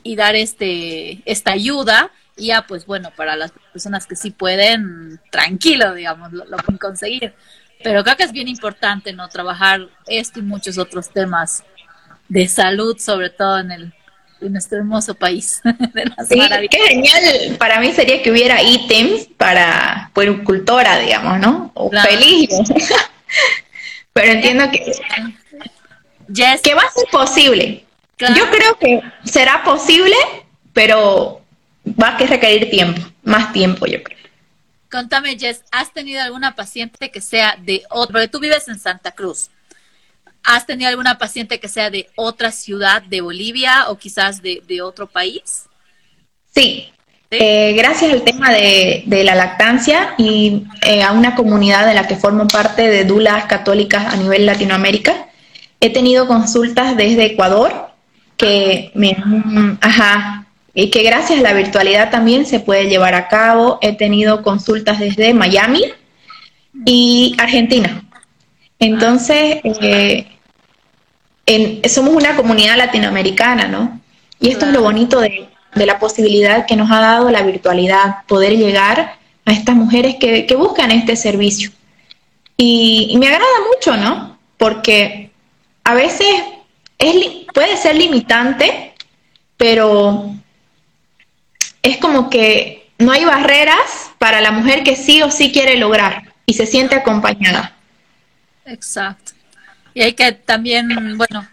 y 0.02 0.16
dar 0.16 0.34
este 0.34 1.22
esta 1.24 1.52
ayuda 1.52 2.10
y 2.36 2.46
ya 2.46 2.66
pues 2.66 2.84
bueno, 2.84 3.12
para 3.14 3.36
las 3.36 3.52
personas 3.72 4.04
que 4.08 4.16
sí 4.16 4.32
pueden, 4.32 5.20
tranquilo, 5.30 5.94
digamos, 5.94 6.32
lo, 6.32 6.44
pueden 6.56 6.78
conseguir. 6.78 7.32
Pero 7.84 8.02
creo 8.02 8.16
que 8.16 8.24
es 8.24 8.32
bien 8.32 8.48
importante, 8.48 9.12
¿no? 9.12 9.28
Trabajar 9.28 9.82
esto 10.08 10.40
y 10.40 10.42
muchos 10.42 10.78
otros 10.78 11.08
temas 11.10 11.62
de 12.28 12.48
salud, 12.48 12.98
sobre 12.98 13.30
todo 13.30 13.60
en 13.60 13.70
el 13.70 13.94
en 14.40 14.52
nuestro 14.52 14.78
hermoso 14.78 15.14
país. 15.14 15.62
sí, 16.28 16.40
qué 16.70 16.78
genial. 16.88 17.56
Para 17.56 17.78
mí 17.78 17.92
sería 17.92 18.20
que 18.20 18.32
hubiera 18.32 18.60
ítems 18.64 19.28
para 19.36 20.10
puericultora, 20.12 20.98
digamos, 20.98 21.38
¿no? 21.38 21.70
O 21.74 21.88
feliz. 21.92 22.50
Pero 24.16 24.32
entiendo 24.32 24.64
que, 24.70 24.78
que 26.62 26.74
va 26.74 26.82
a 26.82 26.90
ser 26.90 27.06
posible. 27.12 27.84
Yo 28.16 28.50
creo 28.50 28.78
que 28.78 29.02
será 29.24 29.62
posible, 29.62 30.16
pero 30.72 31.42
va 31.84 32.08
a 32.08 32.18
requerir 32.18 32.70
tiempo, 32.70 33.02
más 33.24 33.52
tiempo 33.52 33.84
yo 33.84 34.02
creo. 34.02 34.16
Contame, 34.90 35.38
Jess, 35.38 35.62
¿has 35.70 35.92
tenido 35.92 36.22
alguna 36.22 36.54
paciente 36.54 37.10
que 37.10 37.20
sea 37.20 37.58
de 37.60 37.82
otro, 37.90 38.14
porque 38.14 38.28
tú 38.28 38.40
vives 38.40 38.66
en 38.68 38.78
Santa 38.78 39.10
Cruz, 39.12 39.50
¿has 40.42 40.64
tenido 40.64 40.88
alguna 40.88 41.18
paciente 41.18 41.60
que 41.60 41.68
sea 41.68 41.90
de 41.90 42.08
otra 42.16 42.52
ciudad 42.52 43.02
de 43.02 43.20
Bolivia 43.20 43.90
o 43.90 43.98
quizás 43.98 44.40
de, 44.40 44.80
otro 44.80 45.06
país? 45.08 45.66
Sí, 46.54 46.90
eh, 47.30 47.72
gracias 47.76 48.12
al 48.12 48.22
tema 48.22 48.50
de, 48.50 49.04
la 49.24 49.34
lactancia 49.34 50.14
y 50.16 50.64
eh, 50.82 51.02
a 51.02 51.12
una 51.12 51.34
comunidad 51.34 51.86
de 51.86 51.94
la 51.94 52.06
que 52.06 52.16
formo 52.16 52.46
parte 52.46 52.88
de 52.88 53.04
dulas 53.04 53.46
católicas 53.46 54.14
a 54.14 54.16
nivel 54.16 54.46
Latinoamérica, 54.46 55.26
he 55.80 55.90
tenido 55.90 56.28
consultas 56.28 56.96
desde 56.96 57.26
Ecuador 57.26 57.90
que 58.36 58.92
me, 58.94 59.16
ajá, 59.80 60.46
y 60.72 60.90
que 60.90 61.02
gracias 61.02 61.40
a 61.40 61.42
la 61.42 61.52
virtualidad 61.52 62.10
también 62.10 62.46
se 62.46 62.60
puede 62.60 62.88
llevar 62.88 63.14
a 63.14 63.28
cabo. 63.28 63.78
He 63.80 63.96
tenido 63.96 64.42
consultas 64.42 64.98
desde 64.98 65.34
Miami 65.34 65.82
y 66.84 67.34
Argentina. 67.38 68.04
Entonces, 68.78 69.60
eh, 69.80 70.26
somos 71.88 72.14
una 72.14 72.36
comunidad 72.36 72.76
latinoamericana, 72.76 73.68
¿no? 73.68 74.00
Y 74.38 74.50
esto 74.50 74.66
es 74.66 74.72
lo 74.72 74.82
bonito 74.82 75.20
de, 75.20 75.48
la 75.84 75.98
posibilidad 75.98 76.64
que 76.64 76.76
nos 76.76 76.90
ha 76.90 77.00
dado 77.00 77.30
la 77.30 77.42
virtualidad, 77.42 78.24
poder 78.26 78.56
llegar 78.56 79.18
a 79.44 79.52
estas 79.52 79.76
mujeres 79.76 80.16
que, 80.18 80.46
buscan 80.56 80.90
este 80.90 81.16
servicio. 81.16 81.70
Y, 82.56 83.08
y, 83.10 83.18
me 83.18 83.26
agrada 83.26 83.44
mucho, 83.74 83.96
¿no? 83.98 84.38
Porque 84.56 85.30
a 85.84 85.94
veces 85.94 86.26
es, 86.98 87.26
puede 87.52 87.76
ser 87.76 87.96
limitante, 87.96 88.94
pero 89.58 90.30
es 91.82 91.98
como 91.98 92.30
que 92.30 92.88
no 92.98 93.12
hay 93.12 93.24
barreras 93.24 94.10
para 94.18 94.40
la 94.40 94.50
mujer 94.50 94.82
que 94.82 94.96
sí 94.96 95.22
o 95.22 95.30
sí 95.30 95.52
quiere 95.52 95.76
lograr 95.76 96.32
y 96.46 96.54
se 96.54 96.66
siente 96.66 96.96
acompañada. 96.96 97.74
Exacto. 98.64 99.32
Y 99.94 100.02
hay 100.02 100.12
que 100.12 100.32
también, 100.32 101.16
bueno, 101.16 101.48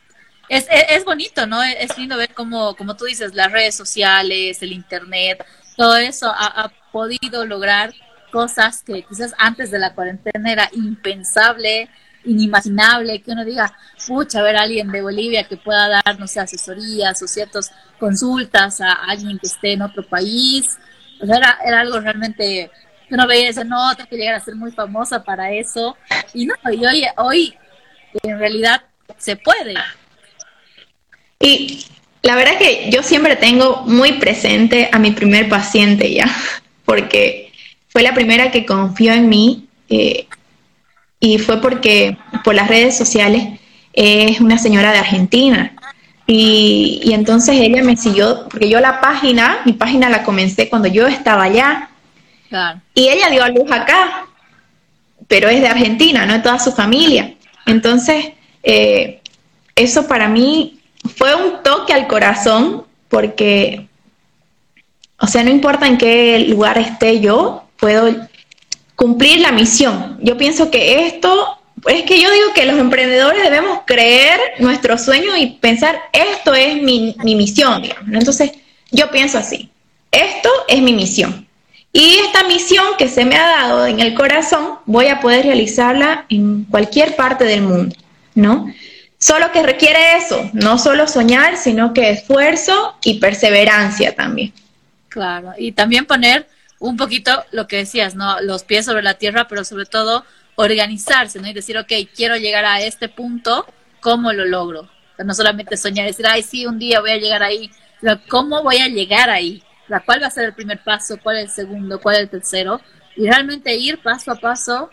es, 0.50 0.68
es, 0.70 1.06
bonito, 1.06 1.48
¿no? 1.48 1.62
Es 1.64 1.98
lindo 1.98 2.18
ver 2.18 2.34
cómo, 2.34 2.76
como 2.76 2.96
tú 2.96 3.06
dices, 3.06 3.34
las 3.34 3.52
redes 3.52 3.76
sociales, 3.76 4.62
el 4.62 4.72
Internet, 4.72 5.44
todo 5.76 5.98
eso 5.98 6.32
ha, 6.34 6.72
podido 6.92 7.44
lograr 7.48 7.92
cosas 8.32 8.84
que 8.84 9.02
quizás 9.02 9.34
antes 9.40 9.72
de 9.72 9.80
la 9.80 9.96
cuarentena 9.96 10.52
era 10.52 10.70
impensable, 10.74 11.90
inimaginable, 12.24 13.20
que 13.24 13.32
uno 13.32 13.44
diga, 13.44 13.76
pucha, 14.08 14.40
a 14.40 14.44
ver 14.44 14.58
alguien 14.58 14.92
de 14.92 15.02
Bolivia 15.02 15.48
que 15.48 15.58
pueda 15.58 15.90
dar, 15.90 16.20
no 16.20 16.28
sé, 16.28 16.40
asesorías 16.40 17.20
o 17.24 17.28
ciertas 17.28 17.72
consultas 18.00 18.80
a 18.80 18.92
alguien 18.92 19.40
que 19.40 19.48
esté 19.48 19.74
en 19.74 19.82
otro 19.82 20.08
país. 20.08 20.78
O 21.20 21.26
sea, 21.26 21.38
era, 21.38 21.58
era 21.66 21.80
algo 21.80 22.00
realmente 22.00 22.70
que 23.10 23.16
uno 23.16 23.26
veía 23.26 23.50
ese 23.50 23.66
no, 23.66 23.96
tengo 23.96 24.10
que 24.10 24.18
llegar 24.18 24.36
a 24.36 24.40
ser 24.40 24.56
muy 24.56 24.72
famosa 24.72 25.24
para 25.24 25.52
eso. 25.52 25.98
Y 26.36 26.46
no, 26.46 26.54
y 26.72 26.86
hoy, 26.86 27.06
hoy 27.18 27.58
en 28.22 28.38
realidad 28.38 28.84
se 29.18 29.36
puede. 29.36 29.74
Y 31.40 31.86
la 32.22 32.36
verdad 32.36 32.58
que 32.58 32.90
yo 32.90 33.04
siempre 33.04 33.36
tengo 33.36 33.84
muy 33.86 34.14
presente 34.14 34.90
a 34.92 35.00
mi 35.00 35.12
primer 35.12 35.50
paciente 35.50 36.14
ya, 36.14 36.26
porque 36.86 37.52
fue 37.90 38.02
la 38.02 38.14
primera 38.14 38.52
que 38.52 38.66
confió 38.66 39.14
en 39.14 39.30
mí 39.30 39.68
eh, 39.90 40.28
y 41.20 41.38
fue 41.38 41.62
porque 41.62 42.18
por 42.44 42.56
las 42.56 42.68
redes 42.68 42.98
sociales 42.98 43.60
es 43.94 44.42
una 44.42 44.58
señora 44.58 44.92
de 44.92 45.00
Argentina. 45.00 45.72
Y, 46.26 47.02
y, 47.04 47.14
entonces 47.14 47.58
ella 47.60 47.84
me 47.84 47.98
siguió, 47.98 48.48
porque 48.50 48.70
yo 48.70 48.80
la 48.80 49.02
página, 49.02 49.60
mi 49.66 49.74
página 49.74 50.10
la 50.10 50.24
comencé 50.24 50.70
cuando 50.70 50.88
yo 50.88 51.06
estaba 51.06 51.44
allá. 51.44 51.90
Y 52.94 53.10
ella 53.10 53.30
dio 53.30 53.44
a 53.44 53.50
luz 53.50 53.70
acá, 53.72 54.28
pero 55.28 55.50
es 55.50 55.62
de 55.62 55.68
Argentina, 55.68 56.26
no 56.26 56.34
de 56.34 56.40
toda 56.40 56.60
su 56.60 56.72
familia. 56.72 57.34
Entonces, 57.66 58.32
eh, 58.64 59.22
eso 59.76 60.08
para 60.08 60.28
mí 60.28 60.80
fue 61.16 61.36
un 61.36 61.62
toque 61.64 61.94
al 61.94 62.08
corazón 62.08 62.86
porque, 63.10 63.88
o 65.20 65.28
sea, 65.28 65.44
no 65.44 65.50
importa 65.50 65.88
en 65.88 65.98
qué 65.98 66.40
lugar 66.50 66.78
esté 66.78 67.20
yo, 67.20 67.66
puedo 67.78 68.10
cumplir 68.96 69.42
la 69.42 69.52
misión. 69.52 70.18
Yo 70.22 70.38
pienso 70.38 70.72
que 70.72 71.08
esto, 71.08 71.60
es 71.88 72.04
que 72.04 72.22
yo 72.22 72.32
digo 72.32 72.54
que 72.56 72.66
los 72.66 72.78
emprendedores 72.78 73.44
debemos 73.44 73.82
creer 73.86 74.40
nuestro 74.60 74.98
sueño 74.98 75.36
y 75.38 75.58
pensar, 75.58 76.00
esto 76.12 76.54
es 76.54 76.82
mi, 76.82 77.16
misión, 77.24 77.82
digamos. 77.82 78.10
Entonces, 78.14 78.52
yo 78.92 79.12
pienso 79.12 79.38
así, 79.38 79.70
esto 80.12 80.50
es 80.68 80.82
mi 80.82 80.94
misión. 80.94 81.48
Y 81.92 82.16
esta 82.26 82.44
misión 82.48 82.86
que 82.98 83.08
se 83.08 83.24
me 83.24 83.36
ha 83.36 83.46
dado 83.46 83.86
en 83.86 84.00
el 84.00 84.16
corazón, 84.16 84.80
voy 84.86 85.08
a 85.08 85.20
poder 85.20 85.46
realizarla 85.46 86.26
en 86.30 86.64
cualquier 86.64 87.16
parte 87.16 87.44
del 87.44 87.62
mundo, 87.62 87.96
¿no? 88.34 88.74
Solo 89.24 89.54
que 89.54 89.64
requiere 89.64 90.18
eso, 90.18 90.50
no 90.52 90.78
solo 90.78 91.08
soñar, 91.08 91.56
sino 91.56 91.94
que 91.94 92.10
esfuerzo 92.10 92.98
y 93.06 93.22
perseverancia 93.22 94.14
también. 94.14 94.52
Claro, 95.08 95.54
y 95.58 95.72
también 95.72 96.06
poner 96.06 96.46
un 96.80 96.98
poquito 96.98 97.46
lo 97.54 97.66
que 97.66 97.78
decías, 97.78 98.16
¿no? 98.16 98.42
Los 98.42 98.66
pies 98.66 98.86
sobre 98.86 99.02
la 99.02 99.14
tierra, 99.14 99.48
pero 99.48 99.64
sobre 99.64 99.86
todo 99.86 100.26
organizarse, 100.56 101.40
¿no? 101.40 101.48
Y 101.48 101.54
decir, 101.54 101.78
ok, 101.78 101.94
quiero 102.14 102.36
llegar 102.36 102.66
a 102.66 102.82
este 102.82 103.08
punto, 103.08 103.66
¿cómo 104.02 104.34
lo 104.34 104.44
logro? 104.44 104.90
no 105.18 105.34
solamente 105.34 105.78
soñar, 105.78 106.06
decir, 106.06 106.28
ay, 106.28 106.44
sí, 106.44 106.66
un 106.66 106.78
día 106.78 107.00
voy 107.00 107.12
a 107.12 107.18
llegar 107.18 107.44
ahí, 107.44 107.72
pero 108.02 108.20
¿cómo 108.28 108.62
voy 108.62 108.80
a 108.80 108.90
llegar 108.90 109.30
ahí? 109.30 109.64
¿Cuál 110.06 110.22
va 110.22 110.28
a 110.28 110.32
ser 110.32 110.44
el 110.44 110.54
primer 110.54 110.84
paso? 110.84 111.18
¿Cuál 111.24 111.38
es 111.38 111.44
el 111.44 111.50
segundo? 111.50 112.02
¿Cuál 112.02 112.18
el 112.18 112.30
tercero? 112.30 112.82
Y 113.16 113.26
realmente 113.26 113.74
ir 113.74 114.00
paso 114.00 114.32
a 114.32 114.36
paso, 114.36 114.90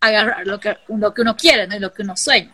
agarrar 0.00 0.46
lo 0.46 0.60
que, 0.60 0.76
lo 0.88 1.14
que 1.14 1.22
uno 1.22 1.34
quiere, 1.34 1.66
¿no? 1.66 1.76
Y 1.76 1.80
lo 1.80 1.94
que 1.94 2.02
uno 2.02 2.14
sueña. 2.14 2.52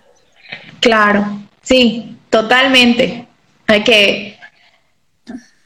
Claro, 0.80 1.40
sí, 1.62 2.16
totalmente. 2.30 3.26
Hay 3.66 3.84
que... 3.84 4.38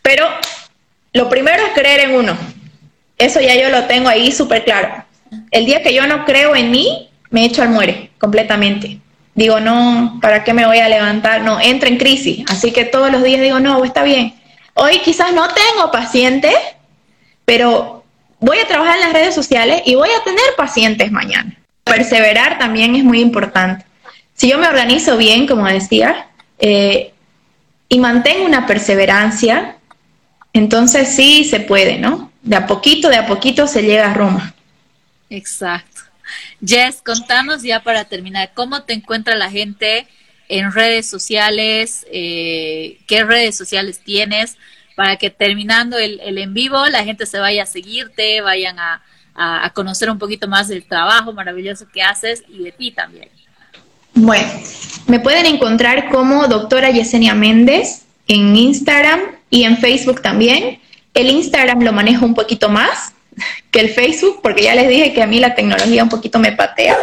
Pero 0.03 0.27
lo 1.13 1.29
primero 1.29 1.65
es 1.65 1.73
creer 1.73 2.09
en 2.09 2.15
uno. 2.17 2.37
Eso 3.19 3.41
ya 3.41 3.55
yo 3.55 3.69
lo 3.71 3.85
tengo 3.85 4.09
ahí 4.09 4.33
súper 4.33 4.65
claro. 4.65 5.05
El 5.51 5.67
día 5.67 5.83
que 5.83 5.95
yo 5.95 6.07
no 6.07 6.25
creo 6.25 6.57
en 6.57 6.71
mí, 6.71 7.11
me 7.31 7.45
echo 7.45 7.63
al 7.63 7.69
muere 7.69 8.11
completamente. 8.19 8.99
Digo, 9.35 9.61
no, 9.61 10.19
¿para 10.21 10.45
qué 10.45 10.53
me 10.53 10.67
voy 10.67 10.79
a 10.79 10.89
levantar? 10.89 11.43
No, 11.43 11.61
entro 11.61 11.89
en 11.89 11.97
crisis. 11.97 12.45
Así 12.49 12.73
que 12.73 12.85
todos 12.85 13.11
los 13.11 13.23
días 13.23 13.41
digo, 13.41 13.61
no, 13.61 13.83
está 13.85 14.03
bien. 14.03 14.35
Hoy 14.75 14.99
quizás 14.99 15.33
no 15.33 15.49
tengo 15.49 15.91
pacientes, 15.91 16.55
pero 17.45 18.05
voy 18.41 18.59
a 18.59 18.67
trabajar 18.67 18.97
en 18.97 19.03
las 19.03 19.13
redes 19.13 19.35
sociales 19.35 19.83
y 19.87 19.95
voy 19.95 20.09
a 20.11 20.25
tener 20.25 20.45
pacientes 20.57 21.11
mañana. 21.11 21.57
Perseverar 21.85 22.59
también 22.59 22.95
es 22.95 23.05
muy 23.05 23.21
importante. 23.21 23.85
Si 24.43 24.49
yo 24.49 24.59
me 24.59 24.67
organizo 24.67 25.17
bien, 25.17 25.47
como 25.47 25.69
decía, 25.69 26.27
eh, 26.59 27.15
y 27.89 28.01
mantengo 28.01 28.45
una 28.45 28.67
perseverancia, 28.67 29.77
entonces 30.53 31.15
sí 31.15 31.45
se 31.45 31.61
puede, 31.61 31.99
¿no? 31.99 32.33
De 32.43 32.57
a 32.57 32.67
poquito, 32.67 33.09
de 33.09 33.19
a 33.19 33.27
poquito 33.29 33.69
se 33.69 33.83
llega 33.83 34.11
a 34.11 34.15
Roma. 34.15 34.53
Exacto. 35.31 36.01
Jess, 36.61 37.03
contanos 37.03 37.63
ya 37.63 37.85
para 37.85 38.07
terminar, 38.07 38.51
¿cómo 38.53 38.83
te 38.83 38.95
encuentra 38.95 39.37
la 39.37 39.49
gente 39.49 40.09
en 40.49 40.73
redes 40.73 41.09
sociales? 41.09 42.05
Eh, 42.11 42.99
¿Qué 43.07 43.23
redes 43.23 43.57
sociales 43.57 44.01
tienes? 44.01 44.57
Para 44.97 45.19
que 45.19 45.31
terminando 45.31 45.99
el, 45.99 46.19
en 46.21 46.53
vivo 46.53 46.85
la 46.89 47.05
gente 47.05 47.27
se 47.27 47.39
vaya 47.39 47.63
a 47.63 47.67
seguirte, 47.67 48.41
vayan 48.41 48.77
a 48.81 49.71
conocer 49.73 50.11
un 50.11 50.19
poquito 50.19 50.49
más 50.49 50.67
del 50.67 50.83
trabajo 50.83 51.33
maravilloso 51.33 51.87
que 51.89 52.03
haces 52.03 52.43
y 52.49 52.65
de 52.65 52.73
ti 52.73 52.91
también. 52.91 53.29
Bueno, 54.15 54.49
me 55.07 55.21
pueden 55.21 55.47
encontrar 55.47 56.11
como 56.11 56.47
doctora 56.49 56.91
Yesenia 56.91 57.35
Méndez 57.35 58.03
en 58.29 58.55
Instagram 58.57 59.21
y 59.51 59.65
en 59.65 59.79
Facebook 59.79 60.23
también. 60.23 60.81
El 61.15 61.31
Instagram 61.31 61.83
lo 61.83 61.93
manejo 61.93 62.25
un 62.25 62.35
poquito 62.35 62.69
más 62.69 63.13
que 63.71 63.81
el 63.81 63.89
Facebook, 63.89 64.41
porque 64.43 64.65
ya 64.65 64.75
les 64.75 64.89
dije 64.89 65.13
que 65.13 65.23
a 65.23 65.27
mí 65.27 65.39
la 65.41 65.55
tecnología 65.55 66.03
un 66.03 66.09
poquito 66.09 66.39
me 66.39 66.53
patea. 66.53 66.97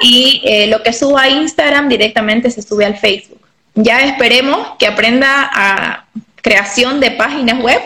Y 0.00 0.42
eh, 0.44 0.66
lo 0.66 0.82
que 0.82 0.92
subo 0.92 1.18
a 1.18 1.28
Instagram 1.28 1.88
directamente 1.88 2.50
se 2.50 2.62
sube 2.62 2.84
al 2.84 2.96
Facebook. 2.96 3.40
Ya 3.74 4.00
esperemos 4.02 4.68
que 4.78 4.86
aprenda 4.86 5.50
a 5.52 6.06
creación 6.36 7.00
de 7.00 7.10
páginas 7.10 7.60
web 7.62 7.80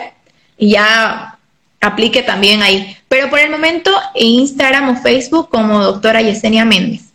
y 0.57 0.71
ya 0.71 1.37
aplique 1.81 2.21
también 2.23 2.61
ahí. 2.61 2.95
Pero 3.07 3.29
por 3.29 3.39
el 3.39 3.49
momento 3.49 3.91
en 4.15 4.27
Instagram 4.27 4.89
o 4.89 5.01
Facebook 5.01 5.49
como 5.49 5.83
doctora 5.83 6.21
Yesenia 6.21 6.65
Méndez. 6.65 7.08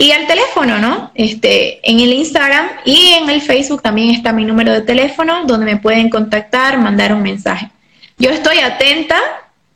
Y 0.00 0.12
al 0.12 0.26
teléfono, 0.26 0.78
¿no? 0.78 1.10
Este, 1.14 1.78
en 1.88 2.00
el 2.00 2.14
Instagram 2.14 2.70
y 2.86 3.18
en 3.20 3.28
el 3.28 3.42
Facebook 3.42 3.82
también 3.82 4.08
está 4.08 4.32
mi 4.32 4.46
número 4.46 4.72
de 4.72 4.80
teléfono 4.80 5.44
donde 5.44 5.66
me 5.66 5.76
pueden 5.76 6.08
contactar, 6.08 6.78
mandar 6.78 7.12
un 7.12 7.22
mensaje. 7.22 7.68
Yo 8.16 8.30
estoy 8.30 8.60
atenta. 8.60 9.18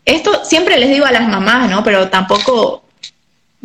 Esto 0.07 0.43
siempre 0.47 0.79
les 0.79 0.89
digo 0.89 1.05
a 1.05 1.12
las 1.12 1.29
mamás, 1.29 1.68
¿no? 1.68 1.85
Pero 1.85 2.09
tampoco 2.09 2.85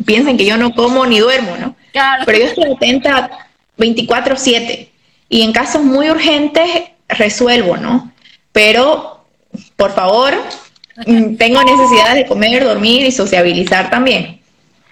piensen 0.04 0.36
que 0.36 0.44
yo 0.44 0.58
no 0.58 0.74
como 0.74 1.06
ni 1.06 1.20
duermo, 1.20 1.56
¿no? 1.56 1.74
Claro. 1.92 2.24
Pero 2.26 2.38
yo 2.40 2.44
estoy 2.44 2.72
atenta 2.74 3.48
24/7 3.78 4.90
y 5.30 5.40
en 5.40 5.52
casos 5.52 5.82
muy 5.82 6.10
urgentes 6.10 6.68
resuelvo, 7.08 7.78
¿no? 7.78 8.12
Pero, 8.52 9.24
por 9.76 9.94
favor, 9.94 10.34
mm, 11.06 11.36
tengo 11.36 11.62
necesidad 11.62 12.14
de 12.14 12.26
comer, 12.26 12.64
dormir 12.64 13.06
y 13.06 13.12
sociabilizar 13.12 13.88
también. 13.88 14.39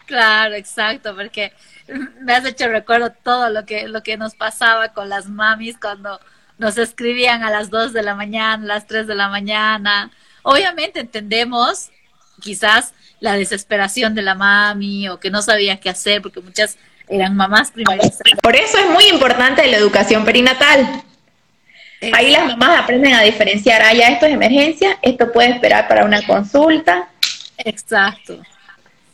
Claro, 0.09 0.55
exacto, 0.55 1.15
porque 1.15 1.53
me 2.23 2.33
has 2.33 2.45
hecho 2.47 2.67
recuerdo 2.69 3.13
todo 3.13 3.51
lo 3.51 3.67
que, 3.67 3.89
lo 3.89 4.03
que 4.03 4.17
nos 4.17 4.35
pasaba 4.35 4.89
con 4.89 5.11
las 5.11 5.29
mamis 5.29 5.77
cuando 5.79 6.19
nos 6.57 6.79
escribían 6.79 7.43
a 7.43 7.51
las 7.51 7.69
2 7.69 7.93
de 7.93 8.03
la 8.03 8.15
mañana, 8.15 8.65
a 8.65 8.67
las 8.67 8.87
3 8.87 9.07
de 9.07 9.15
la 9.15 9.29
mañana. 9.29 10.11
Obviamente 10.43 11.01
entendemos 11.01 11.91
quizás 12.41 12.95
la 13.21 13.35
desesperación 13.35 14.15
de 14.15 14.23
la 14.23 14.35
mami 14.35 15.11
o 15.11 15.21
que 15.21 15.31
no 15.31 15.43
sabía 15.43 15.79
qué 15.79 15.91
hacer 15.91 16.23
porque 16.23 16.41
muchas 16.41 16.79
eran 17.07 17.37
mamás 17.37 17.71
primerizas. 17.71 18.23
Por 18.43 18.57
eso 18.57 18.79
es 18.79 18.89
muy 18.89 19.05
importante 19.09 19.67
la 19.67 19.77
educación 19.77 20.25
perinatal. 20.25 21.03
Ahí 22.15 22.31
las 22.31 22.47
mamás 22.47 22.79
aprenden 22.79 23.13
a 23.13 23.21
diferenciar, 23.21 23.83
ah, 23.83 23.93
ya 23.93 24.09
esto 24.09 24.25
es 24.25 24.33
emergencia, 24.33 24.99
esto 25.03 25.31
puede 25.33 25.51
esperar 25.51 25.87
para 25.87 26.07
una 26.07 26.23
consulta. 26.23 27.11
Exacto. 27.59 28.41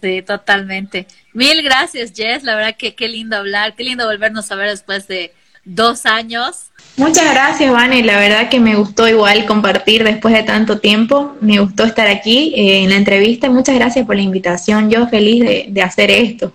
Sí, 0.05 0.21
totalmente. 0.21 1.07
Mil 1.33 1.63
gracias, 1.63 2.13
Jess. 2.15 2.43
La 2.43 2.55
verdad 2.57 2.77
que 2.77 2.95
qué 2.95 3.09
lindo 3.09 3.39
hablar, 3.39 3.75
qué 3.75 3.85
lindo 3.85 4.05
volvernos 4.05 4.53
a 4.53 4.55
ver 4.55 4.69
después 4.69 5.09
de 5.09 5.33
dos 5.65 6.05
años. 6.05 6.67
Muchas 6.99 7.33
gracias, 7.33 7.73
Vane. 7.73 8.05
La 8.05 8.19
verdad 8.19 8.51
que 8.51 8.61
me 8.61 8.77
gustó 8.77 9.09
igual 9.09 9.47
compartir 9.47 10.05
después 10.05 10.35
de 10.35 10.43
tanto 10.43 10.79
tiempo. 10.79 11.39
Me 11.41 11.59
gustó 11.59 11.85
estar 11.85 12.07
aquí 12.07 12.53
eh, 12.55 12.83
en 12.83 12.91
la 12.91 12.97
entrevista. 12.97 13.49
Muchas 13.49 13.77
gracias 13.77 14.05
por 14.05 14.17
la 14.17 14.21
invitación. 14.21 14.91
Yo 14.91 15.09
feliz 15.09 15.73
de, 15.73 15.83
hacer 15.83 16.11
esto. 16.11 16.53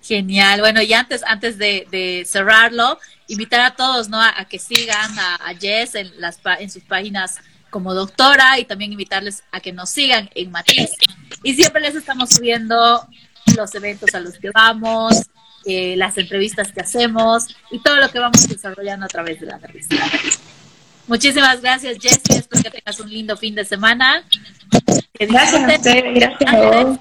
Genial. 0.00 0.60
Bueno, 0.60 0.80
y 0.80 0.92
antes, 0.92 1.24
antes 1.26 1.58
de, 1.58 2.22
cerrarlo, 2.24 3.00
invitar 3.26 3.62
a 3.62 3.74
todos 3.74 4.08
¿no? 4.08 4.22
a, 4.22 4.44
que 4.48 4.60
sigan 4.60 5.18
a, 5.18 5.34
a 5.44 5.54
Jess 5.56 5.96
en, 5.96 6.20
las, 6.20 6.38
en 6.60 6.70
sus 6.70 6.84
páginas 6.84 7.40
como 7.74 7.92
doctora 7.92 8.60
y 8.60 8.66
también 8.66 8.92
invitarles 8.92 9.42
a 9.50 9.58
que 9.58 9.72
nos 9.72 9.90
sigan 9.90 10.30
en 10.36 10.52
Matiz. 10.52 10.92
Y 11.42 11.54
siempre 11.54 11.82
les 11.82 11.96
estamos 11.96 12.30
subiendo 12.30 13.04
los 13.56 13.74
eventos 13.74 14.14
a 14.14 14.20
los 14.20 14.38
que 14.38 14.50
vamos, 14.54 15.24
eh, 15.64 15.96
las 15.96 16.16
entrevistas 16.16 16.70
que 16.70 16.82
hacemos 16.82 17.48
y 17.72 17.80
todo 17.80 17.96
lo 17.96 18.08
que 18.12 18.20
vamos 18.20 18.46
desarrollando 18.46 19.06
a 19.06 19.08
través 19.08 19.40
de 19.40 19.46
la 19.46 19.58
revista. 19.58 19.96
Muchísimas 21.08 21.60
gracias, 21.62 21.98
Jessie. 22.00 22.36
Espero 22.38 22.62
que 22.62 22.70
tengas 22.70 23.00
un 23.00 23.10
lindo 23.10 23.36
fin 23.36 23.56
de 23.56 23.64
semana. 23.64 24.22
Gracias 25.18 25.54
a 25.54 25.76
usted, 25.76 26.04
gracias 26.14 26.54
a 26.54 26.60
vos. 26.60 26.98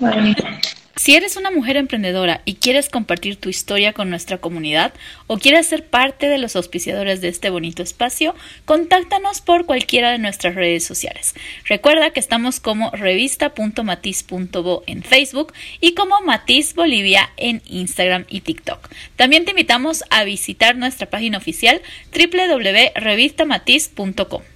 Si 0.95 1.15
eres 1.15 1.37
una 1.37 1.49
mujer 1.49 1.75
emprendedora 1.75 2.43
y 2.45 2.53
quieres 2.55 2.87
compartir 2.87 3.37
tu 3.37 3.49
historia 3.49 3.93
con 3.93 4.11
nuestra 4.11 4.37
comunidad 4.37 4.93
o 5.25 5.39
quieres 5.39 5.65
ser 5.67 5.87
parte 5.87 6.29
de 6.29 6.37
los 6.37 6.55
auspiciadores 6.55 7.19
de 7.19 7.29
este 7.29 7.49
bonito 7.49 7.81
espacio, 7.81 8.35
contáctanos 8.65 9.41
por 9.41 9.65
cualquiera 9.65 10.11
de 10.11 10.19
nuestras 10.19 10.53
redes 10.53 10.85
sociales. 10.85 11.33
Recuerda 11.65 12.11
que 12.11 12.19
estamos 12.19 12.59
como 12.59 12.91
revista.matiz.bo 12.91 14.83
en 14.85 15.01
Facebook 15.01 15.53
y 15.81 15.95
como 15.95 16.21
Matiz 16.21 16.75
Bolivia 16.75 17.31
en 17.37 17.63
Instagram 17.65 18.25
y 18.29 18.41
TikTok. 18.41 18.87
También 19.15 19.45
te 19.45 19.51
invitamos 19.51 20.03
a 20.11 20.23
visitar 20.23 20.75
nuestra 20.75 21.09
página 21.09 21.39
oficial 21.39 21.81
www.revistamatiz.com. 22.13 24.52